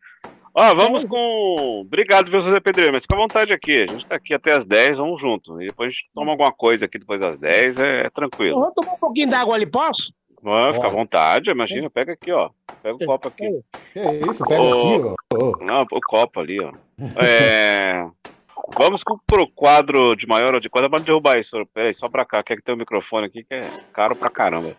Ó, 0.55 0.75
vamos 0.75 1.05
com. 1.05 1.83
Obrigado, 1.85 2.31
viu, 2.31 2.41
José 2.41 2.59
Pedreiro, 2.59 2.93
mas 2.93 3.03
fica 3.03 3.15
à 3.15 3.19
vontade 3.19 3.53
aqui. 3.53 3.83
A 3.83 3.87
gente 3.87 4.07
tá 4.07 4.17
aqui 4.17 4.33
até 4.35 4.53
as 4.53 4.65
10, 4.65 4.97
vamos 4.97 5.21
junto. 5.21 5.61
E 5.61 5.67
depois 5.67 5.89
a 5.89 5.91
gente 5.91 6.11
toma 6.15 6.31
alguma 6.33 6.53
coisa 6.53 6.87
aqui 6.87 6.99
depois 6.99 7.21
das 7.21 7.39
10, 7.39 7.79
é, 7.79 8.01
é 8.03 8.07
Eu 8.07 8.11
tranquilo. 8.11 8.61
vou 8.61 8.73
tomar 8.73 8.95
um 8.95 8.99
pouquinho 8.99 9.29
d'água 9.29 9.55
ali, 9.55 9.67
posso? 9.67 10.13
Vamos, 10.43 10.77
fica 10.77 10.87
à 10.87 10.91
vontade, 10.91 11.51
imagina, 11.51 11.91
pega 11.91 12.13
aqui, 12.13 12.31
ó. 12.33 12.51
Pega 12.83 12.95
o 12.95 13.07
copo 13.07 13.29
aqui. 13.29 13.61
Que 13.93 14.01
isso, 14.31 14.45
pega 14.45 14.63
aqui, 14.63 15.17
ó. 15.35 15.65
Não, 15.65 15.83
o 15.83 16.01
copo 16.09 16.41
ali, 16.41 16.61
ó. 16.61 16.73
É, 17.23 18.07
Vamos 18.77 19.03
pro 19.27 19.49
quadro 19.49 20.15
de 20.15 20.27
maior 20.27 20.53
ou 20.55 20.61
de 20.61 20.69
quadro. 20.69 20.91
Pode 20.91 21.05
derrubar 21.05 21.39
isso, 21.39 21.65
peraí, 21.73 21.95
só 21.95 22.09
pra 22.09 22.25
cá, 22.25 22.43
que 22.43 22.53
é 22.53 22.57
que 22.57 22.63
tem 22.63 22.75
o 22.75 22.79
microfone 22.79 23.27
aqui 23.27 23.43
que 23.43 23.55
é 23.55 23.69
caro 23.93 24.15
pra 24.15 24.29
caramba. 24.31 24.73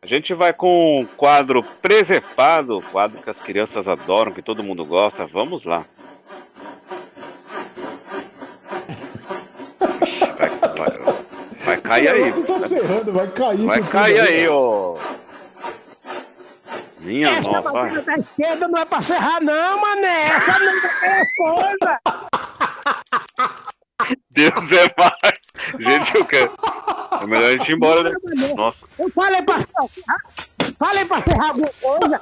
A 0.00 0.06
gente 0.06 0.32
vai 0.34 0.52
com 0.52 1.02
o 1.02 1.06
quadro 1.16 1.62
Presepado, 1.62 2.80
quadro 2.90 3.22
que 3.22 3.30
as 3.30 3.40
crianças 3.40 3.86
adoram, 3.86 4.32
que 4.32 4.42
todo 4.42 4.62
mundo 4.64 4.84
gosta. 4.84 5.26
Vamos 5.26 5.64
lá. 5.64 5.84
Vai, 10.38 10.48
vai- 10.76 11.14
vai 11.64 11.80
cair 11.92 12.08
aí. 12.08 12.22
negócio 12.22 12.44
tá 12.44 12.68
serrando, 12.68 13.12
vai 13.12 13.26
cair. 13.28 13.66
Vai 13.66 13.82
cair 13.82 14.20
aí, 14.20 14.48
ó. 14.48 14.96
Minha 17.00 17.30
Essa 17.30 17.60
nossa, 17.60 18.02
da 18.02 18.14
esquerda 18.14 18.68
não 18.68 18.78
é 18.78 18.84
pra 18.84 19.02
serrar, 19.02 19.42
não, 19.42 19.80
mané. 19.80 20.22
Essa 20.24 20.58
não 20.58 20.72
é 20.72 21.22
coisa. 21.36 22.00
Deus 24.30 24.72
é 24.72 24.88
mais. 24.96 25.52
Gente, 25.80 26.14
eu 26.14 26.24
quero. 26.24 26.52
É 27.20 27.26
melhor 27.26 27.48
a 27.48 27.52
gente 27.52 27.72
ir 27.72 27.74
embora, 27.74 28.04
né? 28.04 28.16
Nossa. 28.56 28.86
Eu 28.98 29.10
falei 29.10 29.42
pra 29.42 29.60
serrar. 29.60 30.18
Falei 30.78 31.04
pra 31.04 31.20
serrar 31.22 31.48
alguma 31.50 31.70
coisa. 31.80 32.20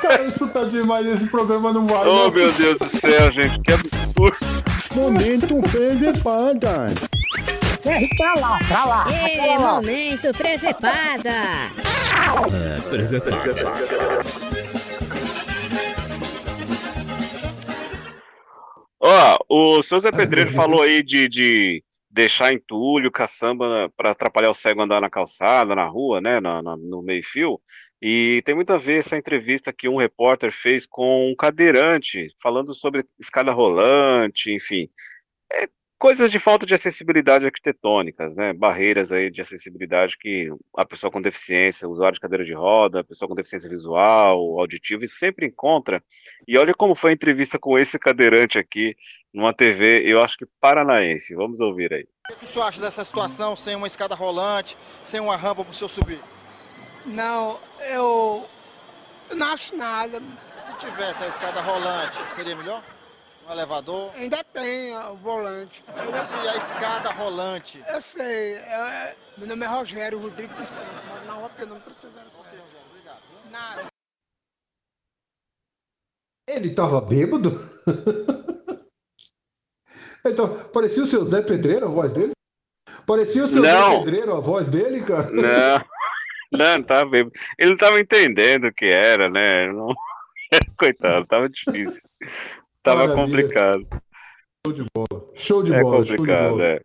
Cara, 0.00 0.22
isso 0.28 0.46
tá 0.48 0.64
demais, 0.64 1.06
esse 1.06 1.26
programa 1.26 1.72
não 1.72 1.86
vai. 1.86 2.06
Oh, 2.06 2.26
não. 2.26 2.30
meu 2.30 2.52
Deus 2.52 2.78
do 2.78 2.86
céu, 2.86 3.32
gente, 3.32 3.58
que 3.60 3.72
absurdo. 3.72 4.59
Momento 4.94 5.60
presepada. 5.70 6.86
É, 7.84 8.06
pra 8.16 8.34
lá, 8.34 8.58
pra 8.68 8.84
lá. 8.84 9.06
Ê, 9.10 9.36
pra 9.36 9.46
lá. 9.58 9.74
momento 9.74 10.32
presepada. 10.34 11.70
Ó, 19.02 19.38
o 19.48 19.82
seu 19.82 19.98
Zé 20.00 20.10
Pedreiro 20.12 20.50
falou 20.52 20.82
aí 20.82 21.02
de, 21.02 21.28
de 21.28 21.82
deixar 22.10 22.52
entulho, 22.52 23.10
caçamba 23.10 23.90
para 23.96 24.10
atrapalhar 24.10 24.50
o 24.50 24.54
cego 24.54 24.82
andar 24.82 25.00
na 25.00 25.08
calçada, 25.08 25.74
na 25.74 25.86
rua, 25.86 26.20
né, 26.20 26.38
na, 26.40 26.62
na- 26.62 26.76
no 26.76 27.02
meio-fio. 27.02 27.58
E 28.02 28.42
tem 28.46 28.54
muito 28.54 28.72
a 28.72 28.78
ver 28.78 29.00
essa 29.00 29.16
entrevista 29.16 29.72
que 29.72 29.88
um 29.88 29.96
repórter 29.96 30.50
fez 30.50 30.86
com 30.86 31.30
um 31.30 31.36
cadeirante, 31.36 32.28
falando 32.42 32.72
sobre 32.72 33.04
escada 33.18 33.52
rolante, 33.52 34.50
enfim. 34.50 34.88
É, 35.52 35.68
coisas 35.98 36.30
de 36.30 36.38
falta 36.38 36.64
de 36.64 36.72
acessibilidade 36.72 37.44
arquitetônicas, 37.44 38.34
né? 38.34 38.54
Barreiras 38.54 39.12
aí 39.12 39.30
de 39.30 39.42
acessibilidade 39.42 40.16
que 40.18 40.48
a 40.74 40.86
pessoa 40.86 41.10
com 41.10 41.20
deficiência, 41.20 41.86
usuário 41.86 42.14
de 42.14 42.20
cadeira 42.20 42.42
de 42.42 42.54
roda, 42.54 43.00
a 43.00 43.04
pessoa 43.04 43.28
com 43.28 43.34
deficiência 43.34 43.68
visual, 43.68 44.58
auditiva, 44.58 45.06
sempre 45.06 45.44
encontra. 45.44 46.02
E 46.48 46.56
olha 46.56 46.72
como 46.72 46.94
foi 46.94 47.10
a 47.10 47.14
entrevista 47.14 47.58
com 47.58 47.78
esse 47.78 47.98
cadeirante 47.98 48.58
aqui 48.58 48.96
numa 49.32 49.52
TV, 49.52 50.02
eu 50.06 50.22
acho 50.22 50.38
que 50.38 50.46
paranaense. 50.58 51.34
Vamos 51.34 51.60
ouvir 51.60 51.92
aí. 51.92 52.06
O 52.32 52.36
que 52.36 52.46
o 52.46 52.48
senhor 52.48 52.64
acha 52.64 52.80
dessa 52.80 53.04
situação, 53.04 53.54
sem 53.54 53.76
uma 53.76 53.86
escada 53.86 54.14
rolante, 54.14 54.78
sem 55.02 55.20
uma 55.20 55.36
rampa 55.36 55.62
para 55.62 55.70
o 55.70 55.74
senhor 55.74 55.90
subir? 55.90 56.39
Não, 57.06 57.58
eu 57.80 58.48
eu 59.30 59.36
não 59.36 59.46
acho 59.48 59.76
nada. 59.76 60.20
Se 60.66 60.74
tivesse 60.76 61.24
a 61.24 61.28
escada 61.28 61.60
rolante, 61.60 62.18
seria 62.34 62.54
melhor? 62.56 62.82
Um 63.48 63.52
elevador? 63.52 64.12
Ainda 64.14 64.44
tem 64.44 64.96
o 64.96 65.16
volante. 65.16 65.84
Se 66.28 66.48
a 66.48 66.56
escada 66.56 67.10
rolante. 67.10 67.82
Eu 67.88 68.00
sei, 68.00 68.54
é- 68.54 69.16
meu 69.38 69.46
nome 69.48 69.64
é 69.64 69.68
Rogério 69.68 70.18
Rodrigues 70.20 70.56
dos 70.56 70.68
Santos, 70.68 70.92
moro 71.06 71.24
na 71.24 71.32
rua 71.34 71.48
Penão, 71.50 71.80
Princesa 71.80 72.20
Santos. 72.28 72.42
Nada. 73.50 73.86
Ele 76.48 76.74
tava 76.74 77.00
bêbado? 77.00 77.52
então, 80.26 80.64
parecia 80.70 81.02
o 81.02 81.06
seu 81.06 81.24
Zé 81.24 81.40
Pedreiro, 81.42 81.86
a 81.86 81.90
voz 81.90 82.12
dele? 82.12 82.32
Parecia 83.06 83.44
o 83.44 83.48
seu 83.48 83.62
Zé 83.62 83.72
Não. 83.72 83.98
Pedreiro, 84.00 84.36
a 84.36 84.40
voz 84.40 84.68
dele, 84.68 85.04
cara? 85.04 85.30
Não, 85.30 85.84
não, 86.52 86.78
não 86.78 86.82
tava 86.82 87.10
bem. 87.10 87.30
Ele 87.58 87.70
não 87.70 87.76
tava 87.76 88.00
entendendo 88.00 88.64
o 88.66 88.72
que 88.72 88.86
era, 88.86 89.28
né? 89.28 89.72
Não... 89.72 89.88
Coitado, 90.76 91.26
tava 91.26 91.48
difícil. 91.48 92.02
Tava 92.82 93.06
Maravilha. 93.06 93.26
complicado. 93.26 93.86
Show 94.64 94.72
de 94.72 94.84
bola, 94.94 95.30
show 95.34 95.62
de 95.62 95.72
É 95.72 95.80
bola. 95.82 95.98
complicado, 96.04 96.62
é. 96.62 96.80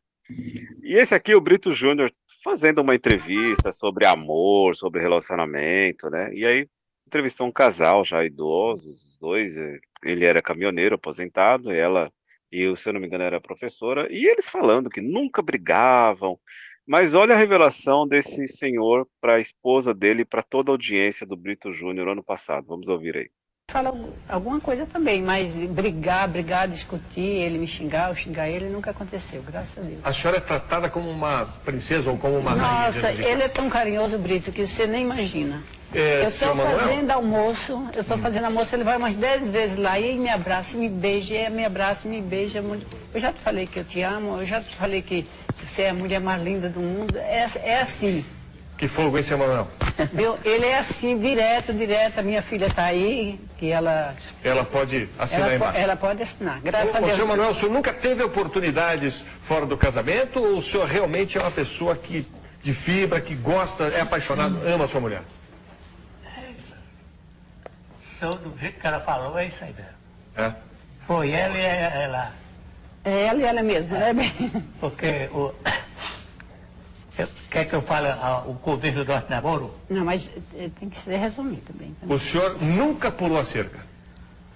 E 0.82 0.94
esse 0.98 1.14
aqui, 1.14 1.36
o 1.36 1.42
Brito 1.42 1.72
Júnior, 1.72 2.12
fazendo 2.44 2.80
uma 2.80 2.96
entrevista 2.96 3.72
sobre 3.72 4.06
amor, 4.06 4.76
sobre 4.76 5.02
relacionamento, 5.02 6.10
né? 6.10 6.34
E 6.34 6.46
aí 6.46 6.68
entrevistou 7.08 7.46
um 7.48 7.52
casal 7.52 8.04
já 8.04 8.24
idoso, 8.24 8.92
os 8.92 9.18
dois. 9.20 9.58
eh, 9.58 9.80
Ele 10.04 10.26
era 10.26 10.42
caminhoneiro 10.42 10.96
aposentado, 10.96 11.72
e 11.72 11.78
ela, 11.78 12.12
e 12.52 12.76
se 12.78 12.90
eu 12.90 12.94
não 12.94 13.00
me 13.02 13.08
engano, 13.08 13.24
era 13.24 13.42
professora, 13.42 14.08
e 14.12 14.26
eles 14.26 14.50
falando 14.50 14.90
que 14.90 15.02
nunca 15.02 15.42
brigavam. 15.42 16.40
Mas 16.88 17.16
olha 17.16 17.34
a 17.34 17.38
revelação 17.38 18.08
desse 18.08 18.48
senhor 18.48 19.08
para 19.20 19.36
a 19.36 19.40
esposa 19.40 19.94
dele, 19.94 20.24
para 20.24 20.44
toda 20.44 20.72
a 20.72 20.74
audiência 20.74 21.26
do 21.26 21.36
Brito 21.36 21.72
Júnior 21.72 22.10
ano 22.10 22.24
passado. 22.24 22.66
Vamos 22.68 22.88
ouvir 22.88 23.18
aí. 23.18 23.30
falo 23.72 23.88
algu- 23.88 24.14
alguma 24.30 24.62
coisa 24.62 24.86
também, 24.86 25.24
mas 25.24 25.52
brigar, 25.54 26.28
brigar, 26.28 26.68
discutir, 26.68 27.20
ele 27.22 27.58
me 27.58 27.68
xingar, 27.68 28.10
eu 28.10 28.16
xingar 28.16 28.48
ele, 28.48 28.70
nunca 28.70 28.92
aconteceu, 28.92 29.42
graças 29.42 29.80
a 29.80 29.82
Deus. 29.82 30.00
A 30.04 30.14
senhora 30.14 30.38
é 30.38 30.42
tratada 30.42 30.88
como 30.88 31.10
uma 31.10 31.46
princesa 31.66 32.12
ou 32.12 32.18
como 32.18 32.38
uma 32.38 32.52
rainha? 32.54 32.86
Nossa, 32.86 33.12
de 33.12 33.26
ele 33.28 33.42
é 33.42 33.50
tão 33.50 33.68
carinhoso, 33.68 34.20
Brito, 34.20 34.52
que 34.52 34.68
você 34.68 34.86
nem 34.86 35.02
imagina. 35.02 35.64
É, 35.94 36.24
eu 36.24 36.28
estou 36.28 36.56
fazendo 36.56 37.10
almoço, 37.12 37.90
eu 37.96 38.02
estou 38.02 38.18
fazendo 38.20 38.46
almoço, 38.46 38.76
ele 38.76 38.84
vai 38.84 38.98
umas 38.98 39.16
10 39.16 39.50
vezes 39.50 39.78
lá 39.78 40.00
e 40.00 40.16
me 40.16 40.30
abraça, 40.30 40.78
me 40.78 40.88
beija, 40.88 41.34
e 41.36 41.50
me 41.50 41.66
abraça, 41.66 42.08
me 42.08 42.22
beija 42.22 42.62
muito. 42.62 42.86
Eu 43.14 43.20
já 43.20 43.34
te 43.34 43.40
falei 43.40 43.66
que 43.66 43.80
eu 43.80 43.84
te 43.86 44.02
amo, 44.02 44.38
eu 44.38 44.46
já 44.46 44.62
te 44.62 44.76
falei 44.76 45.02
que 45.02 45.26
você 45.66 45.84
é 45.84 45.90
a 45.90 45.94
mulher 45.94 46.20
mais 46.20 46.42
linda 46.42 46.70
do 46.70 46.80
mundo. 46.80 47.18
É, 47.18 47.48
é 47.64 47.82
assim, 47.82 48.26
Que 48.78 48.88
fogo, 48.88 49.18
hein, 49.18 49.24
seu 49.24 49.38
Manuel? 49.38 49.68
viu? 50.14 50.38
Ele 50.44 50.66
é 50.66 50.78
assim, 50.80 51.18
direto, 51.18 51.74
direto. 51.74 52.20
A 52.20 52.24
minha 52.24 52.42
filha 52.42 52.66
está 52.68 52.84
aí, 52.84 53.40
que 53.58 53.70
ela, 53.72 54.14
Ela 54.44 54.64
pode 54.66 55.10
assinar 55.18 55.42
ela, 55.42 55.50
po- 55.50 55.56
embaixo. 55.56 55.80
ela 55.80 55.96
pode 55.96 56.22
assinar, 56.24 56.60
graças 56.62 56.94
Ô, 56.94 56.98
a 56.98 57.00
Deus. 57.02 57.16
Seu 57.16 57.28
Manuel, 57.28 57.52
o 57.52 57.56
senhor 57.56 57.72
nunca 57.72 57.94
teve 57.94 58.22
oportunidades 58.24 59.24
fora 59.42 59.66
do 59.66 59.78
casamento 59.78 60.40
ou 60.42 60.58
o 60.58 60.62
senhor 60.62 60.88
realmente 60.88 61.38
é 61.38 61.42
uma 61.42 61.52
pessoa 61.52 61.96
que 61.96 62.28
de 62.62 62.74
fibra, 62.74 63.22
que 63.22 63.36
gosta, 63.36 63.86
é 63.86 64.02
apaixonado, 64.02 64.60
ama 64.68 64.86
a 64.86 64.88
sua 64.88 65.00
mulher? 65.00 65.22
Então, 68.18 68.36
do 68.38 68.58
jeito 68.60 68.80
que 68.80 68.88
ela 68.88 69.00
falou, 69.02 69.38
é 69.38 69.46
isso 69.48 69.64
aí 69.64 69.74
mesmo. 69.74 69.92
É? 70.38 70.54
Foi 71.02 71.30
ela 71.32 71.58
e 71.58 71.62
ela. 71.62 72.32
É 73.06 73.26
ela 73.28 73.40
e 73.40 73.44
ela 73.44 73.62
mesma, 73.64 73.98
né, 74.00 74.14
bem? 74.14 74.34
Porque 74.80 75.30
o. 75.32 75.54
Eu- 77.18 77.30
Quer 77.50 77.64
que 77.64 77.74
eu 77.74 77.82
fale 77.82 78.08
ah, 78.10 78.44
o 78.46 78.56
começo 78.56 78.96
do 78.96 79.06
nosso 79.06 79.28
namoro? 79.30 79.74
Não, 79.90 80.04
mas 80.04 80.30
eh, 80.54 80.70
tem 80.78 80.90
que 80.90 80.98
ser 80.98 81.16
resumido 81.16 81.62
também. 81.72 81.96
O 82.10 82.20
senhor 82.20 82.62
nunca 82.62 83.10
pulou 83.10 83.40
a 83.40 83.46
cerca? 83.46 83.80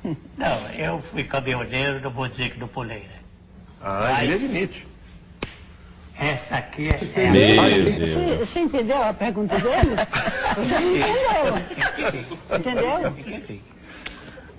Não, 0.35 0.69
eu 0.71 1.01
fui 1.03 1.23
caminhoneiro, 1.23 2.01
não 2.01 2.11
vou 2.11 2.27
dizer 2.27 2.49
que 2.51 2.59
não 2.59 2.67
pulei, 2.67 2.99
né? 2.99 3.19
Ah, 3.81 4.21
ele 4.25 4.33
admite. 4.33 4.85
Essa 6.19 6.57
aqui 6.57 6.89
é. 6.89 6.97
Você, 6.97 7.21
é 7.21 7.99
você- 8.05 8.35
você 8.45 8.59
entendeu 8.59 9.01
a 9.01 9.13
pergunta 9.13 9.55
dele? 9.57 9.95
Você 10.57 10.75
entendeu? 12.57 13.07
Entendeu? 13.13 13.15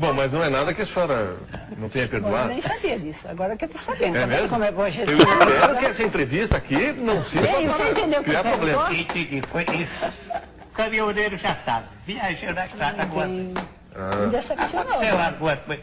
Bom, 0.01 0.15
mas 0.15 0.33
não 0.33 0.43
é 0.43 0.49
nada 0.49 0.73
que 0.73 0.81
a 0.81 0.87
senhora 0.87 1.37
não 1.77 1.91
tenha 1.91 2.07
Eu 2.07 2.09
perdoado. 2.09 2.49
nem 2.49 2.63
sabia 2.63 2.99
disso. 2.99 3.19
Agora 3.29 3.55
que 3.55 3.67
eu 3.67 3.69
tô 3.69 3.77
sabendo. 3.77 4.17
É 4.17 4.21
Tá 4.23 4.27
mesmo? 4.29 4.49
como 4.49 4.65
é 4.65 4.73
boa 4.73 4.91
gente? 4.91 5.13
Eu 5.13 5.19
espero 5.19 5.77
que 5.79 5.85
essa 5.85 6.03
entrevista 6.03 6.57
aqui 6.57 6.93
não 6.93 7.23
sirva 7.23 7.49
para 7.77 7.91
entendeu 7.91 8.21
o 8.23 8.25
que 8.25 8.31
criar 8.31 8.43
problema. 8.45 8.95
Entendi, 8.95 9.43
foi 9.47 9.63
isso. 9.65 10.13
Caminhoneiro 10.73 11.37
já 11.37 11.55
sabe. 11.55 11.85
Viajando 12.07 12.55
na 12.55 12.65
estrada 12.65 13.03
agora. 13.03 13.29
Me 13.29 13.55
Ah. 13.95 14.27
decepcionou. 14.31 15.05
Eu 15.05 15.19
aguento, 15.19 15.63
mas- 15.67 15.81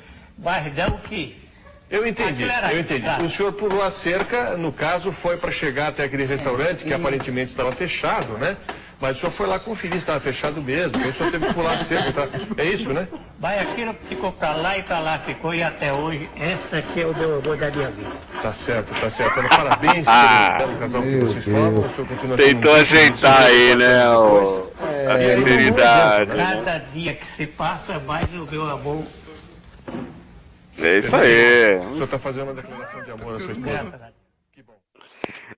não 0.76 0.98
que. 0.98 1.40
Eu 1.88 2.06
entendi, 2.08 2.44
Acelerar, 2.44 2.74
eu 2.74 2.80
entendi. 2.80 3.02
claro. 3.04 3.24
O 3.24 3.30
senhor 3.30 3.54
pulou 3.54 3.84
a 3.84 3.92
cerca, 3.92 4.58
no 4.58 4.74
caso, 4.74 5.12
foi 5.12 5.38
para 5.38 5.52
chegar 5.52 5.90
até 5.90 6.06
aquele 6.06 6.26
restaurante 6.26 6.84
que 6.84 6.92
aparentemente 6.94 7.52
estava 7.52 7.72
fechado, 7.72 8.36
né? 8.40 8.58
Mas 9.00 9.18
o 9.18 9.20
senhor 9.20 9.32
foi 9.32 9.46
lá 9.46 9.60
conferir 9.60 9.94
se 9.94 10.00
estava 10.00 10.20
fechado 10.20 10.60
mesmo. 10.62 10.88
Então 10.98 11.10
o 11.10 11.14
senhor 11.14 11.32
teve 11.32 11.46
que 11.48 11.54
pular 11.54 11.84
cerca. 11.84 12.12
Tá? 12.14 12.28
É 12.58 12.66
isso, 12.66 12.92
né? 12.92 13.08
Mas 13.40 13.62
aquilo 13.62 13.96
ficou 14.10 14.32
pra 14.32 14.54
lá 14.54 14.76
e 14.78 14.82
pra 14.84 15.00
lá 15.00 15.20
ficou 15.20 15.54
e 15.54 15.62
até 15.62 15.94
hoje, 15.94 16.28
essa 16.36 16.78
aqui 16.78 17.02
é 17.02 17.06
o 17.06 17.16
meu 17.16 17.38
amor 17.40 17.58
da 17.58 17.70
minha 17.70 17.90
vida. 17.92 18.10
Tá 18.42 18.54
certo, 18.54 19.00
tá 19.00 19.10
certo. 19.12 19.40
Olha, 19.40 19.50
Parabéns 19.50 20.04
Ah, 20.08 20.56
pelo 20.58 20.78
casal 20.78 21.02
que 21.04 21.20
vocês 21.20 21.46
Deus. 21.46 21.58
formam. 21.58 21.80
O 21.84 21.90
senhor 21.90 22.08
continua 22.08 22.38
Tentou 22.38 22.74
sendo 22.74 22.82
ajeitar 22.82 23.42
aí, 23.44 23.76
né? 23.76 24.10
O... 24.10 24.72
É, 24.92 25.08
a 25.12 25.20
sinceridade. 25.38 26.32
né? 26.32 26.62
Cada 26.64 26.78
dia 26.80 27.14
que 27.14 27.26
se 27.28 27.46
passa, 27.46 28.00
mais 28.00 28.32
o 28.34 28.48
meu 28.50 28.68
amor. 28.68 29.04
É 30.80 30.98
isso 30.98 31.16
aí. 31.16 31.78
O 31.78 31.94
senhor 31.94 32.04
está 32.06 32.20
fazendo 32.20 32.44
uma 32.46 32.54
declaração 32.56 33.04
de 33.04 33.12
amor 33.12 33.36
à 33.36 33.40
sua 33.40 33.52
esposa. 33.52 34.12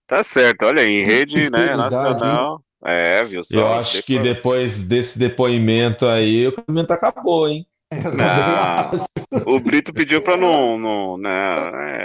Tá 0.05 0.23
certo, 0.23 0.65
olha 0.65 0.81
aí, 0.81 1.01
em 1.01 1.05
rede 1.05 1.49
né, 1.51 1.75
nacional. 1.75 2.61
É, 2.85 3.23
viu 3.23 3.43
só? 3.43 3.59
Eu 3.59 3.73
acho 3.73 4.03
que 4.03 4.17
depois 4.19 4.87
desse 4.87 5.19
depoimento 5.19 6.05
aí, 6.05 6.47
o 6.47 6.53
casamento 6.53 6.91
acabou, 6.91 7.47
hein? 7.47 7.65
Não, 7.91 9.45
o 9.55 9.59
Brito 9.59 9.91
pediu 9.91 10.21
pra 10.21 10.37
não. 10.37 10.77
não 10.77 11.17
né, 11.17 11.55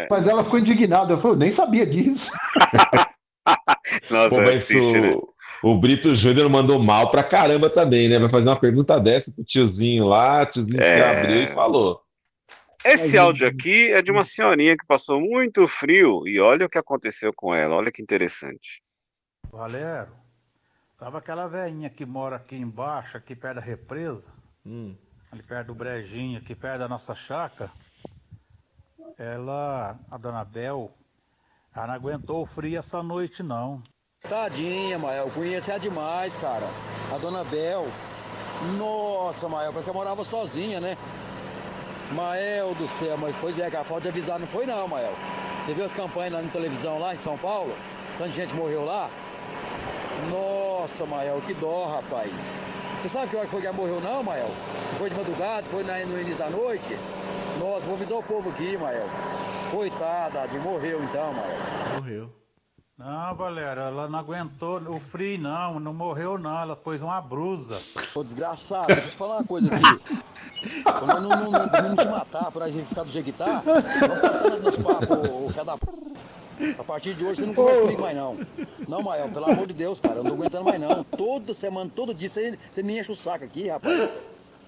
é. 0.05 0.09
Mas 0.11 0.27
ela 0.27 0.43
ficou 0.43 0.59
indignada. 0.59 1.13
Eu 1.13 1.19
falei, 1.19 1.35
eu 1.35 1.41
nem 1.41 1.51
sabia 1.51 1.85
disso. 1.85 2.31
Nossa, 4.11 4.35
Pô, 4.35 4.41
é 4.41 4.59
triste, 4.59 4.75
né? 4.99 5.15
o, 5.63 5.73
o 5.73 5.79
Brito 5.79 6.15
Júnior 6.15 6.49
mandou 6.49 6.79
mal 6.79 7.11
pra 7.11 7.23
caramba 7.23 7.69
também, 7.69 8.09
né? 8.09 8.19
Vai 8.19 8.31
fazer 8.31 8.49
uma 8.49 8.59
pergunta 8.59 8.99
dessa 8.99 9.31
pro 9.35 9.45
tiozinho 9.45 10.07
lá, 10.07 10.43
o 10.43 10.47
tiozinho 10.47 10.83
se 10.83 10.89
É. 10.89 11.21
abriu 11.21 11.43
e 11.43 11.55
falou. 11.55 12.01
Esse 12.85 13.17
áudio 13.17 13.47
aqui 13.49 13.91
é 13.93 14.03
de 14.03 14.11
uma 14.11 14.25
senhorinha 14.25 14.77
que 14.77 14.87
passou 14.87 15.19
muito 15.19 15.67
frio 15.67 16.27
e 16.29 16.39
olha 16.39 16.67
o 16.67 16.69
que 16.69 16.77
aconteceu 16.77 17.33
com 17.35 17.55
ela, 17.55 17.77
olha 17.77 17.91
que 17.91 18.03
interessante. 18.03 18.83
Valério, 19.51 20.13
tava 20.99 21.19
aquela 21.19 21.47
velhinha 21.47 21.91
que 21.91 22.05
mora 22.05 22.37
aqui 22.37 22.57
embaixo, 22.57 23.17
aqui 23.17 23.35
perto 23.35 23.57
da 23.57 23.61
represa, 23.61 24.27
ali 25.33 25.43
perto 25.43 25.69
do 25.69 25.75
Brejinho, 25.75 26.39
aqui 26.39 26.55
perto 26.55 26.79
da 26.79 26.89
nossa 26.89 27.15
chácara. 27.15 27.71
Ela, 29.17 29.99
a 30.11 30.17
dona 30.17 30.45
Bel, 30.45 30.91
ela 31.75 31.87
não 31.89 31.95
aguentou 31.95 32.43
o 32.43 32.47
frio 32.47 32.79
essa 32.79 33.03
noite 33.03 33.43
não. 33.43 33.83
Tadinha, 34.23 34.99
Mael, 34.99 35.31
conheci 35.31 35.71
ela 35.71 35.79
demais, 35.79 36.37
cara. 36.37 36.67
A 37.15 37.19
dona 37.19 37.45
Bel. 37.45 37.87
Nossa, 38.79 39.49
Mael, 39.49 39.73
porque 39.73 39.89
ela 39.89 39.99
morava 39.99 40.25
sozinha, 40.25 40.81
né? 40.81 40.97
Mael 42.13 42.75
do 42.75 42.89
céu, 42.89 43.17
mas 43.19 43.35
pois 43.41 43.59
é, 43.59 43.71
cara, 43.71 43.85
falta 43.85 44.03
de 44.03 44.09
avisar 44.09 44.39
não 44.39 44.47
foi 44.47 44.67
não, 44.67 44.89
Mael. 44.89 45.13
Você 45.61 45.73
viu 45.73 45.85
as 45.85 45.95
campanhas 45.95 46.33
lá 46.33 46.43
na 46.43 46.51
televisão 46.51 46.99
lá 46.99 47.15
em 47.15 47.19
São 47.19 47.37
Paulo? 47.39 47.75
Tanta 48.19 48.31
gente 48.31 48.55
morreu 48.55 48.85
lá? 48.85 49.09
Nossa, 50.31 50.54
Mael, 51.07 51.41
que 51.47 51.55
dó, 51.55 51.87
rapaz. 51.87 52.61
Você 53.01 53.09
sabe 53.09 53.29
que 53.29 53.37
hora 53.37 53.45
que 53.47 53.51
foi 53.51 53.61
que 53.61 53.67
ela 53.67 53.77
morreu 53.77 54.01
não, 54.01 54.23
Mael? 54.23 54.51
Se 54.89 54.97
foi 54.97 55.11
de 55.11 55.17
madrugada, 55.17 55.63
se 55.63 55.69
foi 55.71 55.83
na- 55.85 55.99
no 56.07 56.21
início 56.21 56.39
da 56.39 56.51
noite? 56.51 56.97
Nossa, 57.59 57.87
vou 57.87 57.95
avisar 57.97 58.19
o 58.19 58.23
povo 58.23 58.51
aqui, 58.51 58.77
Mael. 58.79 59.07
Coitada, 59.71 60.43
Adi, 60.43 60.59
morreu 60.59 61.03
então, 61.03 61.33
Mael. 61.33 61.59
Morreu. 61.97 62.31
Não, 62.97 63.35
Valério, 63.35 63.83
ela 63.83 64.09
não 64.09 64.19
aguentou 64.21 64.79
o 64.81 65.01
frio 65.01 65.37
não, 65.41 65.81
não 65.81 65.93
morreu 65.93 66.39
não, 66.39 66.61
ela 66.63 66.77
pôs 66.77 67.03
uma 67.03 67.21
brusa. 67.21 67.81
Ô 68.15 68.23
desgraçado, 68.23 68.87
deixa 68.87 69.09
eu 69.09 69.11
te 69.11 69.17
falar 69.17 69.39
uma 69.39 69.45
coisa 69.45 69.69
aqui. 69.75 70.01
Quando 70.85 71.07
nós 71.07 71.23
não, 71.23 71.29
não, 71.31 71.51
não, 71.51 71.89
não 71.89 71.97
te 71.97 72.09
matar 72.09 72.51
pra 72.53 72.69
gente 72.69 72.87
ficar 72.87 73.03
do 73.03 73.11
jeito 73.11 73.25
que 73.27 73.33
tá, 73.33 73.63
vamos 73.65 74.63
nos 74.65 74.77
papos, 74.77 75.19
ô 75.29 75.51
fé 75.51 75.65
da 75.65 75.77
p. 75.77 75.87
A 76.79 76.85
partir 76.85 77.15
de 77.15 77.25
hoje 77.25 77.41
você 77.41 77.47
não 77.47 77.55
conversa 77.55 77.83
comigo 77.83 78.03
mais 78.03 78.17
não. 78.17 78.39
Não, 78.89 79.03
Mael, 79.03 79.29
pelo 79.29 79.51
amor 79.51 79.67
de 79.67 79.75
Deus, 79.75 80.01
cara, 80.01 80.17
eu 80.17 80.25
não 80.25 80.31
tô 80.31 80.37
aguentando 80.37 80.65
mais 80.65 80.81
não. 80.81 81.05
Toda 81.05 81.55
semana, 81.55 81.91
todo 81.95 82.15
dia, 82.15 82.29
você, 82.29 82.59
você 82.71 82.83
me 82.83 82.99
enche 82.99 83.11
o 83.11 83.15
saco 83.15 83.45
aqui, 83.45 83.69
rapaz. 83.69 84.21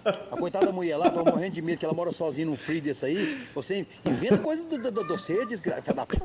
A 0.04 0.36
coitada 0.36 0.66
da 0.66 0.72
mulher 0.72 0.96
lá, 0.96 1.10
tô 1.10 1.24
morrendo 1.24 1.52
de 1.52 1.62
medo 1.62 1.78
que 1.78 1.84
ela 1.84 1.94
mora 1.94 2.12
sozinha 2.12 2.46
num 2.46 2.56
frio 2.56 2.80
desse 2.80 3.04
aí. 3.04 3.46
Você 3.54 3.86
inventa 4.04 4.38
coisa 4.38 4.62
do, 4.64 4.78
do, 4.78 4.90
do, 4.90 5.04
do 5.04 5.18
ser, 5.18 5.46
desgraça 5.46 5.92
da 5.92 6.06
p. 6.06 6.16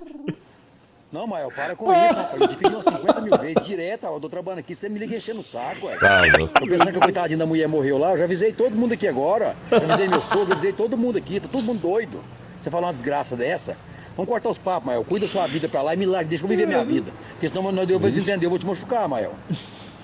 Não, 1.11 1.27
Mael, 1.27 1.51
para 1.53 1.75
com 1.75 1.91
isso, 1.91 2.13
rapaz. 2.13 2.39
Eu 2.39 2.47
te 2.47 2.55
pedi 2.55 2.73
umas 2.73 2.85
50 2.85 3.21
mil 3.21 3.37
vezes 3.37 3.65
direto, 3.65 4.05
ó, 4.05 4.15
eu 4.15 4.19
tô 4.19 4.29
trabalhando 4.29 4.59
aqui, 4.59 4.73
você 4.73 4.87
me 4.87 4.97
liga 4.97 5.15
enchendo 5.15 5.41
o 5.41 5.43
saco, 5.43 5.87
ué. 5.87 5.97
Tá, 5.97 6.21
louco. 6.37 6.53
Tô 6.53 6.65
pensando 6.65 6.91
que 6.91 6.97
a 6.97 7.01
coitadinha 7.01 7.37
da 7.37 7.45
mulher 7.45 7.67
morreu 7.67 7.97
lá, 7.97 8.11
eu 8.11 8.17
já 8.17 8.23
avisei 8.23 8.53
todo 8.53 8.75
mundo 8.77 8.93
aqui 8.93 9.07
agora. 9.07 9.55
Já 9.69 9.77
avisei 9.77 10.07
meu 10.07 10.21
sogro, 10.21 10.53
avisei 10.53 10.71
todo 10.71 10.97
mundo 10.97 11.17
aqui, 11.17 11.39
tá 11.39 11.49
todo 11.51 11.63
mundo 11.63 11.81
doido. 11.81 12.23
Você 12.61 12.69
falar 12.69 12.87
uma 12.87 12.93
desgraça 12.93 13.35
dessa? 13.35 13.75
Vamos 14.15 14.29
cortar 14.29 14.49
os 14.49 14.57
papos, 14.57 14.85
Mael. 14.85 15.03
Cuida 15.03 15.25
da 15.25 15.31
sua 15.31 15.47
vida 15.47 15.67
pra 15.69 15.81
lá 15.81 15.93
e 15.93 15.97
me 15.97 16.05
larga, 16.05 16.29
deixa 16.29 16.43
eu 16.43 16.49
viver 16.49 16.67
minha 16.67 16.83
vida. 16.83 17.11
Porque 17.31 17.47
senão 17.47 17.69
eu 17.69 17.99
vou 17.99 18.09
desentender, 18.09 18.45
eu 18.45 18.49
vou 18.49 18.59
te 18.59 18.65
machucar, 18.65 19.07
Mael. 19.07 19.33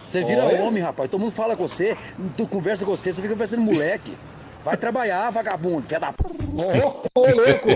Você 0.06 0.24
vira 0.24 0.46
Olha. 0.46 0.62
homem, 0.64 0.82
rapaz. 0.82 1.10
Todo 1.10 1.20
mundo 1.20 1.32
fala 1.32 1.56
com 1.56 1.68
você, 1.68 1.98
tu 2.38 2.48
conversa 2.48 2.86
com 2.86 2.92
você, 2.96 3.12
você 3.12 3.22
fica 3.22 3.36
parecendo 3.36 3.62
moleque. 3.62 4.18
Vai 4.64 4.78
trabalhar, 4.78 5.30
vagabundo, 5.32 5.88
fé 5.88 6.00
da 6.00 6.14
p. 6.14 6.24
Ô, 6.24 7.04
ô, 7.20 7.22
louco! 7.22 7.70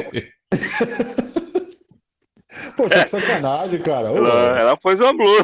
Poxa, 2.75 3.03
que 3.03 3.09
sacanagem, 3.09 3.79
cara. 3.82 4.11
Ô, 4.11 4.17
Ela, 4.17 4.59
ela 4.59 4.77
pôs 4.77 4.99
uma 4.99 5.13
blusa. 5.13 5.43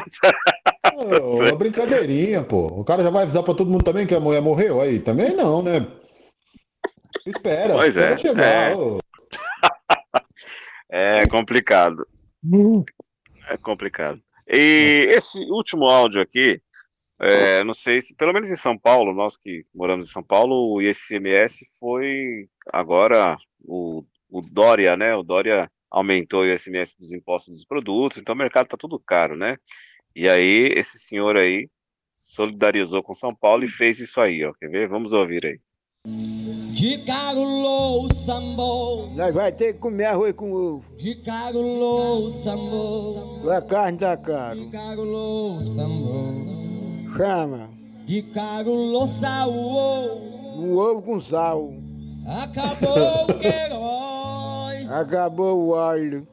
ô, 0.94 1.36
uma 1.44 1.56
brincadeirinha, 1.56 2.42
pô. 2.42 2.66
O 2.66 2.84
cara 2.84 3.02
já 3.02 3.10
vai 3.10 3.22
avisar 3.22 3.42
pra 3.42 3.54
todo 3.54 3.70
mundo 3.70 3.84
também 3.84 4.06
que 4.06 4.14
a 4.14 4.20
mulher 4.20 4.40
morreu? 4.42 4.80
Aí, 4.80 5.00
também 5.00 5.34
não, 5.34 5.62
né? 5.62 5.86
Espera, 7.26 7.74
Pois 7.74 7.96
espera 7.96 8.14
é, 8.14 8.16
chegar. 8.16 8.70
é. 8.72 8.74
ô. 8.74 8.98
É 10.90 11.26
complicado. 11.26 12.06
É 13.48 13.56
complicado. 13.56 14.22
E 14.46 15.06
esse 15.10 15.38
último 15.50 15.84
áudio 15.86 16.22
aqui, 16.22 16.60
é, 17.20 17.62
não 17.64 17.74
sei 17.74 18.00
se, 18.00 18.14
pelo 18.14 18.32
menos 18.32 18.50
em 18.50 18.56
São 18.56 18.78
Paulo, 18.78 19.12
nós 19.12 19.36
que 19.36 19.66
moramos 19.74 20.08
em 20.08 20.12
São 20.12 20.22
Paulo, 20.22 20.72
o 20.72 20.80
ICMS 20.80 21.66
foi 21.78 22.48
agora 22.72 23.36
o, 23.60 24.04
o 24.30 24.40
Dória, 24.40 24.96
né? 24.96 25.14
O 25.14 25.22
Dória 25.22 25.70
aumentou 25.90 26.42
o 26.42 26.46
ICMS 26.46 26.96
dos 26.98 27.12
impostos 27.12 27.54
dos 27.54 27.64
produtos, 27.64 28.18
então 28.18 28.34
o 28.34 28.38
mercado 28.38 28.68
tá 28.68 28.76
tudo 28.76 28.98
caro, 28.98 29.36
né? 29.36 29.56
E 30.14 30.28
aí, 30.28 30.72
esse 30.74 30.98
senhor 30.98 31.36
aí 31.36 31.68
solidarizou 32.16 33.02
com 33.02 33.14
São 33.14 33.34
Paulo 33.34 33.64
e 33.64 33.68
fez 33.68 33.98
isso 34.00 34.20
aí, 34.20 34.44
ó. 34.44 34.52
Quer 34.54 34.68
ver? 34.68 34.88
Vamos 34.88 35.12
ouvir 35.12 35.44
aí. 35.46 35.60
De 36.78 36.96
carulou 36.98 38.08
sambo. 38.14 39.08
Nós 39.16 39.34
vai 39.34 39.50
ter 39.50 39.72
que 39.72 39.80
comer 39.80 40.04
arroz 40.04 40.32
com 40.32 40.52
ovo. 40.52 40.84
De 40.96 41.16
carulou 41.16 42.30
sambo. 42.30 43.50
A 43.50 43.60
carne 43.60 43.98
tá 43.98 44.16
cara. 44.16 44.54
De 44.54 44.70
carulou 44.70 45.60
sambo. 45.60 47.14
Chama. 47.16 47.68
De 48.06 48.22
carulou 48.22 49.08
sal. 49.08 49.50
Um 49.50 50.76
ovo 50.76 51.02
com 51.02 51.20
sal. 51.20 51.72
Acabou 52.26 53.24
o 53.24 53.38
Queiroz. 53.40 54.90
Acabou 54.94 55.58
o 55.58 55.68
óleo. 55.70 56.28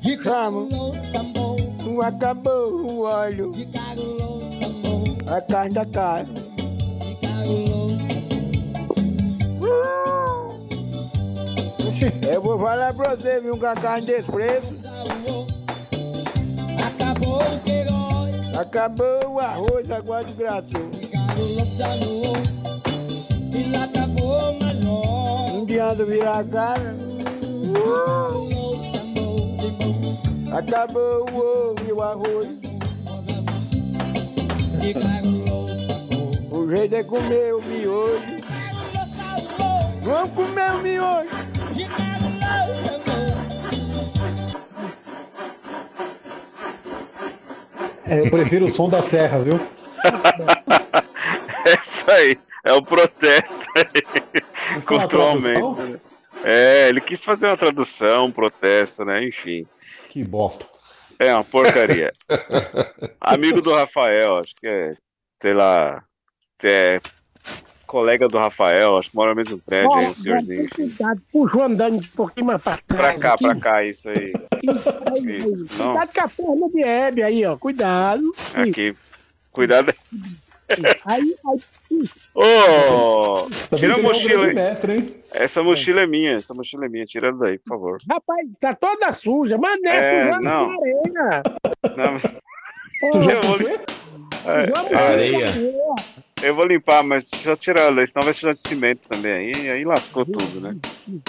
De 0.00 0.16
carulou 0.16 0.92
sambo. 1.12 1.56
Não 1.84 2.00
acabou 2.02 2.72
o 2.72 3.00
óleo. 3.02 3.52
De 3.52 3.66
carulou. 3.66 4.38
A 5.26 5.40
carne 5.40 5.74
tá 5.74 5.86
cara. 5.86 6.47
Eu 12.30 12.42
vou 12.42 12.58
falar 12.58 12.94
pra 12.94 13.16
você, 13.16 13.40
viu, 13.40 13.56
com 13.56 13.66
a 13.66 13.74
carne 13.74 14.06
desse 14.06 14.30
preço. 14.30 14.68
Acabou 16.86 17.42
o 17.42 17.60
Queiroz. 17.64 18.56
Acabou 18.56 19.34
o 19.34 19.40
arroz, 19.40 19.90
agora 19.90 20.24
de 20.24 20.32
graça. 20.34 20.68
E 23.52 23.70
lá 23.72 23.84
acabou 23.84 24.50
o 24.50 24.64
melhor. 24.64 25.52
Não 25.52 25.62
adianta 25.62 26.04
virar 26.04 26.38
a 26.38 26.44
cara. 26.44 26.96
Acabou 30.52 31.26
o 31.32 31.36
ovo 31.36 31.88
e 31.88 31.92
o 31.92 32.02
arroz. 32.02 32.48
O 36.68 36.76
jeito 36.76 36.96
é 36.96 37.02
comer 37.02 37.54
o 37.54 37.62
miojo. 37.62 38.20
Vamos 40.02 40.34
comer 40.34 40.70
o 40.72 40.78
miojo. 40.80 41.30
É, 48.06 48.20
eu 48.20 48.30
prefiro 48.30 48.66
o 48.66 48.70
som 48.70 48.86
da 48.86 49.00
serra, 49.00 49.38
viu? 49.38 49.54
É 51.64 51.78
isso 51.78 52.10
aí. 52.10 52.38
É 52.64 52.72
o 52.74 52.82
protesto 52.82 53.64
aí. 53.74 53.86
é 54.74 55.16
aumento. 55.16 55.82
né? 55.84 56.00
É, 56.44 56.88
ele 56.90 57.00
quis 57.00 57.24
fazer 57.24 57.46
uma 57.46 57.56
tradução, 57.56 58.26
um 58.26 58.30
protesto, 58.30 59.06
né? 59.06 59.26
Enfim. 59.26 59.66
Que 60.10 60.22
bosta. 60.22 60.66
É 61.18 61.32
uma 61.32 61.44
porcaria. 61.44 62.12
Amigo 63.20 63.62
do 63.62 63.74
Rafael, 63.74 64.36
acho 64.36 64.54
que 64.54 64.66
é, 64.66 64.94
sei 65.40 65.54
lá, 65.54 66.04
é 66.66 67.00
colega 67.86 68.28
do 68.28 68.36
Rafael, 68.36 68.98
acho 68.98 69.10
que 69.10 69.16
mora 69.16 69.30
no 69.30 69.36
mesmo 69.36 69.58
prédio 69.58 69.92
aí, 69.94 70.06
o 70.06 70.14
senhorzinho. 70.14 70.68
Cuidado, 70.70 71.22
puxa 71.32 71.56
o 71.56 71.62
andando 71.62 71.96
um 71.96 72.02
pouquinho 72.14 72.46
mais 72.46 72.60
pra 72.60 72.78
Pra 72.86 72.96
trás. 72.96 73.20
cá, 73.20 73.32
aqui. 73.34 73.44
pra 73.44 73.54
cá, 73.56 73.84
isso 73.84 74.08
aí. 74.10 74.32
Isso, 74.62 75.78
não, 75.78 75.94
Cuidado 75.94 76.10
com 76.14 76.20
a 76.20 76.28
perna 76.28 76.68
de 76.70 76.82
Hebe 76.82 77.22
aí, 77.22 77.46
ó. 77.46 77.56
Cuidado. 77.56 78.22
aqui. 78.54 78.94
Cuidado. 79.52 79.94
Aí, 81.06 81.34
aí, 81.46 81.58
Ô! 82.34 83.46
Também 83.70 83.78
tira 83.78 83.94
a 83.94 83.98
mochila 84.02 84.46
aí. 84.48 84.54
mestre, 84.54 84.92
hein? 84.96 85.14
Essa 85.32 85.62
mochila 85.62 86.02
é 86.02 86.06
minha, 86.06 86.32
essa 86.34 86.52
mochila 86.52 86.84
é 86.84 86.88
minha. 86.90 87.06
Tira 87.06 87.28
ela 87.28 87.38
daí, 87.38 87.58
por 87.58 87.68
favor. 87.70 87.98
rapaz, 88.10 88.46
tá 88.60 88.74
toda 88.74 89.10
suja. 89.12 89.56
Mas 89.56 89.80
não 89.80 89.90
é, 89.90 89.96
É, 89.96 90.22
sujando 90.24 90.42
não. 90.44 90.66
com 90.66 90.80
areia. 90.82 91.42
Não, 91.96 93.10
Tu 93.12 93.20
já 93.22 93.32
eu, 93.32 93.40
vou, 93.40 93.56
com 93.58 93.64
o 93.64 93.66
quê? 93.66 93.80
é, 94.46 94.94
é, 94.94 94.98
Areia. 94.98 95.46
Eu 96.42 96.54
vou 96.54 96.64
limpar, 96.64 97.02
mas 97.02 97.24
deixa 97.24 97.50
eu 97.50 97.56
tirar 97.56 97.82
ela, 97.82 98.06
senão 98.06 98.24
vai 98.24 98.32
sujar 98.32 98.54
de 98.54 98.66
cimento 98.66 99.08
também. 99.08 99.52
Aí, 99.54 99.70
aí 99.70 99.84
lascou 99.84 100.24
tudo, 100.24 100.60
né? 100.60 100.76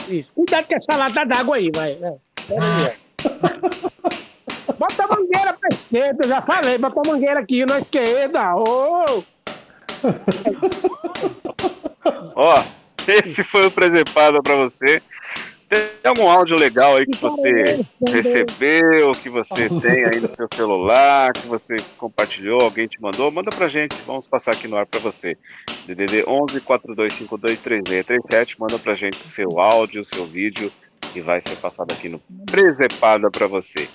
Isso. 0.07 0.30
Cuidado 0.34 0.66
com 0.68 0.76
essa 0.76 0.97
lata 0.97 1.26
d'água 1.26 1.57
aí, 1.57 1.70
vai. 1.74 1.91
É. 1.91 2.18
Ó. 2.51 3.20
Bota 4.80 5.03
a 5.03 5.07
mangueira 5.07 5.53
pra 5.53 5.70
esquerda, 5.74 6.24
eu 6.24 6.30
já 6.30 6.41
falei. 6.41 6.78
Bota 6.78 7.01
a 7.01 7.12
mangueira 7.12 7.39
aqui 7.41 7.66
na 7.66 7.80
esquerda. 7.80 8.55
Ô! 8.55 9.24
Ó, 12.36 12.64
esse 13.07 13.43
foi 13.43 13.68
o 13.68 13.72
Presepada 13.72 14.41
pra 14.41 14.55
você. 14.55 15.01
Tem 15.70 15.88
algum 16.04 16.28
áudio 16.28 16.58
legal 16.58 16.98
aí 16.98 17.06
que 17.06 17.18
você 17.20 17.86
recebeu, 18.08 19.12
que 19.12 19.30
você 19.30 19.70
tem 19.82 20.04
aí 20.04 20.20
no 20.20 20.36
seu 20.36 20.48
celular, 20.52 21.32
que 21.32 21.48
você 21.48 21.76
compartilhou, 21.96 22.60
alguém 22.62 22.88
te 22.88 23.00
mandou? 23.00 23.30
Manda 23.30 23.52
pra 23.52 23.68
gente, 23.68 23.96
vamos 24.08 24.26
passar 24.26 24.54
aqui 24.54 24.68
no 24.68 24.76
ar 24.76 24.88
pra 24.88 25.00
você. 25.00 25.38
DDD 25.86 26.24
11 26.28 26.60
4252 26.62 27.60
3637, 27.60 28.60
manda 28.60 28.80
pra 28.80 28.96
gente 28.96 29.24
o 29.24 29.28
seu 29.28 29.60
áudio, 29.60 30.02
o 30.02 30.06
seu 30.06 30.26
vídeo, 30.26 30.72
que 31.14 31.22
vai 31.22 31.40
ser 31.40 31.56
passado 31.58 31.92
aqui 31.92 32.10
no 32.10 32.20
Presepada 32.50 33.30
pra 33.30 33.46
você. 33.46 33.88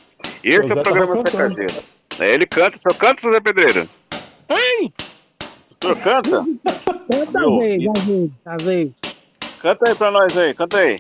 E 0.45 0.51
esse 0.51 0.71
é 0.71 0.77
O 0.77 0.83
programa. 0.83 1.23
Gelo. 1.27 1.85
É, 2.21 2.33
ele 2.33 2.47
canta, 2.47 2.79
o 2.79 2.81
senhor 2.81 2.97
canta, 2.97 3.33
Zé 3.33 3.41
Pedreiro? 3.41 3.89
Hein? 4.49 4.93
O 5.43 5.85
senhor 5.85 5.97
canta? 5.97 6.45
Vez, 7.09 7.85
às 7.85 8.05
vezes, 8.05 8.31
às 8.47 8.63
vezes. 8.63 8.93
Canta 9.61 9.89
aí 9.89 9.95
pra 9.97 10.11
nós 10.13 10.39
aí, 10.39 10.55
canta 10.55 10.79
aí. 10.79 10.99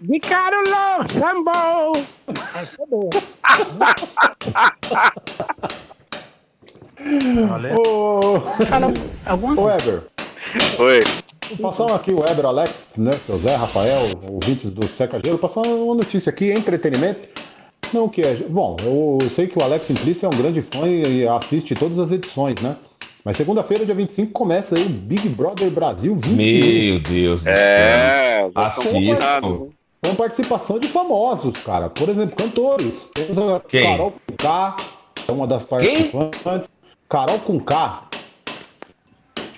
De 0.00 0.18
Carolo 0.18 1.04
Sambo! 1.12 1.92
Essa 2.54 2.82
é 2.82 2.86
boa. 2.86 3.10
Valeu. 7.48 7.76
Ô, 7.76 8.40
Fala 8.64 8.92
alguma 9.26 9.52
ô 9.52 9.56
coisa. 9.56 9.76
Weber, 9.76 10.02
Oi. 10.78 11.00
passar 11.60 11.94
aqui 11.94 12.12
o 12.12 12.20
Weber, 12.20 12.46
Alex, 12.46 12.88
né? 12.96 13.10
Seu 13.26 13.38
Zé, 13.40 13.54
Rafael, 13.56 14.00
ouvintes 14.26 14.70
do 14.70 14.88
Seca 14.88 15.20
Gelo, 15.22 15.36
passar 15.38 15.66
uma 15.66 15.94
notícia 15.94 16.30
aqui, 16.30 16.50
entretenimento. 16.50 17.28
Não 17.92 18.08
que 18.08 18.22
é. 18.22 18.36
Bom, 18.48 18.76
eu 18.82 19.18
sei 19.28 19.48
que 19.48 19.58
o 19.58 19.62
Alex 19.62 19.84
Simplício 19.84 20.24
é 20.24 20.28
um 20.28 20.38
grande 20.38 20.62
fã 20.62 20.88
e 20.88 21.28
assiste 21.28 21.74
todas 21.74 21.98
as 21.98 22.10
edições, 22.10 22.54
né? 22.62 22.74
Mas 23.22 23.36
segunda-feira, 23.36 23.84
dia 23.84 23.94
25, 23.94 24.32
começa 24.32 24.78
aí 24.78 24.86
o 24.86 24.88
Big 24.88 25.28
Brother 25.28 25.70
Brasil 25.70 26.14
21. 26.14 26.36
Meu 26.36 26.98
Deus 27.00 27.40
do 27.40 27.44
céu. 27.44 27.52
É, 27.52 28.46
os 28.48 28.54
dois 28.54 28.68
estão 28.68 29.12
Assistam. 29.12 29.79
Com 30.02 30.14
participação 30.14 30.78
de 30.78 30.88
famosos, 30.88 31.56
cara. 31.58 31.90
Por 31.90 32.08
exemplo, 32.08 32.34
cantores. 32.34 33.08
Temos 33.14 33.36
a 33.38 33.60
Quem? 33.60 33.82
Carol 33.82 34.12
com 34.12 34.36
K, 34.36 34.76
é 35.28 35.32
uma 35.32 35.46
das 35.46 35.62
participantes. 35.64 36.70
Carol 37.08 37.38
com 37.40 37.60
K. 37.60 38.02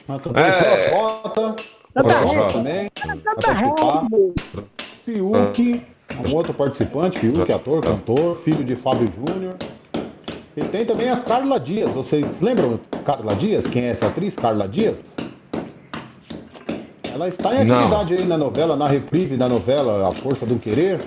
Uma 0.08 0.18
cantora 0.18 0.46
É. 0.46 0.88
Projota. 0.88 1.56
Projota 1.94 2.54
também. 2.54 2.90
Fiuk, 5.04 5.82
um 6.26 6.34
outro 6.34 6.52
participante, 6.54 7.18
Fiuk, 7.20 7.52
ator, 7.52 7.82
cantor, 7.82 8.36
filho 8.36 8.64
de 8.64 8.74
Fábio 8.74 9.08
Júnior. 9.12 9.54
E 10.56 10.60
tem 10.62 10.84
também 10.84 11.08
a 11.08 11.16
Carla 11.18 11.58
Dias. 11.60 11.88
Vocês 11.90 12.40
lembram 12.40 12.78
Carla 13.04 13.34
Dias? 13.36 13.66
Quem 13.66 13.84
é 13.84 13.90
essa 13.90 14.08
atriz, 14.08 14.34
Carla 14.36 14.68
Dias? 14.68 15.02
Ela 17.12 17.28
está 17.28 17.54
em 17.54 17.64
Não. 17.66 17.76
atividade 17.76 18.14
aí 18.14 18.24
na 18.24 18.38
novela, 18.38 18.76
na 18.76 18.88
reprise 18.88 19.36
da 19.36 19.48
novela 19.48 20.08
A 20.08 20.12
Força 20.12 20.46
do 20.46 20.58
Querer. 20.58 20.98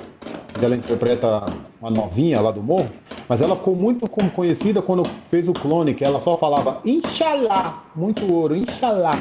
onde 0.55 0.65
Ela 0.65 0.75
interpreta 0.75 1.45
uma 1.81 1.89
novinha 1.89 2.39
lá 2.41 2.51
do 2.51 2.61
morro. 2.61 2.89
Mas 3.27 3.41
ela 3.41 3.55
ficou 3.55 3.75
muito 3.75 4.07
como 4.07 4.29
conhecida 4.29 4.81
quando 4.83 5.03
fez 5.31 5.47
o 5.47 5.53
clone, 5.53 5.95
que 5.95 6.03
ela 6.03 6.19
só 6.19 6.37
falava 6.37 6.79
Inxalá, 6.85 7.83
muito 7.95 8.31
ouro, 8.31 8.55
Inxalá. 8.55 9.17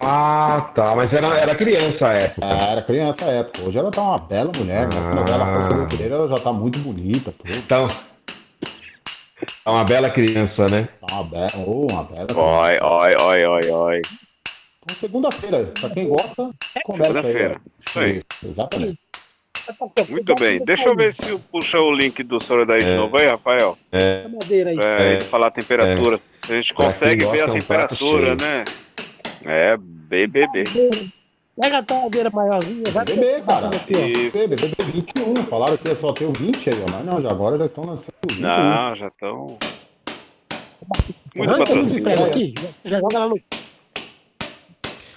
Ah, 0.00 0.70
tá. 0.74 0.94
Mas 0.94 1.12
era, 1.12 1.26
era 1.38 1.54
criança 1.54 2.06
a 2.06 2.12
época. 2.12 2.46
É, 2.46 2.72
era 2.72 2.82
criança 2.82 3.24
na 3.24 3.32
época. 3.32 3.66
Hoje 3.66 3.78
ela 3.78 3.90
tá 3.90 4.02
uma 4.02 4.18
bela 4.18 4.52
mulher, 4.56 4.88
mas 4.92 5.06
na 5.06 5.14
novela 5.14 5.44
A 5.44 5.54
Força 5.54 5.70
do 5.70 5.86
Querer 5.86 6.12
ela 6.12 6.28
já 6.28 6.36
tá 6.36 6.52
muito 6.52 6.78
bonita. 6.80 7.32
Tudo. 7.32 7.56
Então. 7.56 7.86
É 9.64 9.70
uma 9.70 9.84
bela 9.84 10.10
criança, 10.10 10.66
né? 10.66 10.88
Tá 11.06 11.14
uma 11.14 11.24
bela, 11.24 11.50
oh, 11.66 11.86
uma 11.90 12.04
bela. 12.04 12.26
Oi, 12.34 12.78
oi, 12.80 13.16
oi, 13.20 13.44
oi, 13.44 13.70
oi. 13.70 14.02
Segunda-feira, 14.94 15.72
pra 15.80 15.90
quem 15.90 16.08
gosta, 16.08 16.50
começa 16.84 17.02
Segunda-feira. 17.04 17.48
aí. 17.56 17.72
Isso 17.86 17.98
aí. 18.00 18.22
Exatamente. 18.44 18.98
Muito 20.08 20.34
bem. 20.36 20.64
Deixa 20.64 20.88
eu 20.88 20.96
ver 20.96 21.12
se 21.12 21.28
eu 21.28 21.38
puxar 21.38 21.80
o 21.80 21.92
link 21.92 22.22
do 22.22 22.42
Sorodaí 22.42 22.82
de 22.82 22.88
É. 22.90 22.94
novo 22.96 23.20
aí, 23.20 23.26
Rafael. 23.28 23.76
É. 23.92 24.26
Madeira. 24.26 24.70
É, 24.72 25.14
É. 25.14 25.20
falar 25.20 25.48
a 25.48 25.50
temperatura. 25.50 26.16
A 26.48 26.52
gente 26.54 26.72
Pra 26.74 26.86
consegue 26.86 27.26
ver 27.26 27.40
a 27.42 27.44
é 27.44 27.46
um 27.46 27.52
temperatura, 27.52 28.34
né? 28.40 28.64
É, 29.44 29.76
BBB. 29.78 30.64
Pega 31.60 31.78
a 31.78 31.82
torradeira 31.82 32.30
maiorzinha, 32.30 32.84
vai 32.92 33.04
BBB, 33.04 33.42
cara. 33.46 33.68
BBB, 33.68 34.30
BBB 34.46 34.74
21. 34.92 35.34
Falaram 35.44 35.76
que 35.76 35.88
ia 35.88 35.96
só 35.96 36.12
ter 36.12 36.24
o 36.24 36.32
20 36.32 36.70
aí. 36.70 36.84
Mas 36.90 37.04
não, 37.04 37.20
já 37.20 37.30
agora 37.30 37.58
já 37.58 37.66
estão 37.66 37.84
lançando 37.84 38.14
o 38.30 38.32
21. 38.32 38.48
Não, 38.48 38.94
já 38.94 39.08
estão. 39.08 39.58
Muito 41.34 41.58
patrocínio. 41.58 42.54
já 42.84 42.98
joga 43.00 43.18
lá 43.18 43.28
no. 43.28 43.40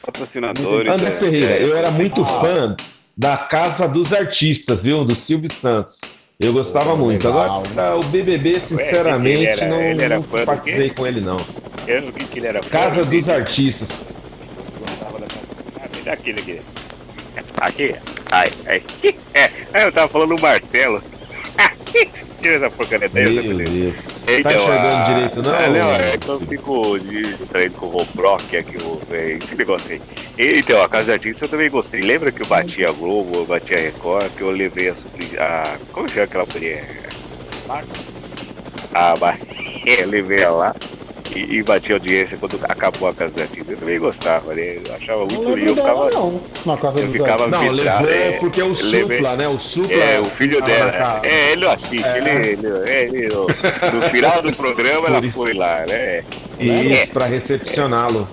Patrocinadores. 0.04 0.88
André 0.92 1.10
é, 1.10 1.20
Ferreira, 1.20 1.52
é. 1.52 1.64
eu 1.64 1.76
era 1.78 1.92
muito 1.92 2.26
fã 2.26 2.76
da 3.16 3.38
Casa 3.38 3.88
dos 3.88 4.12
Artistas, 4.14 4.84
viu? 4.84 5.04
Do 5.06 5.16
Silvio 5.16 5.52
Santos. 5.52 6.02
Eu 6.40 6.54
gostava 6.54 6.96
muito. 6.96 7.28
legal, 7.28 7.64
Agora, 7.70 7.98
o 7.98 8.04
BBB, 8.06 8.60
sinceramente, 8.60 9.42
ele 9.42 9.48
era- 9.48 9.68
não, 9.68 9.82
ele 9.82 10.04
era 10.04 10.16
não 10.16 10.24
fã 10.24 10.40
simpatizei 10.40 10.90
com 10.90 11.06
ele, 11.06 11.22
não. 11.22 11.38
Eu 11.88 12.12
vi 12.12 12.26
que 12.26 12.40
ele 12.40 12.48
era 12.48 12.60
Casa 12.62 13.02
pobre, 13.02 13.20
dos 13.20 13.30
Artistas. 13.30 13.88
casa. 13.90 15.28
Ah, 15.80 15.88
me 15.96 16.02
dá 16.04 16.14
aquele 16.14 16.40
aqui. 16.40 16.62
Aqui. 17.62 17.96
Ai, 18.32 18.48
ai. 18.68 18.84
É, 19.74 19.86
eu 19.86 19.92
tava 19.92 20.10
falando 20.10 20.36
o 20.38 20.42
martelo. 20.42 21.02
Tira 22.42 22.56
essa 22.56 22.70
porcaria 22.72 23.10
Meu 23.14 23.34
beleza. 23.44 23.72
Deus. 23.72 23.96
Então, 24.28 24.44
tá 24.44 24.58
enxergando 24.58 24.88
a- 24.96 25.04
direito, 25.14 25.42
não? 25.44 25.56
É, 25.56 25.70
não, 25.70 25.92
é 25.92 26.18
que 26.18 26.28
eu 26.28 26.40
fico 26.42 27.00
distraído 27.00 27.76
com 27.76 27.86
o 27.86 27.90
Roproc 27.90 28.56
aqui, 28.56 28.78
o, 28.84 29.00
é, 29.12 29.34
esse 29.34 29.56
negócio 29.56 29.92
aí. 29.92 30.02
E, 30.38 30.60
Então, 30.60 30.82
a 30.82 30.90
Casa 30.90 31.06
de 31.06 31.12
Artista 31.12 31.46
eu 31.46 31.50
também 31.50 31.70
gostei. 31.70 32.02
Lembra 32.02 32.32
que 32.32 32.42
eu 32.42 32.48
bati 32.48 32.84
a 32.86 32.92
Globo, 32.92 33.38
eu 33.40 33.46
bati 33.46 33.74
a 33.76 33.78
Record, 33.78 34.32
que 34.36 34.42
eu 34.42 34.50
levei 34.52 34.90
a 34.90 34.96
supli... 34.96 35.38
a 35.38 35.76
Como 35.92 36.10
chama 36.10 36.24
aquela 36.24 36.46
mulher? 36.52 36.86
Ah, 38.94 39.14
mas 39.20 39.40
eu 39.86 40.08
levei 40.10 40.40
ela 40.40 40.56
lá 40.58 40.76
e, 41.36 41.58
e 41.58 41.64
bati 41.64 41.92
a 41.92 41.96
audiência 41.96 42.38
quando 42.38 42.60
acabou 42.64 43.08
a 43.10 43.14
Casa 43.14 43.34
de 43.34 43.42
Artista. 43.42 43.72
Eu 43.72 43.78
também 43.78 44.00
gostava, 44.00 44.54
né? 44.54 44.78
Eu 44.86 44.96
achava 44.96 45.20
muito 45.26 45.50
lindo. 45.56 45.70
Eu 45.72 45.76
ficava, 45.76 46.10
não. 46.12 46.42
Na 46.66 46.78
casa 46.78 47.00
eu 47.00 47.12
ficava 47.12 47.48
Não, 47.48 47.62
vidrado, 47.62 48.06
levou 48.06 48.22
é, 48.22 48.32
porque 48.34 48.62
o 48.62 48.66
eu 48.68 48.74
levei- 48.74 49.18
Supla, 49.18 49.36
né? 49.38 49.48
O 49.48 49.58
Supla. 49.58 49.94
é, 49.96 50.20
o 50.20 50.26
filho 50.26 50.62
dela. 50.62 51.22
É, 51.24 51.52
ele 51.54 51.66
não 51.66 51.72
assiste. 51.72 52.04
É. 52.06 52.18
Ele, 52.18 52.30
ele, 52.30 52.90
ele- 52.90 53.28
no, 53.34 53.48
no 53.48 54.02
final 54.10 54.42
do 54.42 54.56
programa 54.56 55.08
ela 55.08 55.22
foi 55.32 55.54
lá, 55.54 55.86
né? 55.88 56.24
Isso, 56.60 57.12
pra 57.12 57.26
recepcioná-lo. 57.26 58.28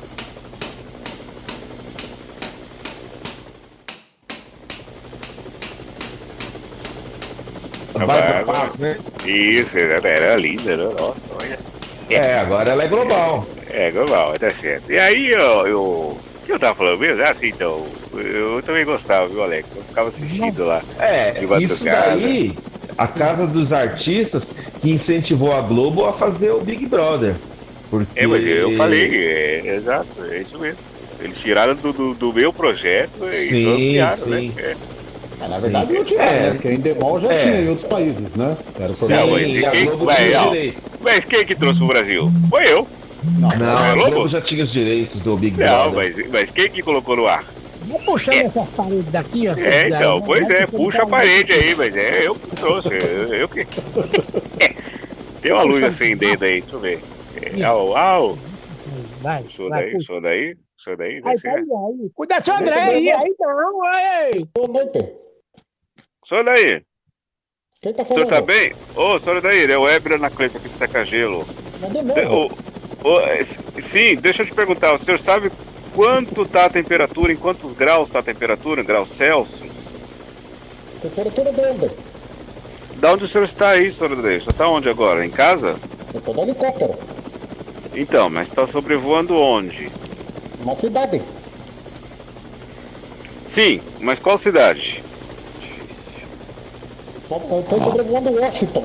A 7.94 8.06
Bárbara 8.06 8.44
Paz, 8.44 8.78
né? 8.78 8.98
Isso, 9.24 9.76
era, 9.76 10.06
era 10.08 10.36
linda, 10.36 10.76
né? 10.76 10.84
Nossa, 10.98 11.26
olha. 11.40 11.58
É, 12.10 12.38
agora 12.38 12.70
ela 12.70 12.84
é 12.84 12.88
global. 12.88 13.46
É, 13.68 13.90
global, 13.90 14.34
tá 14.38 14.50
certo. 14.50 14.90
E 14.90 14.98
aí, 14.98 15.30
eu, 15.30 15.66
eu, 15.66 15.82
o 15.82 16.20
que 16.44 16.52
eu 16.52 16.58
tava 16.58 16.74
falando 16.74 16.98
mesmo? 16.98 17.22
Ah, 17.22 17.30
assim, 17.30 17.48
então, 17.48 17.86
eu 18.14 18.62
também 18.62 18.84
gostava, 18.84 19.28
viu, 19.28 19.42
Alex? 19.42 19.68
Eu 19.76 19.82
ficava 19.84 20.08
assistindo 20.08 20.64
lá. 20.64 20.82
É, 20.98 21.34
isso 21.60 21.84
daí, 21.84 22.56
a 22.96 23.06
Casa 23.06 23.46
dos 23.46 23.72
Artistas 23.72 24.54
que 24.80 24.90
incentivou 24.90 25.52
a 25.52 25.60
Globo 25.60 26.06
a 26.06 26.12
fazer 26.12 26.50
o 26.50 26.60
Big 26.60 26.86
Brother. 26.86 27.34
Porque... 27.90 28.20
É, 28.20 28.26
mas 28.26 28.46
eu 28.46 28.76
falei, 28.76 29.10
é, 29.14 29.74
exato, 29.76 30.08
é 30.30 30.38
isso 30.38 30.58
mesmo. 30.58 30.78
Eles 31.20 31.36
tiraram 31.38 31.74
do, 31.74 31.92
do, 31.92 32.14
do 32.14 32.32
meu 32.32 32.52
projeto 32.52 33.24
e 33.32 33.36
Sim, 33.36 33.72
ampliaram, 33.72 34.16
sim. 34.24 34.52
né? 34.54 34.62
É. 34.62 34.76
Mas, 35.38 35.50
na 35.50 35.58
verdade 35.58 35.92
não 35.92 35.98
Sim. 36.00 36.04
tinha, 36.04 36.22
É. 36.22 36.40
né? 36.40 36.50
Porque 36.52 36.68
a 36.68 36.72
Endemol 36.72 37.20
já 37.20 37.32
É. 37.32 37.38
tinha 37.38 37.60
em 37.60 37.68
outros 37.68 37.86
países, 37.88 38.34
né? 38.34 38.56
Era 38.78 38.90
o 38.90 38.94
Sim. 38.94 39.08
Não, 39.08 39.30
mas, 39.30 39.46
e 39.48 39.64
a 39.66 39.70
quem, 39.70 39.84
Globo 39.86 40.04
mas, 40.04 40.16
tinha 40.16 40.28
os 40.28 40.34
não, 40.44 40.50
direitos. 40.52 40.92
mas 41.00 41.24
quem 41.24 41.46
que 41.46 41.54
trouxe 41.54 41.78
pro 41.78 41.88
Brasil? 41.88 42.32
Foi 42.50 42.64
eu. 42.72 42.86
Não, 43.38 43.48
Não, 43.58 43.84
é 43.84 43.90
a 43.90 43.94
Globo? 43.94 44.28
Já 44.28 44.40
tinha 44.40 44.64
os 44.64 44.70
direitos 44.72 45.22
do 45.22 45.36
Big 45.36 45.58
Não, 45.58 45.90
Brother. 45.90 46.14
mas, 46.16 46.28
mas 46.30 46.50
quem 46.50 46.68
que 46.70 46.82
colocou 46.82 47.16
no 47.16 47.26
ar? 47.26 47.44
Vou 47.86 47.98
puxar 48.00 48.34
essas 48.34 48.68
paredes 48.70 49.06
daqui, 49.10 49.48
ó. 49.48 49.54
É, 49.56 49.88
então, 49.88 50.20
pois 50.20 50.46
né? 50.48 50.60
é, 50.62 50.66
puxa 50.66 51.02
a 51.02 51.06
parede 51.06 51.52
aí, 51.52 51.74
mas 51.74 51.96
é 51.96 52.26
eu 52.26 52.34
que 52.34 52.56
trouxe, 52.56 52.88
eu, 52.92 53.34
eu 53.34 53.48
que. 53.48 53.60
É. 54.60 54.74
Tem 55.40 55.52
uma 55.52 55.62
luz 55.62 55.84
acendendo 55.84 56.44
aí, 56.44 56.60
deixa 56.60 56.76
eu 56.76 56.80
ver. 56.80 57.00
É, 57.40 57.62
au, 57.64 57.96
au. 57.96 58.38
Vai, 59.22 59.44
Sou 59.56 59.68
vai, 59.70 59.90
daí, 59.90 60.02
sou 60.02 60.20
daí, 60.20 60.56
sou 60.76 60.96
daí, 60.96 61.14
Aí, 61.14 61.22
desce, 61.22 61.48
aí, 61.48 61.54
né? 61.54 61.62
aí. 62.02 62.10
Cuida 62.14 62.40
seu 62.40 62.54
André 62.54 62.74
aí, 62.80 63.10
aí 63.10 63.34
não, 63.38 63.84
aí. 63.84 64.46
Boa 64.54 64.68
noite. 64.68 64.98
Sou 66.28 66.44
daí. 66.44 66.82
Quem 67.80 67.94
tá 67.94 68.02
O 68.02 68.06
senhor 68.06 68.26
tá 68.26 68.42
bem? 68.42 68.74
Ô, 68.94 69.18
senhor 69.18 69.40
daí, 69.40 69.64
é 69.64 69.78
o 69.78 69.88
Heber 69.88 70.14
Anacleto 70.14 70.58
aqui 70.58 70.68
do 70.68 70.76
Seca 70.76 71.02
Gelo. 71.02 71.46
De 71.80 72.02
De- 72.02 72.22
novo. 72.22 72.54
o- 73.02 73.08
o- 73.08 73.20
s- 73.20 73.58
sim, 73.80 74.14
deixa 74.16 74.42
eu 74.42 74.46
te 74.46 74.52
perguntar, 74.52 74.92
o 74.92 74.98
senhor 74.98 75.18
sabe 75.18 75.50
quanto 75.94 76.44
tá 76.44 76.66
a 76.66 76.70
temperatura, 76.70 77.32
em 77.32 77.36
quantos 77.36 77.72
graus 77.72 78.10
tá 78.10 78.18
a 78.18 78.22
temperatura, 78.22 78.82
em 78.82 78.84
graus 78.84 79.08
Celsius? 79.08 79.72
Temperatura 81.00 81.50
de 81.50 81.60
onde? 81.62 81.90
Da 82.96 83.12
onde 83.14 83.24
o 83.24 83.28
senhor 83.28 83.44
está 83.44 83.70
aí, 83.70 83.90
senhor 83.90 84.12
André? 84.12 84.36
O 84.36 84.40
senhor 84.42 84.52
tá 84.52 84.68
onde 84.68 84.90
agora? 84.90 85.24
Em 85.24 85.30
casa? 85.30 85.76
Eu 86.12 86.20
tô 86.20 86.34
no 86.34 86.42
helicóptero. 86.42 86.94
Então, 87.94 88.28
mas 88.28 88.48
está 88.48 88.66
sobrevoando 88.66 89.34
onde? 89.34 89.90
Uma 90.60 90.76
cidade. 90.76 91.22
Sim, 93.48 93.80
mas 94.00 94.18
qual 94.18 94.36
cidade? 94.36 95.02
Tô 97.28 97.82
sobrevoando 97.82 98.30
Washington. 98.40 98.84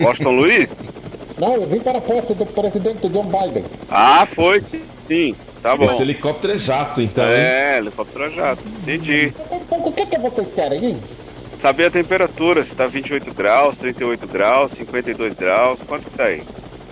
Washington 0.00 0.30
Luiz? 0.30 0.94
Não, 1.38 1.54
eu 1.54 1.66
vim 1.66 1.80
para 1.80 1.98
a 1.98 2.00
posse 2.00 2.32
do 2.34 2.46
presidente 2.46 3.08
John 3.08 3.24
Biden. 3.24 3.64
Ah, 3.90 4.26
foi 4.26 4.62
sim. 5.06 5.34
Tá 5.62 5.76
bom. 5.76 5.84
Esse 5.90 6.02
helicóptero 6.02 6.52
é 6.54 6.58
jato, 6.58 7.00
então. 7.00 7.24
hein? 7.24 7.32
É, 7.34 7.78
helicóptero 7.78 8.24
a 8.24 8.28
jato. 8.30 8.62
Entendi. 8.82 9.32
Então, 9.50 9.86
o 9.86 9.92
que, 9.92 10.06
que 10.06 10.18
vocês 10.18 10.48
querem, 10.54 10.84
hein? 10.84 10.98
Saber 11.60 11.86
a 11.86 11.90
temperatura, 11.90 12.62
se 12.64 12.74
tá 12.74 12.86
28 12.86 13.32
graus, 13.32 13.78
38 13.78 14.26
graus, 14.26 14.72
52 14.72 15.32
graus, 15.34 15.78
quanto 15.86 16.04
que 16.04 16.16
tá 16.16 16.24
aí? 16.24 16.42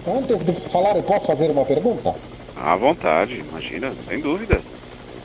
Antes 0.06 0.38
de 0.44 0.52
falar, 0.70 0.96
eu 0.96 1.02
posso 1.02 1.26
fazer 1.26 1.50
uma 1.50 1.64
pergunta? 1.64 2.14
À 2.56 2.74
vontade, 2.76 3.42
imagina, 3.48 3.92
sem 4.08 4.20
dúvida. 4.20 4.60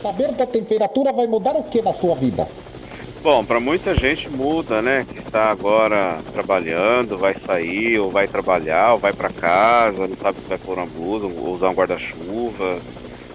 Saber 0.01 0.31
da 0.33 0.45
temperatura 0.45 1.11
vai 1.13 1.27
mudar 1.27 1.55
o 1.55 1.63
que 1.63 1.81
na 1.81 1.93
sua 1.93 2.15
vida? 2.15 2.47
Bom, 3.21 3.43
para 3.43 3.59
muita 3.59 3.93
gente 3.93 4.29
muda, 4.29 4.81
né? 4.81 5.05
Que 5.11 5.17
está 5.17 5.49
agora 5.49 6.19
trabalhando, 6.33 7.17
vai 7.17 7.33
sair, 7.33 7.99
ou 7.99 8.11
vai 8.11 8.27
trabalhar, 8.27 8.93
ou 8.93 8.99
vai 8.99 9.11
para 9.11 9.29
casa, 9.29 10.07
não 10.07 10.15
sabe 10.15 10.41
se 10.41 10.47
vai 10.47 10.57
pôr 10.57 10.77
uma 10.77 10.85
blusa, 10.85 11.25
ou 11.25 11.53
usar 11.53 11.69
um 11.69 11.73
guarda-chuva, 11.73 12.79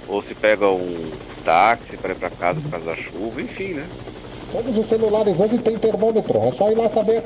ou 0.09 0.23
se 0.23 0.35
pega 0.35 0.69
um 0.69 1.11
táxi 1.45 1.97
para 1.97 2.13
ir 2.13 2.17
para 2.17 2.31
casa 2.31 2.61
por 2.61 2.71
causa 2.71 2.87
da 2.87 2.97
chuva, 2.97 3.43
enfim, 3.43 3.75
né? 3.75 3.87
Todos 4.53 4.79
os 4.79 4.87
celulares 4.87 5.39
hoje 5.39 5.59
têm 5.59 5.79
termômetro, 5.79 6.39
é 6.39 6.53
só 6.53 6.71
ir 6.71 6.77
lá 6.77 6.89
saber. 6.89 7.23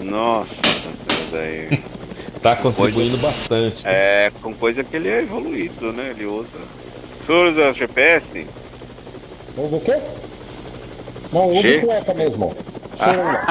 Nossa, 0.00 0.54
isso 0.54 1.32
daí. 1.32 1.82
Tá 2.42 2.54
contribuindo 2.54 3.16
bastante. 3.16 3.82
É, 3.84 4.30
com 4.40 4.54
coisa 4.54 4.84
que 4.84 4.94
ele 4.94 5.08
é 5.08 5.22
evoluído, 5.22 5.92
né? 5.92 6.10
Ele 6.10 6.26
usa. 6.26 6.58
O 7.20 7.26
senhor 7.26 7.46
usa 7.46 7.72
GPS? 7.72 8.46
Usa 9.56 9.76
o 9.76 9.80
quê? 9.80 9.98
Não, 11.36 11.50
usa 11.50 11.60
Che- 11.60 11.80
cueca 11.80 12.14
mesmo. 12.14 12.54
Celular. 12.96 13.46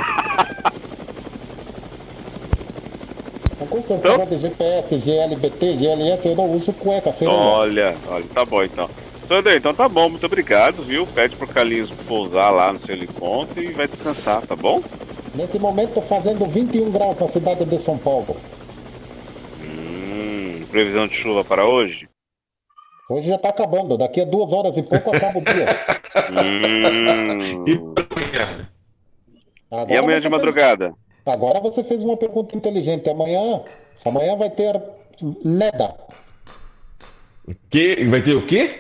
Certeza 3.88 4.25
de 4.25 4.38
GPS, 4.38 4.95
GLBT, 4.97 5.73
GLS, 5.75 6.27
eu 6.27 6.36
não 6.36 6.51
uso 6.51 6.73
cueca, 6.73 7.11
celular. 7.11 7.39
Olha, 7.39 7.95
olha, 8.07 8.25
tá 8.33 8.43
bom 8.43 8.63
então. 8.63 8.89
Senhor 9.27 9.45
então 9.55 9.73
tá 9.73 9.88
bom, 9.88 10.09
muito 10.09 10.25
obrigado, 10.25 10.81
viu? 10.81 11.05
Pede 11.05 11.36
pro 11.36 11.47
Carlinhos 11.47 11.91
pousar 12.07 12.49
lá 12.51 12.73
no 12.73 12.79
seu 12.79 12.95
helicóptero 12.95 13.63
e 13.65 13.73
vai 13.73 13.88
descansar, 13.88 14.41
tá 14.41 14.55
bom? 14.55 14.81
Nesse 15.36 15.59
momento 15.59 16.01
fazendo 16.01 16.45
21 16.45 16.89
graus 16.91 17.19
na 17.19 17.27
cidade 17.27 17.65
de 17.65 17.79
São 17.79 17.97
Paulo. 17.97 18.38
Hum, 19.61 20.63
previsão 20.71 21.07
de 21.07 21.13
chuva 21.15 21.43
para 21.43 21.65
hoje? 21.67 22.07
Hoje 23.09 23.27
já 23.27 23.38
tá 23.38 23.49
acabando, 23.49 23.97
daqui 23.97 24.21
a 24.21 24.25
duas 24.25 24.51
horas 24.53 24.75
e 24.77 24.81
pouco 24.81 25.15
acaba 25.15 25.38
o 25.38 25.43
dia. 25.43 25.67
Hum. 26.32 27.95
E 29.89 29.97
amanhã 29.97 30.20
de 30.22 30.30
madrugada? 30.30 30.86
Fez... 30.86 31.36
Agora 31.36 31.59
você 31.59 31.84
fez 31.84 32.01
uma 32.01 32.16
pergunta 32.16 32.55
inteligente. 32.55 33.09
Amanhã, 33.09 33.63
amanhã 34.05 34.38
vai 34.38 34.49
ter 34.49 34.80
NEDA. 35.43 35.97
Que, 37.70 38.05
vai 38.05 38.22
ter 38.22 38.36
o 38.36 38.45
quê? 38.45 38.80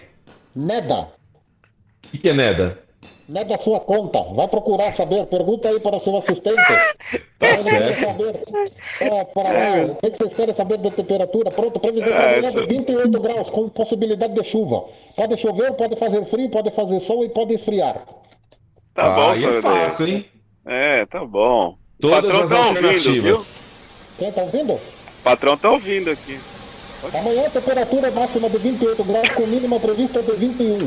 NEDA. 0.55 1.01
O 1.01 2.07
que, 2.07 2.17
que 2.19 2.29
é 2.29 2.33
Neda? 2.33 2.84
NEDA 3.27 3.57
sua 3.57 3.79
conta. 3.79 4.21
Vai 4.33 4.47
procurar 4.47 4.93
saber. 4.93 5.25
Pergunta 5.25 5.67
aí 5.69 5.79
para 5.79 5.95
o 5.95 5.99
seu 5.99 6.15
assistente. 6.17 6.55
Tá 7.37 7.57
certo. 7.59 7.99
Saber. 7.99 8.43
É, 9.01 9.23
para 9.25 9.49
lá. 9.51 9.83
O 9.91 9.95
que 10.11 10.17
vocês 10.17 10.33
querem 10.33 10.53
saber 10.53 10.77
da 10.77 10.89
temperatura? 10.89 11.51
Pronto, 11.51 11.79
previsão 11.79 12.07
É, 12.13 12.39
de 12.39 12.47
isso- 12.47 12.65
28 12.65 13.19
graus, 13.19 13.49
com 13.49 13.67
possibilidade 13.69 14.33
de 14.33 14.43
chuva. 14.43 14.85
Pode 15.15 15.37
chover, 15.37 15.73
pode 15.73 15.95
fazer 15.97 16.25
frio, 16.25 16.49
pode 16.49 16.71
fazer 16.71 16.99
sol 17.01 17.23
e 17.25 17.29
pode 17.29 17.53
esfriar. 17.53 18.03
Tá 18.93 19.07
Ah, 19.07 19.11
bom, 19.11 19.21
aí 19.31 19.31
é 19.33 19.37
senhor 19.39 19.55
André. 19.57 19.85
fácil, 19.85 20.07
hein? 20.07 20.25
É, 20.65 21.05
tá 21.05 21.25
bom. 21.25 21.75
O 21.97 22.01
Todas 22.01 22.21
patrão 22.21 22.43
as 22.43 22.49
tá 22.49 22.67
ouvindo, 22.87 23.21
viu? 23.21 23.45
Quem 24.17 24.31
tá 24.31 24.41
ouvindo? 24.41 24.73
O 24.73 24.79
patrão 25.23 25.57
tá 25.57 25.69
ouvindo 25.71 26.09
aqui. 26.09 26.39
Amanhã 27.13 27.45
a 27.45 27.49
temperatura 27.49 28.11
máxima 28.11 28.49
de 28.49 28.57
28 28.57 29.03
graus 29.03 29.29
com 29.29 29.45
mínima 29.45 29.79
prevista 29.79 30.21
de 30.21 30.31
21. 30.33 30.77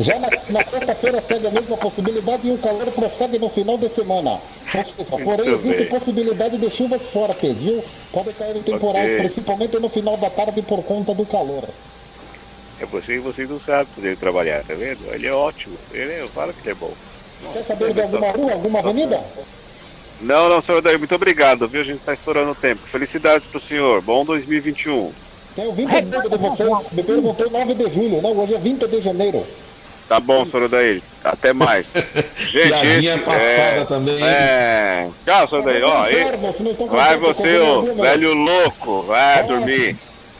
Já 0.00 0.18
na, 0.18 0.28
na 0.48 0.64
sexta-feira 0.64 1.22
segue 1.26 1.46
a 1.46 1.50
mesma 1.50 1.76
possibilidade 1.76 2.48
e 2.48 2.52
o 2.52 2.58
calor 2.58 2.90
prossegue 2.90 3.38
no 3.38 3.48
final 3.48 3.78
de 3.78 3.88
semana. 3.90 4.40
Porém, 5.24 5.54
existe 5.54 5.84
possibilidade 5.84 6.58
de 6.58 6.70
chuvas 6.70 7.02
fortes, 7.02 7.56
viu? 7.56 7.82
Pode 8.12 8.32
cair 8.32 8.56
em 8.56 8.62
temporais, 8.62 9.04
Ok. 9.04 9.18
principalmente 9.18 9.78
no 9.78 9.88
final 9.88 10.16
da 10.16 10.30
tarde 10.30 10.62
por 10.62 10.82
conta 10.82 11.14
do 11.14 11.24
calor. 11.24 11.64
É 12.80 12.86
você 12.86 13.14
e 13.14 13.18
vocês 13.18 13.48
não 13.48 13.58
sabem 13.58 13.86
poder 13.94 14.16
trabalhar, 14.16 14.64
tá 14.64 14.74
vendo? 14.74 15.00
Ele 15.12 15.26
é 15.26 15.32
ótimo. 15.32 15.76
Ele 15.92 16.12
é, 16.12 16.22
eu 16.22 16.28
falo 16.28 16.52
que 16.52 16.60
ele 16.60 16.70
é 16.70 16.74
bom. 16.74 16.92
Quer 17.52 17.64
saber 17.64 17.92
de 17.92 18.00
alguma 18.00 18.30
rua, 18.30 18.52
alguma 18.52 18.78
avenida? 18.80 19.20
Não, 20.20 20.48
não, 20.48 20.60
senhor 20.60 20.82
Daí, 20.82 20.98
muito 20.98 21.14
obrigado, 21.14 21.68
viu? 21.68 21.80
A 21.80 21.84
gente 21.84 22.00
tá 22.00 22.12
estourando 22.12 22.50
o 22.50 22.54
tempo. 22.54 22.82
Felicidades 22.86 23.46
pro 23.46 23.60
senhor. 23.60 24.00
Bom 24.00 24.24
2021. 24.24 25.12
Tenho 25.58 25.72
20 25.72 25.90
de 25.90 26.38
vocês. 26.38 26.92
Me 26.92 27.02
perguntou 27.02 27.50
9 27.50 27.74
de 27.74 27.90
julho, 27.90 28.22
não, 28.22 28.30
hoje 28.38 28.54
é 28.54 28.58
20 28.58 28.86
de 28.86 29.00
janeiro. 29.00 29.44
Tá 30.08 30.20
bom, 30.20 30.46
Sorodaí. 30.46 31.02
Até 31.24 31.52
mais. 31.52 31.84
Gente, 32.38 32.68
Piadinha 32.68 33.16
esse 33.16 33.24
passada 33.24 33.42
é... 33.42 33.84
também. 33.84 34.24
É. 34.24 35.08
Tchau, 35.26 35.48
Sorodaí. 35.48 35.82
Ó, 35.82 36.02
aí. 36.04 36.14
Vai 36.88 37.16
você, 37.16 37.58
ô 37.58 37.82
velho 37.92 38.34
louco. 38.34 39.02
Vai 39.02 39.42
dormir. 39.42 39.96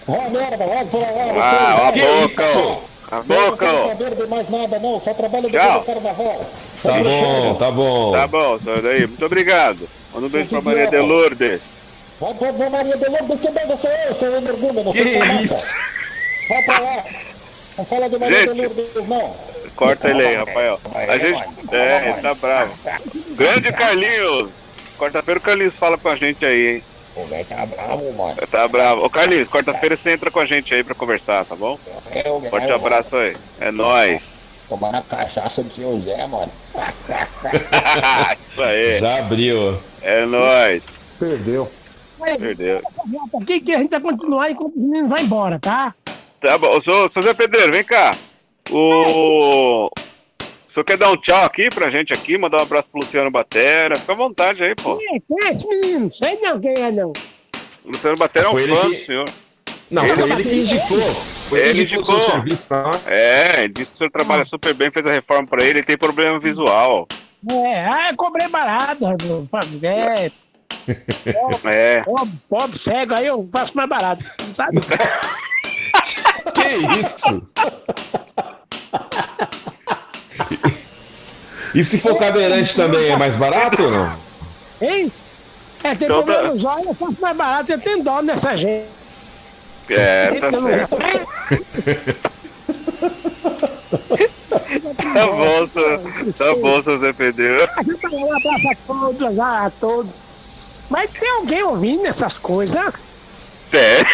Ó, 0.07 0.31
merda, 0.31 0.57
vai 0.57 0.85
pra 0.85 1.01
lá. 1.01 1.43
Ah, 1.43 1.79
ó 1.83 1.89
a 1.89 1.93
Que 1.93 2.01
boca, 2.01 2.45
ô. 2.57 2.81
A 3.11 3.21
boca, 3.21 3.27
Não 3.35 3.49
ô. 3.49 3.57
quero 3.57 3.89
saber 3.89 4.15
de 4.15 4.27
mais 4.29 4.49
nada, 4.49 4.79
não. 4.79 5.01
Só 5.01 5.15
trabalho 5.15 5.51
depois 5.51 5.63
Tchau. 5.65 5.81
do 5.81 5.87
carnaval. 5.87 6.47
Tá 6.81 7.03
bom, 7.03 7.55
tá 7.55 7.71
bom. 7.73 8.13
Tá 8.13 8.27
bom, 8.29 8.59
Sorodaí. 8.61 9.07
Muito 9.09 9.27
obrigado. 9.27 9.89
Manda 10.15 10.29
um 10.29 10.31
beijo 10.31 10.49
pra 10.51 10.61
Maria 10.61 10.87
de 10.87 10.99
Lourdes. 10.99 11.78
Vai 12.21 12.35
pra 12.35 12.53
pra 12.53 12.71
Maria 12.71 12.97
de 12.97 13.05
Lourdes 13.05 13.41
também, 13.41 13.67
você 13.67 13.87
é, 13.87 14.13
seu 14.13 14.37
energúmeno. 14.37 14.93
Que 14.93 15.01
isso? 15.45 15.75
Vai 16.49 16.63
pra 16.65 16.79
lá. 16.81 17.05
Não 17.77 17.85
fala 17.85 18.09
de 18.09 18.19
Maria 18.19 18.41
Gente. 18.41 18.55
de 18.55 18.61
Lourdes, 18.63 19.09
não. 19.09 19.37
Corta 19.77 20.11
ele 20.11 20.27
aí, 20.27 20.35
Rafael. 20.35 20.81
A 20.93 21.19
gente. 21.19 21.45
É, 21.71 22.11
ele 22.11 22.21
tá 22.21 22.35
bravo. 22.35 22.75
Grande 23.37 23.73
Carlinhos! 23.73 24.51
Quarta-feira 24.99 25.39
o 25.39 25.43
Carlinhos 25.43 25.77
fala 25.77 25.97
com 25.97 26.09
a 26.09 26.17
gente 26.17 26.45
aí, 26.45 26.75
hein? 26.75 26.85
O 27.15 27.25
velho 27.27 27.45
tá 27.45 27.65
bravo, 27.65 28.13
mano. 28.13 28.37
Tá 28.51 28.67
bravo. 28.67 29.05
Ô 29.05 29.11
Carlinhos, 29.11 29.49
quarta-feira 29.49 29.97
você 29.97 30.11
entra 30.11 30.31
com 30.31 30.41
a 30.41 30.45
gente 30.45 30.75
aí 30.75 30.83
pra 30.83 30.97
conversar, 30.97 31.45
tá 31.45 31.55
bom? 31.55 31.79
Eu, 32.13 32.41
Forte 32.51 32.73
abraço 32.73 33.15
aí. 33.17 33.37
É 33.61 33.71
nóis. 33.71 34.23
Tomando 34.69 34.97
a 34.97 35.03
cachaça 35.03 35.63
do 35.63 35.73
seu 35.73 36.01
Zé, 36.01 36.27
mano. 36.27 36.51
Isso 38.45 38.61
aí. 38.61 38.99
Já 38.99 39.19
abriu. 39.19 39.79
É 40.03 40.27
nóis. 40.27 40.83
Perdeu. 41.19 41.71
Perdeu. 42.19 42.83
Aqui 43.41 43.61
que 43.61 43.75
a 43.75 43.79
gente 43.79 43.91
vai 43.91 44.01
continuar 44.01 44.51
enquanto 44.51 44.75
os 44.77 44.83
meninos 44.83 45.09
vão 45.09 45.19
embora, 45.19 45.59
tá? 45.59 45.95
Tá 46.41 46.57
bom. 46.59 46.77
Ô, 46.77 46.81
seu, 46.81 47.09
seu 47.09 47.23
Zé 47.23 47.35
Pedreiro, 47.35 47.73
vem 47.73 47.85
cá. 47.85 48.15
O. 48.71 49.87
O 49.87 50.71
senhor 50.71 50.85
quer 50.85 50.99
dar 50.99 51.11
um 51.11 51.17
tchau 51.17 51.45
aqui 51.47 51.71
pra 51.71 51.89
gente 51.89 52.13
aqui, 52.13 52.37
mandar 52.37 52.59
um 52.59 52.63
abraço 52.63 52.91
pro 52.91 53.01
Luciano 53.01 53.31
Batera? 53.31 53.97
Fica 53.97 54.13
à 54.13 54.17
vontade 54.17 54.63
aí, 54.63 54.75
pô. 54.75 54.97
Quem 54.99 55.17
é, 55.17 55.21
quem 55.21 55.49
é 55.49 55.55
esse 55.55 55.67
menino? 55.67 56.13
Sei 56.13 56.39
não 56.43 56.61
quem 56.61 56.75
é, 56.77 56.91
não. 56.93 57.09
O 57.85 57.89
Luciano 57.91 58.17
Batera 58.19 58.47
é 58.47 58.49
um 58.51 58.53
Foi 58.53 58.63
ele 58.65 58.75
fã 58.77 58.83
que- 58.83 58.97
do 58.97 59.03
senhor. 59.05 59.25
Não, 59.91 60.07
foi 60.07 60.31
ele 60.31 60.43
que 60.45 60.55
indicou. 60.57 60.99
Foi 61.49 61.61
ele 61.61 61.69
Ele 61.71 61.87
que 61.87 61.95
indicou 61.97 62.23
serviço 62.23 62.69
pra 62.69 62.83
nós. 62.83 63.07
É, 63.07 63.65
ele 63.65 63.73
disse 63.73 63.91
que 63.93 63.95
o 63.95 63.99
senhor 63.99 64.11
trabalha 64.11 64.45
super 64.45 64.75
bem, 64.75 64.91
fez 64.91 65.07
a 65.07 65.11
reforma 65.13 65.47
pra 65.49 65.63
ele, 65.65 65.79
ele 65.79 65.87
tem 65.87 65.97
problema 65.97 66.39
visual. 66.39 67.09
É, 67.51 67.89
ah, 67.91 68.09
eu 68.11 68.17
cobrei 68.17 68.47
barato, 68.49 69.07
rapaz. 69.07 69.83
é, 69.83 70.31
É. 71.65 72.01
pobre, 72.03 72.33
pobre, 72.49 72.79
cego, 72.79 73.15
aí 73.19 73.27
eu 73.27 73.49
faço 73.53 73.77
mais 73.77 73.89
barato. 73.89 74.25
Sabe? 74.57 74.79
Que 76.55 76.69
isso? 77.01 77.43
E 81.75 81.85
se 81.85 82.01
for 82.01 82.19
cadeirante 82.19 82.75
também 82.75 83.11
é 83.11 83.17
mais 83.17 83.37
barato 83.37 83.83
ou 83.83 83.91
não? 83.91 84.17
Hein? 84.81 85.13
É, 85.85 85.95
tem 85.95 86.07
Então 86.07 86.23
tá- 86.23 86.33
problema 86.33 86.55
nos 86.55 86.65
olhos, 86.65 86.87
eu 86.87 86.95
faço 86.95 87.17
mais 87.21 87.37
barato, 87.37 87.73
eu 87.73 87.81
tenho 87.81 88.03
dó 88.03 88.23
nessa 88.23 88.57
gente. 88.57 88.87
É, 89.91 90.31
tá 90.41 90.53
certo. 90.53 90.97
Tá 95.15 95.27
bom, 95.27 95.67
seu, 95.67 95.99
tá 96.37 96.55
bom, 96.61 96.83
seu 96.83 96.99
Zé 96.99 97.13
Pedreiro. 97.13 97.67
Um 98.13 98.33
abraço 98.37 98.69
a 98.71 98.77
todos, 98.87 99.39
a 99.39 99.73
todos. 99.81 100.21
Mas 100.89 101.13
tem 101.13 101.31
alguém 101.31 101.63
ouvindo 101.63 102.07
essas 102.07 102.39
coisas? 102.39 102.93
Tem. 103.71 104.05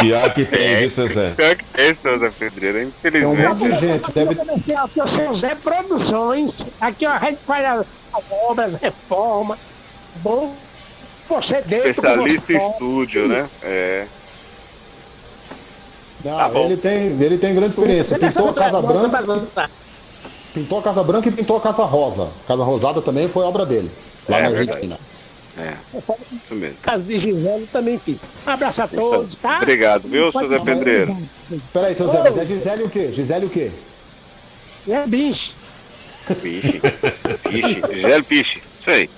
Pior 0.00 0.34
que 0.34 0.44
tem, 0.44 0.76
viu, 0.78 0.90
seu 0.90 1.06
Zé? 1.12 1.30
Pior 1.36 1.54
que 1.56 1.64
tem, 1.64 1.94
seu 1.94 2.18
Zé 2.18 2.30
Pedreiro, 2.30 2.78
Tem 2.78 2.86
um 3.24 3.34
infelizmente. 3.34 3.48
monte 3.48 3.72
de 3.72 3.78
gente. 3.80 4.12
Deve... 4.12 4.40
Aqui, 4.40 4.74
aqui, 4.74 5.00
ó, 5.00 5.06
seu 5.06 5.34
Zé 5.34 5.54
Produções. 5.54 6.66
Aqui, 6.80 7.06
ó, 7.06 7.10
a 7.12 7.18
gente 7.18 7.38
faz 7.46 7.64
as, 7.64 7.86
as 8.14 8.24
obras, 8.48 8.74
reforma. 8.80 9.56
Bom, 10.16 10.56
você 11.28 11.60
dentro. 11.62 11.88
Especialista 11.88 12.52
em 12.52 12.56
estúdio, 12.56 13.28
né? 13.28 13.48
É. 13.62 14.06
Não, 16.24 16.36
Tá 16.36 16.48
bom. 16.48 16.64
ele, 16.66 16.76
tem, 16.76 16.94
ele 17.20 17.38
tem 17.38 17.54
grande 17.54 17.70
experiência. 17.70 18.18
Pintou 18.18 18.48
a 18.48 18.54
Casa 18.54 18.80
Branca, 18.80 19.68
pintou 20.54 20.78
a 20.78 20.82
Casa 20.82 21.02
Branca 21.04 21.28
e 21.28 21.32
pintou 21.32 21.56
a 21.56 21.60
Casa 21.60 21.84
Rosa. 21.84 22.28
Casa 22.46 22.62
Rosada 22.64 23.02
também 23.02 23.28
foi 23.28 23.44
obra 23.44 23.66
dele. 23.66 23.90
Lá 24.28 24.38
É 24.38 24.42
na 24.42 24.50
verdade. 24.50 24.98
É, 25.56 25.74
isso 25.94 26.54
mesmo. 26.54 26.76
Casa 26.82 27.02
de 27.02 27.18
Gisele 27.18 27.68
também 27.70 27.98
fiz. 27.98 28.18
Um 28.46 28.50
abraço 28.50 28.82
a 28.82 28.88
todos, 28.88 29.36
tá? 29.36 29.58
Obrigado, 29.58 30.08
viu, 30.08 30.32
seu 30.32 30.48
Zé 30.48 30.58
Pedreiro? 30.58 31.16
Peraí, 31.72 31.94
seu 31.94 32.08
Zé, 32.08 32.22
mas 32.22 32.38
é 32.38 32.46
Gisele 32.46 32.84
o 32.84 32.90
quê? 32.90 33.12
Gisele 33.12 33.46
o 33.46 33.50
quê? 33.50 33.70
É 34.88 35.06
bicho. 35.06 35.54
Piche. 36.40 36.80
Piche. 37.42 37.82
Gisele 37.92 38.22
Piche. 38.22 38.62
Isso 38.80 38.90
aí. 38.90 39.10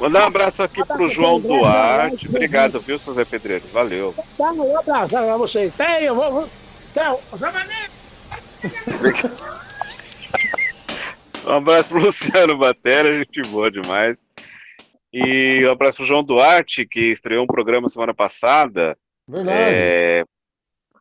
Mandar 0.00 0.24
um 0.24 0.26
abraço 0.26 0.62
aqui 0.62 0.84
pro 0.84 1.08
João 1.08 1.40
Duarte. 1.40 2.28
Obrigado, 2.28 2.80
viu, 2.80 2.98
seu 2.98 3.14
Zé 3.14 3.24
Pedreiro? 3.24 3.64
Valeu. 3.72 4.14
Dá 4.36 4.52
um 4.52 4.78
abraço 4.78 5.08
pra 5.10 5.36
vocês. 5.36 5.72
Tem, 5.76 6.04
eu 6.04 6.14
vou. 6.14 6.32
vou... 6.32 6.48
Tchau. 6.92 7.22
Um 11.44 11.50
abraço 11.50 11.88
pro 11.88 12.00
Luciano 12.04 12.56
Batera, 12.56 13.18
gente 13.18 13.42
boa 13.48 13.70
demais. 13.70 14.22
E 15.12 15.64
um 15.66 15.70
abraço 15.70 15.98
pro 15.98 16.06
João 16.06 16.22
Duarte, 16.22 16.86
que 16.86 17.10
estreou 17.10 17.44
um 17.44 17.46
programa 17.46 17.88
semana 17.88 18.14
passada. 18.14 18.96
Verdade. 19.28 19.76
É... 19.76 20.24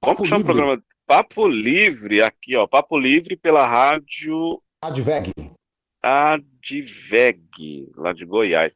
Como 0.02 0.16
Papo 0.16 0.26
chama 0.26 0.42
o 0.42 0.46
programa? 0.46 0.84
Papo 1.06 1.48
Livre, 1.48 2.22
aqui, 2.22 2.56
ó. 2.56 2.66
Papo 2.66 2.98
Livre 2.98 3.36
pela 3.36 3.68
rádio 3.68 4.62
Adveg. 4.82 5.32
Adveg, 6.02 7.88
lá 7.96 8.14
de 8.14 8.26
Goiás. 8.26 8.76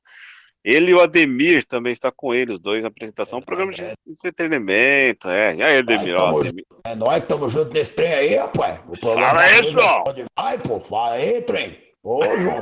Ele 0.65 0.89
e 0.89 0.93
o 0.95 0.99
Ademir 0.99 1.63
também 1.63 1.93
está 1.93 2.11
com 2.11 2.33
ele, 2.33 2.53
os 2.53 2.59
dois 2.59 2.81
na 2.81 2.87
apresentação. 2.87 3.37
Um 3.37 3.41
programa 3.43 3.71
de 3.71 3.83
entretenimento, 4.07 5.29
é. 5.29 5.55
E 5.55 5.61
aí, 5.61 5.77
Ademir? 5.77 6.15
Ó, 6.15 6.25
tamo 6.25 6.39
Ademir. 6.39 6.65
É 6.85 6.95
nós 6.95 7.13
que 7.17 7.19
estamos 7.19 7.51
juntos 7.53 7.71
nesse 7.71 7.93
trem 7.93 8.11
aí, 8.11 8.35
rapaz. 8.35 8.79
O 8.89 8.95
Fala 8.97 9.59
isso! 9.59 9.77
tudo 9.77 10.09
onde 10.09 10.25
Vai, 10.35 10.57
pô, 10.57 10.79
fala 10.79 11.11
aí, 11.13 11.39
trem. 11.43 11.77
Ô, 12.01 12.19
João. 12.39 12.59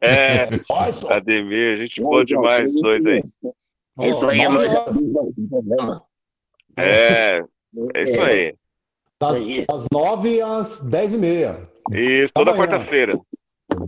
É, 0.00 0.92
só. 0.92 1.12
Ademir, 1.12 1.76
gente 1.76 2.00
boa 2.00 2.24
demais, 2.24 2.74
os 2.74 2.80
dois 2.80 3.04
aí. 3.04 3.22
Isso 4.00 4.26
aí 4.26 4.40
é 4.40 4.48
Nove 4.48 4.68
nós. 5.76 6.00
É, 6.78 7.44
é 7.94 8.02
isso 8.02 8.22
aí. 8.22 8.54
Das, 9.20 9.34
das 9.66 9.86
9 9.92 10.40
às 10.40 10.80
10 10.80 11.12
e 11.12 11.18
meia. 11.18 11.68
Isso, 11.92 12.32
toda 12.32 12.54
quarta-feira. 12.54 13.18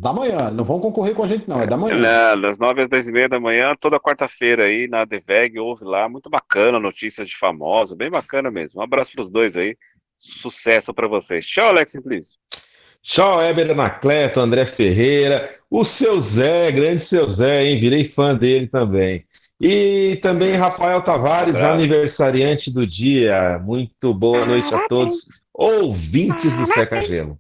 Da 0.01 0.12
manhã. 0.12 0.51
Não 0.51 0.64
vão 0.64 0.80
concorrer 0.80 1.14
com 1.14 1.22
a 1.22 1.28
gente, 1.28 1.49
não. 1.49 1.62
É 1.62 1.66
da 1.66 1.76
manhã. 1.76 1.97
Né, 1.97 2.41
das 2.41 2.59
nove 2.59 2.82
às 2.82 2.89
dez 2.89 3.09
e 3.09 3.12
meia 3.12 3.28
da 3.28 3.41
manhã, 3.41 3.74
toda 3.78 3.99
quarta-feira 3.99 4.64
aí 4.64 4.86
na 4.89 5.03
Adveg, 5.03 5.59
ouve 5.59 5.84
lá, 5.84 6.09
muito 6.09 6.28
bacana, 6.28 6.78
notícias 6.78 7.28
de 7.28 7.36
famosos, 7.36 7.97
bem 7.97 8.11
bacana 8.11 8.51
mesmo. 8.51 8.80
Um 8.80 8.84
abraço 8.84 9.12
pros 9.12 9.30
dois 9.30 9.57
aí, 9.57 9.76
sucesso 10.18 10.93
pra 10.93 11.09
vocês. 11.09 11.47
Tchau, 11.47 11.68
Alex 11.68 11.93
Simplício. 11.93 12.39
Tchau, 13.03 13.41
Éber 13.41 13.70
Anacleto, 13.70 14.41
André 14.41 14.66
Ferreira, 14.66 15.49
o 15.70 15.84
seu 15.84 16.20
Zé, 16.20 16.70
grande 16.72 17.01
seu 17.01 17.28
Zé, 17.28 17.62
hein? 17.62 17.80
Virei 17.80 18.05
fã 18.05 18.34
dele 18.34 18.66
também. 18.66 19.24
E 19.61 20.18
também 20.22 20.55
Rafael 20.57 21.03
Tavares, 21.03 21.57
aniversariante 21.57 22.72
do 22.72 22.86
dia. 22.86 23.59
Muito 23.59 24.12
boa 24.12 24.45
noite 24.45 24.72
a 24.74 24.86
todos, 24.89 25.26
ouvintes 25.53 26.55
do 26.57 26.72
Seca 26.74 27.01
Gelo. 27.03 27.39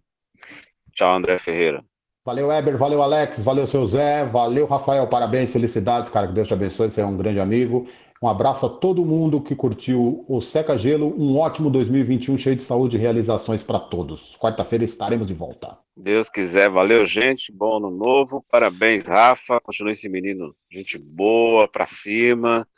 Tchau, 0.92 1.14
André 1.14 1.38
Ferreira. 1.38 1.84
Valeu, 2.28 2.52
Eber. 2.52 2.76
Valeu, 2.76 3.00
Alex. 3.00 3.42
Valeu, 3.42 3.66
seu 3.66 3.86
Zé. 3.86 4.22
Valeu, 4.26 4.66
Rafael. 4.66 5.06
Parabéns, 5.06 5.50
felicidades, 5.50 6.10
cara. 6.10 6.26
Que 6.26 6.34
Deus 6.34 6.46
te 6.46 6.52
abençoe. 6.52 6.90
Você 6.90 7.00
é 7.00 7.06
um 7.06 7.16
grande 7.16 7.40
amigo. 7.40 7.88
Um 8.22 8.28
abraço 8.28 8.66
a 8.66 8.68
todo 8.68 9.02
mundo 9.02 9.40
que 9.40 9.54
curtiu 9.54 10.26
o 10.28 10.38
Seca 10.42 10.76
Gelo. 10.76 11.06
Um 11.18 11.38
ótimo 11.38 11.70
2021 11.70 12.36
cheio 12.36 12.54
de 12.54 12.62
saúde 12.62 12.98
e 12.98 13.00
realizações 13.00 13.64
para 13.64 13.80
todos. 13.80 14.36
Quarta-feira 14.36 14.84
estaremos 14.84 15.26
de 15.26 15.32
volta. 15.32 15.78
Deus 15.96 16.28
quiser, 16.28 16.68
valeu, 16.68 17.06
gente. 17.06 17.50
Bom 17.50 17.78
ano 17.78 17.90
novo. 17.90 18.44
Parabéns, 18.50 19.06
Rafa. 19.06 19.58
Continue 19.62 19.92
esse 19.92 20.06
menino, 20.06 20.54
gente 20.70 20.98
boa, 20.98 21.66
pra 21.66 21.86
cima. 21.86 22.68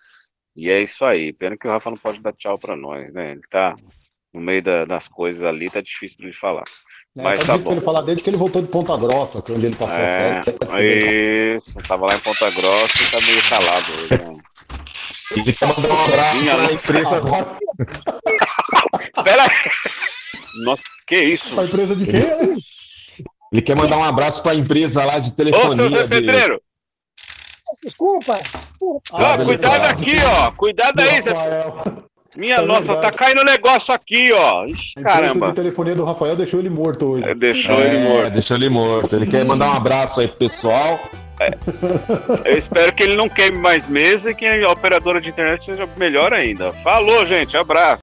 E 0.55 0.71
é 0.71 0.81
isso 0.81 1.05
aí. 1.05 1.33
Pena 1.33 1.57
que 1.57 1.67
o 1.67 1.71
Rafa 1.73 1.91
não 1.91 1.99
pode 1.99 2.21
dar 2.21 2.33
tchau 2.35 2.57
pra 2.57 2.77
nós, 2.77 3.13
né? 3.13 3.33
Ele 3.33 3.43
tá 3.51 3.75
no 4.33 4.41
meio 4.41 4.63
da- 4.63 4.85
das 4.85 5.09
coisas 5.09 5.43
ali, 5.43 5.69
tá 5.69 5.81
difícil 5.81 6.19
pra 6.19 6.27
ele 6.27 6.37
falar. 6.37 6.63
É, 7.19 7.23
Mas 7.23 7.41
tá 7.41 7.47
tá 7.47 7.53
pra 7.55 7.59
bom. 7.59 7.73
ele 7.73 7.81
falar 7.81 8.03
desde 8.03 8.23
que 8.23 8.31
ele 8.31 8.37
voltou 8.37 8.63
de 8.63 8.69
Ponta 8.69 8.97
Grossa, 8.97 9.43
que 9.43 9.51
é 9.51 9.55
onde 9.57 9.67
ele 9.67 9.75
passou 9.77 9.97
É, 9.97 10.39
a 10.39 10.43
férias. 10.45 11.65
isso. 11.67 11.75
Tava 11.89 12.07
lá 12.07 12.15
em 12.15 12.21
Ponta 12.21 12.51
Grossa 12.51 13.03
e 13.03 13.11
tá 13.11 13.21
meio 13.27 13.43
calado 13.49 13.93
hoje, 13.99 14.19
né? 14.19 14.35
Ele 15.37 15.53
quer 15.53 15.67
mandar 15.69 15.89
um 15.95 16.05
abraço 16.07 16.41
Minha 16.41 16.55
para 16.57 16.65
a 16.65 16.73
nossa. 16.73 16.75
empresa. 16.75 17.23
Pera 19.25 19.43
aí. 19.45 19.51
Nossa, 20.65 20.83
que 21.07 21.19
isso? 21.23 21.61
A 21.61 21.65
empresa 21.65 21.95
de 21.95 22.05
quê? 22.05 22.23
Ele 23.53 23.63
quer 23.63 23.77
mandar 23.77 23.97
um 23.99 24.03
abraço 24.05 24.43
para 24.43 24.53
a 24.53 24.57
empresa 24.57 25.05
lá 25.05 25.21
de 25.21 25.31
Ô, 25.31 25.35
telefonia. 25.35 25.77
seu 25.77 25.89
Zé 25.91 26.03
de- 26.03 26.09
Pedreiro! 26.09 26.61
Desculpa. 27.85 28.41
Ó, 29.13 29.45
cuidado 29.45 29.85
aqui, 29.87 30.17
ó. 30.25 30.51
Cuidado 30.51 30.99
aí, 31.01 31.23
Zé. 31.23 31.31
Minha 32.37 32.57
É 32.57 32.61
nossa, 32.63 32.93
verdade. 32.93 33.03
tá 33.03 33.11
caindo 33.13 33.43
negócio 33.45 33.93
aqui, 33.93 34.33
ó. 34.33 34.65
Ixi, 34.67 34.93
A 34.99 35.03
caramba. 35.03 35.49
de 35.49 35.55
telefonia 35.55 35.95
do 35.95 36.05
Rafael 36.05 36.37
deixou 36.37 36.61
ele 36.61 36.71
morto 36.71 37.07
hoje. 37.13 37.35
Deixou 37.35 37.75
É, 37.81 37.87
ele 37.89 37.99
morto. 38.09 38.31
Deixou 38.31 38.57
ele 38.57 38.69
morto. 38.69 39.17
Ele 39.17 39.27
quer 39.27 39.45
mandar 39.45 39.69
um 39.71 39.75
abraço 39.77 40.21
aí 40.21 40.29
pro 40.29 40.37
pessoal. 40.39 40.99
Eu 42.45 42.59
espero 42.59 42.93
que 42.93 43.03
ele 43.03 43.17
não 43.17 43.27
queime 43.29 43.57
mais 43.57 43.89
mesa 43.89 44.31
e 44.31 44.35
que 44.35 44.45
a 44.47 44.71
operadora 44.71 45.21
de 45.23 45.31
internet 45.31 45.65
seja 45.65 45.89
melhor 45.97 46.35
ainda. 46.35 46.71
Falou, 46.85 47.25
gente. 47.25 47.57
Abraço. 47.57 47.97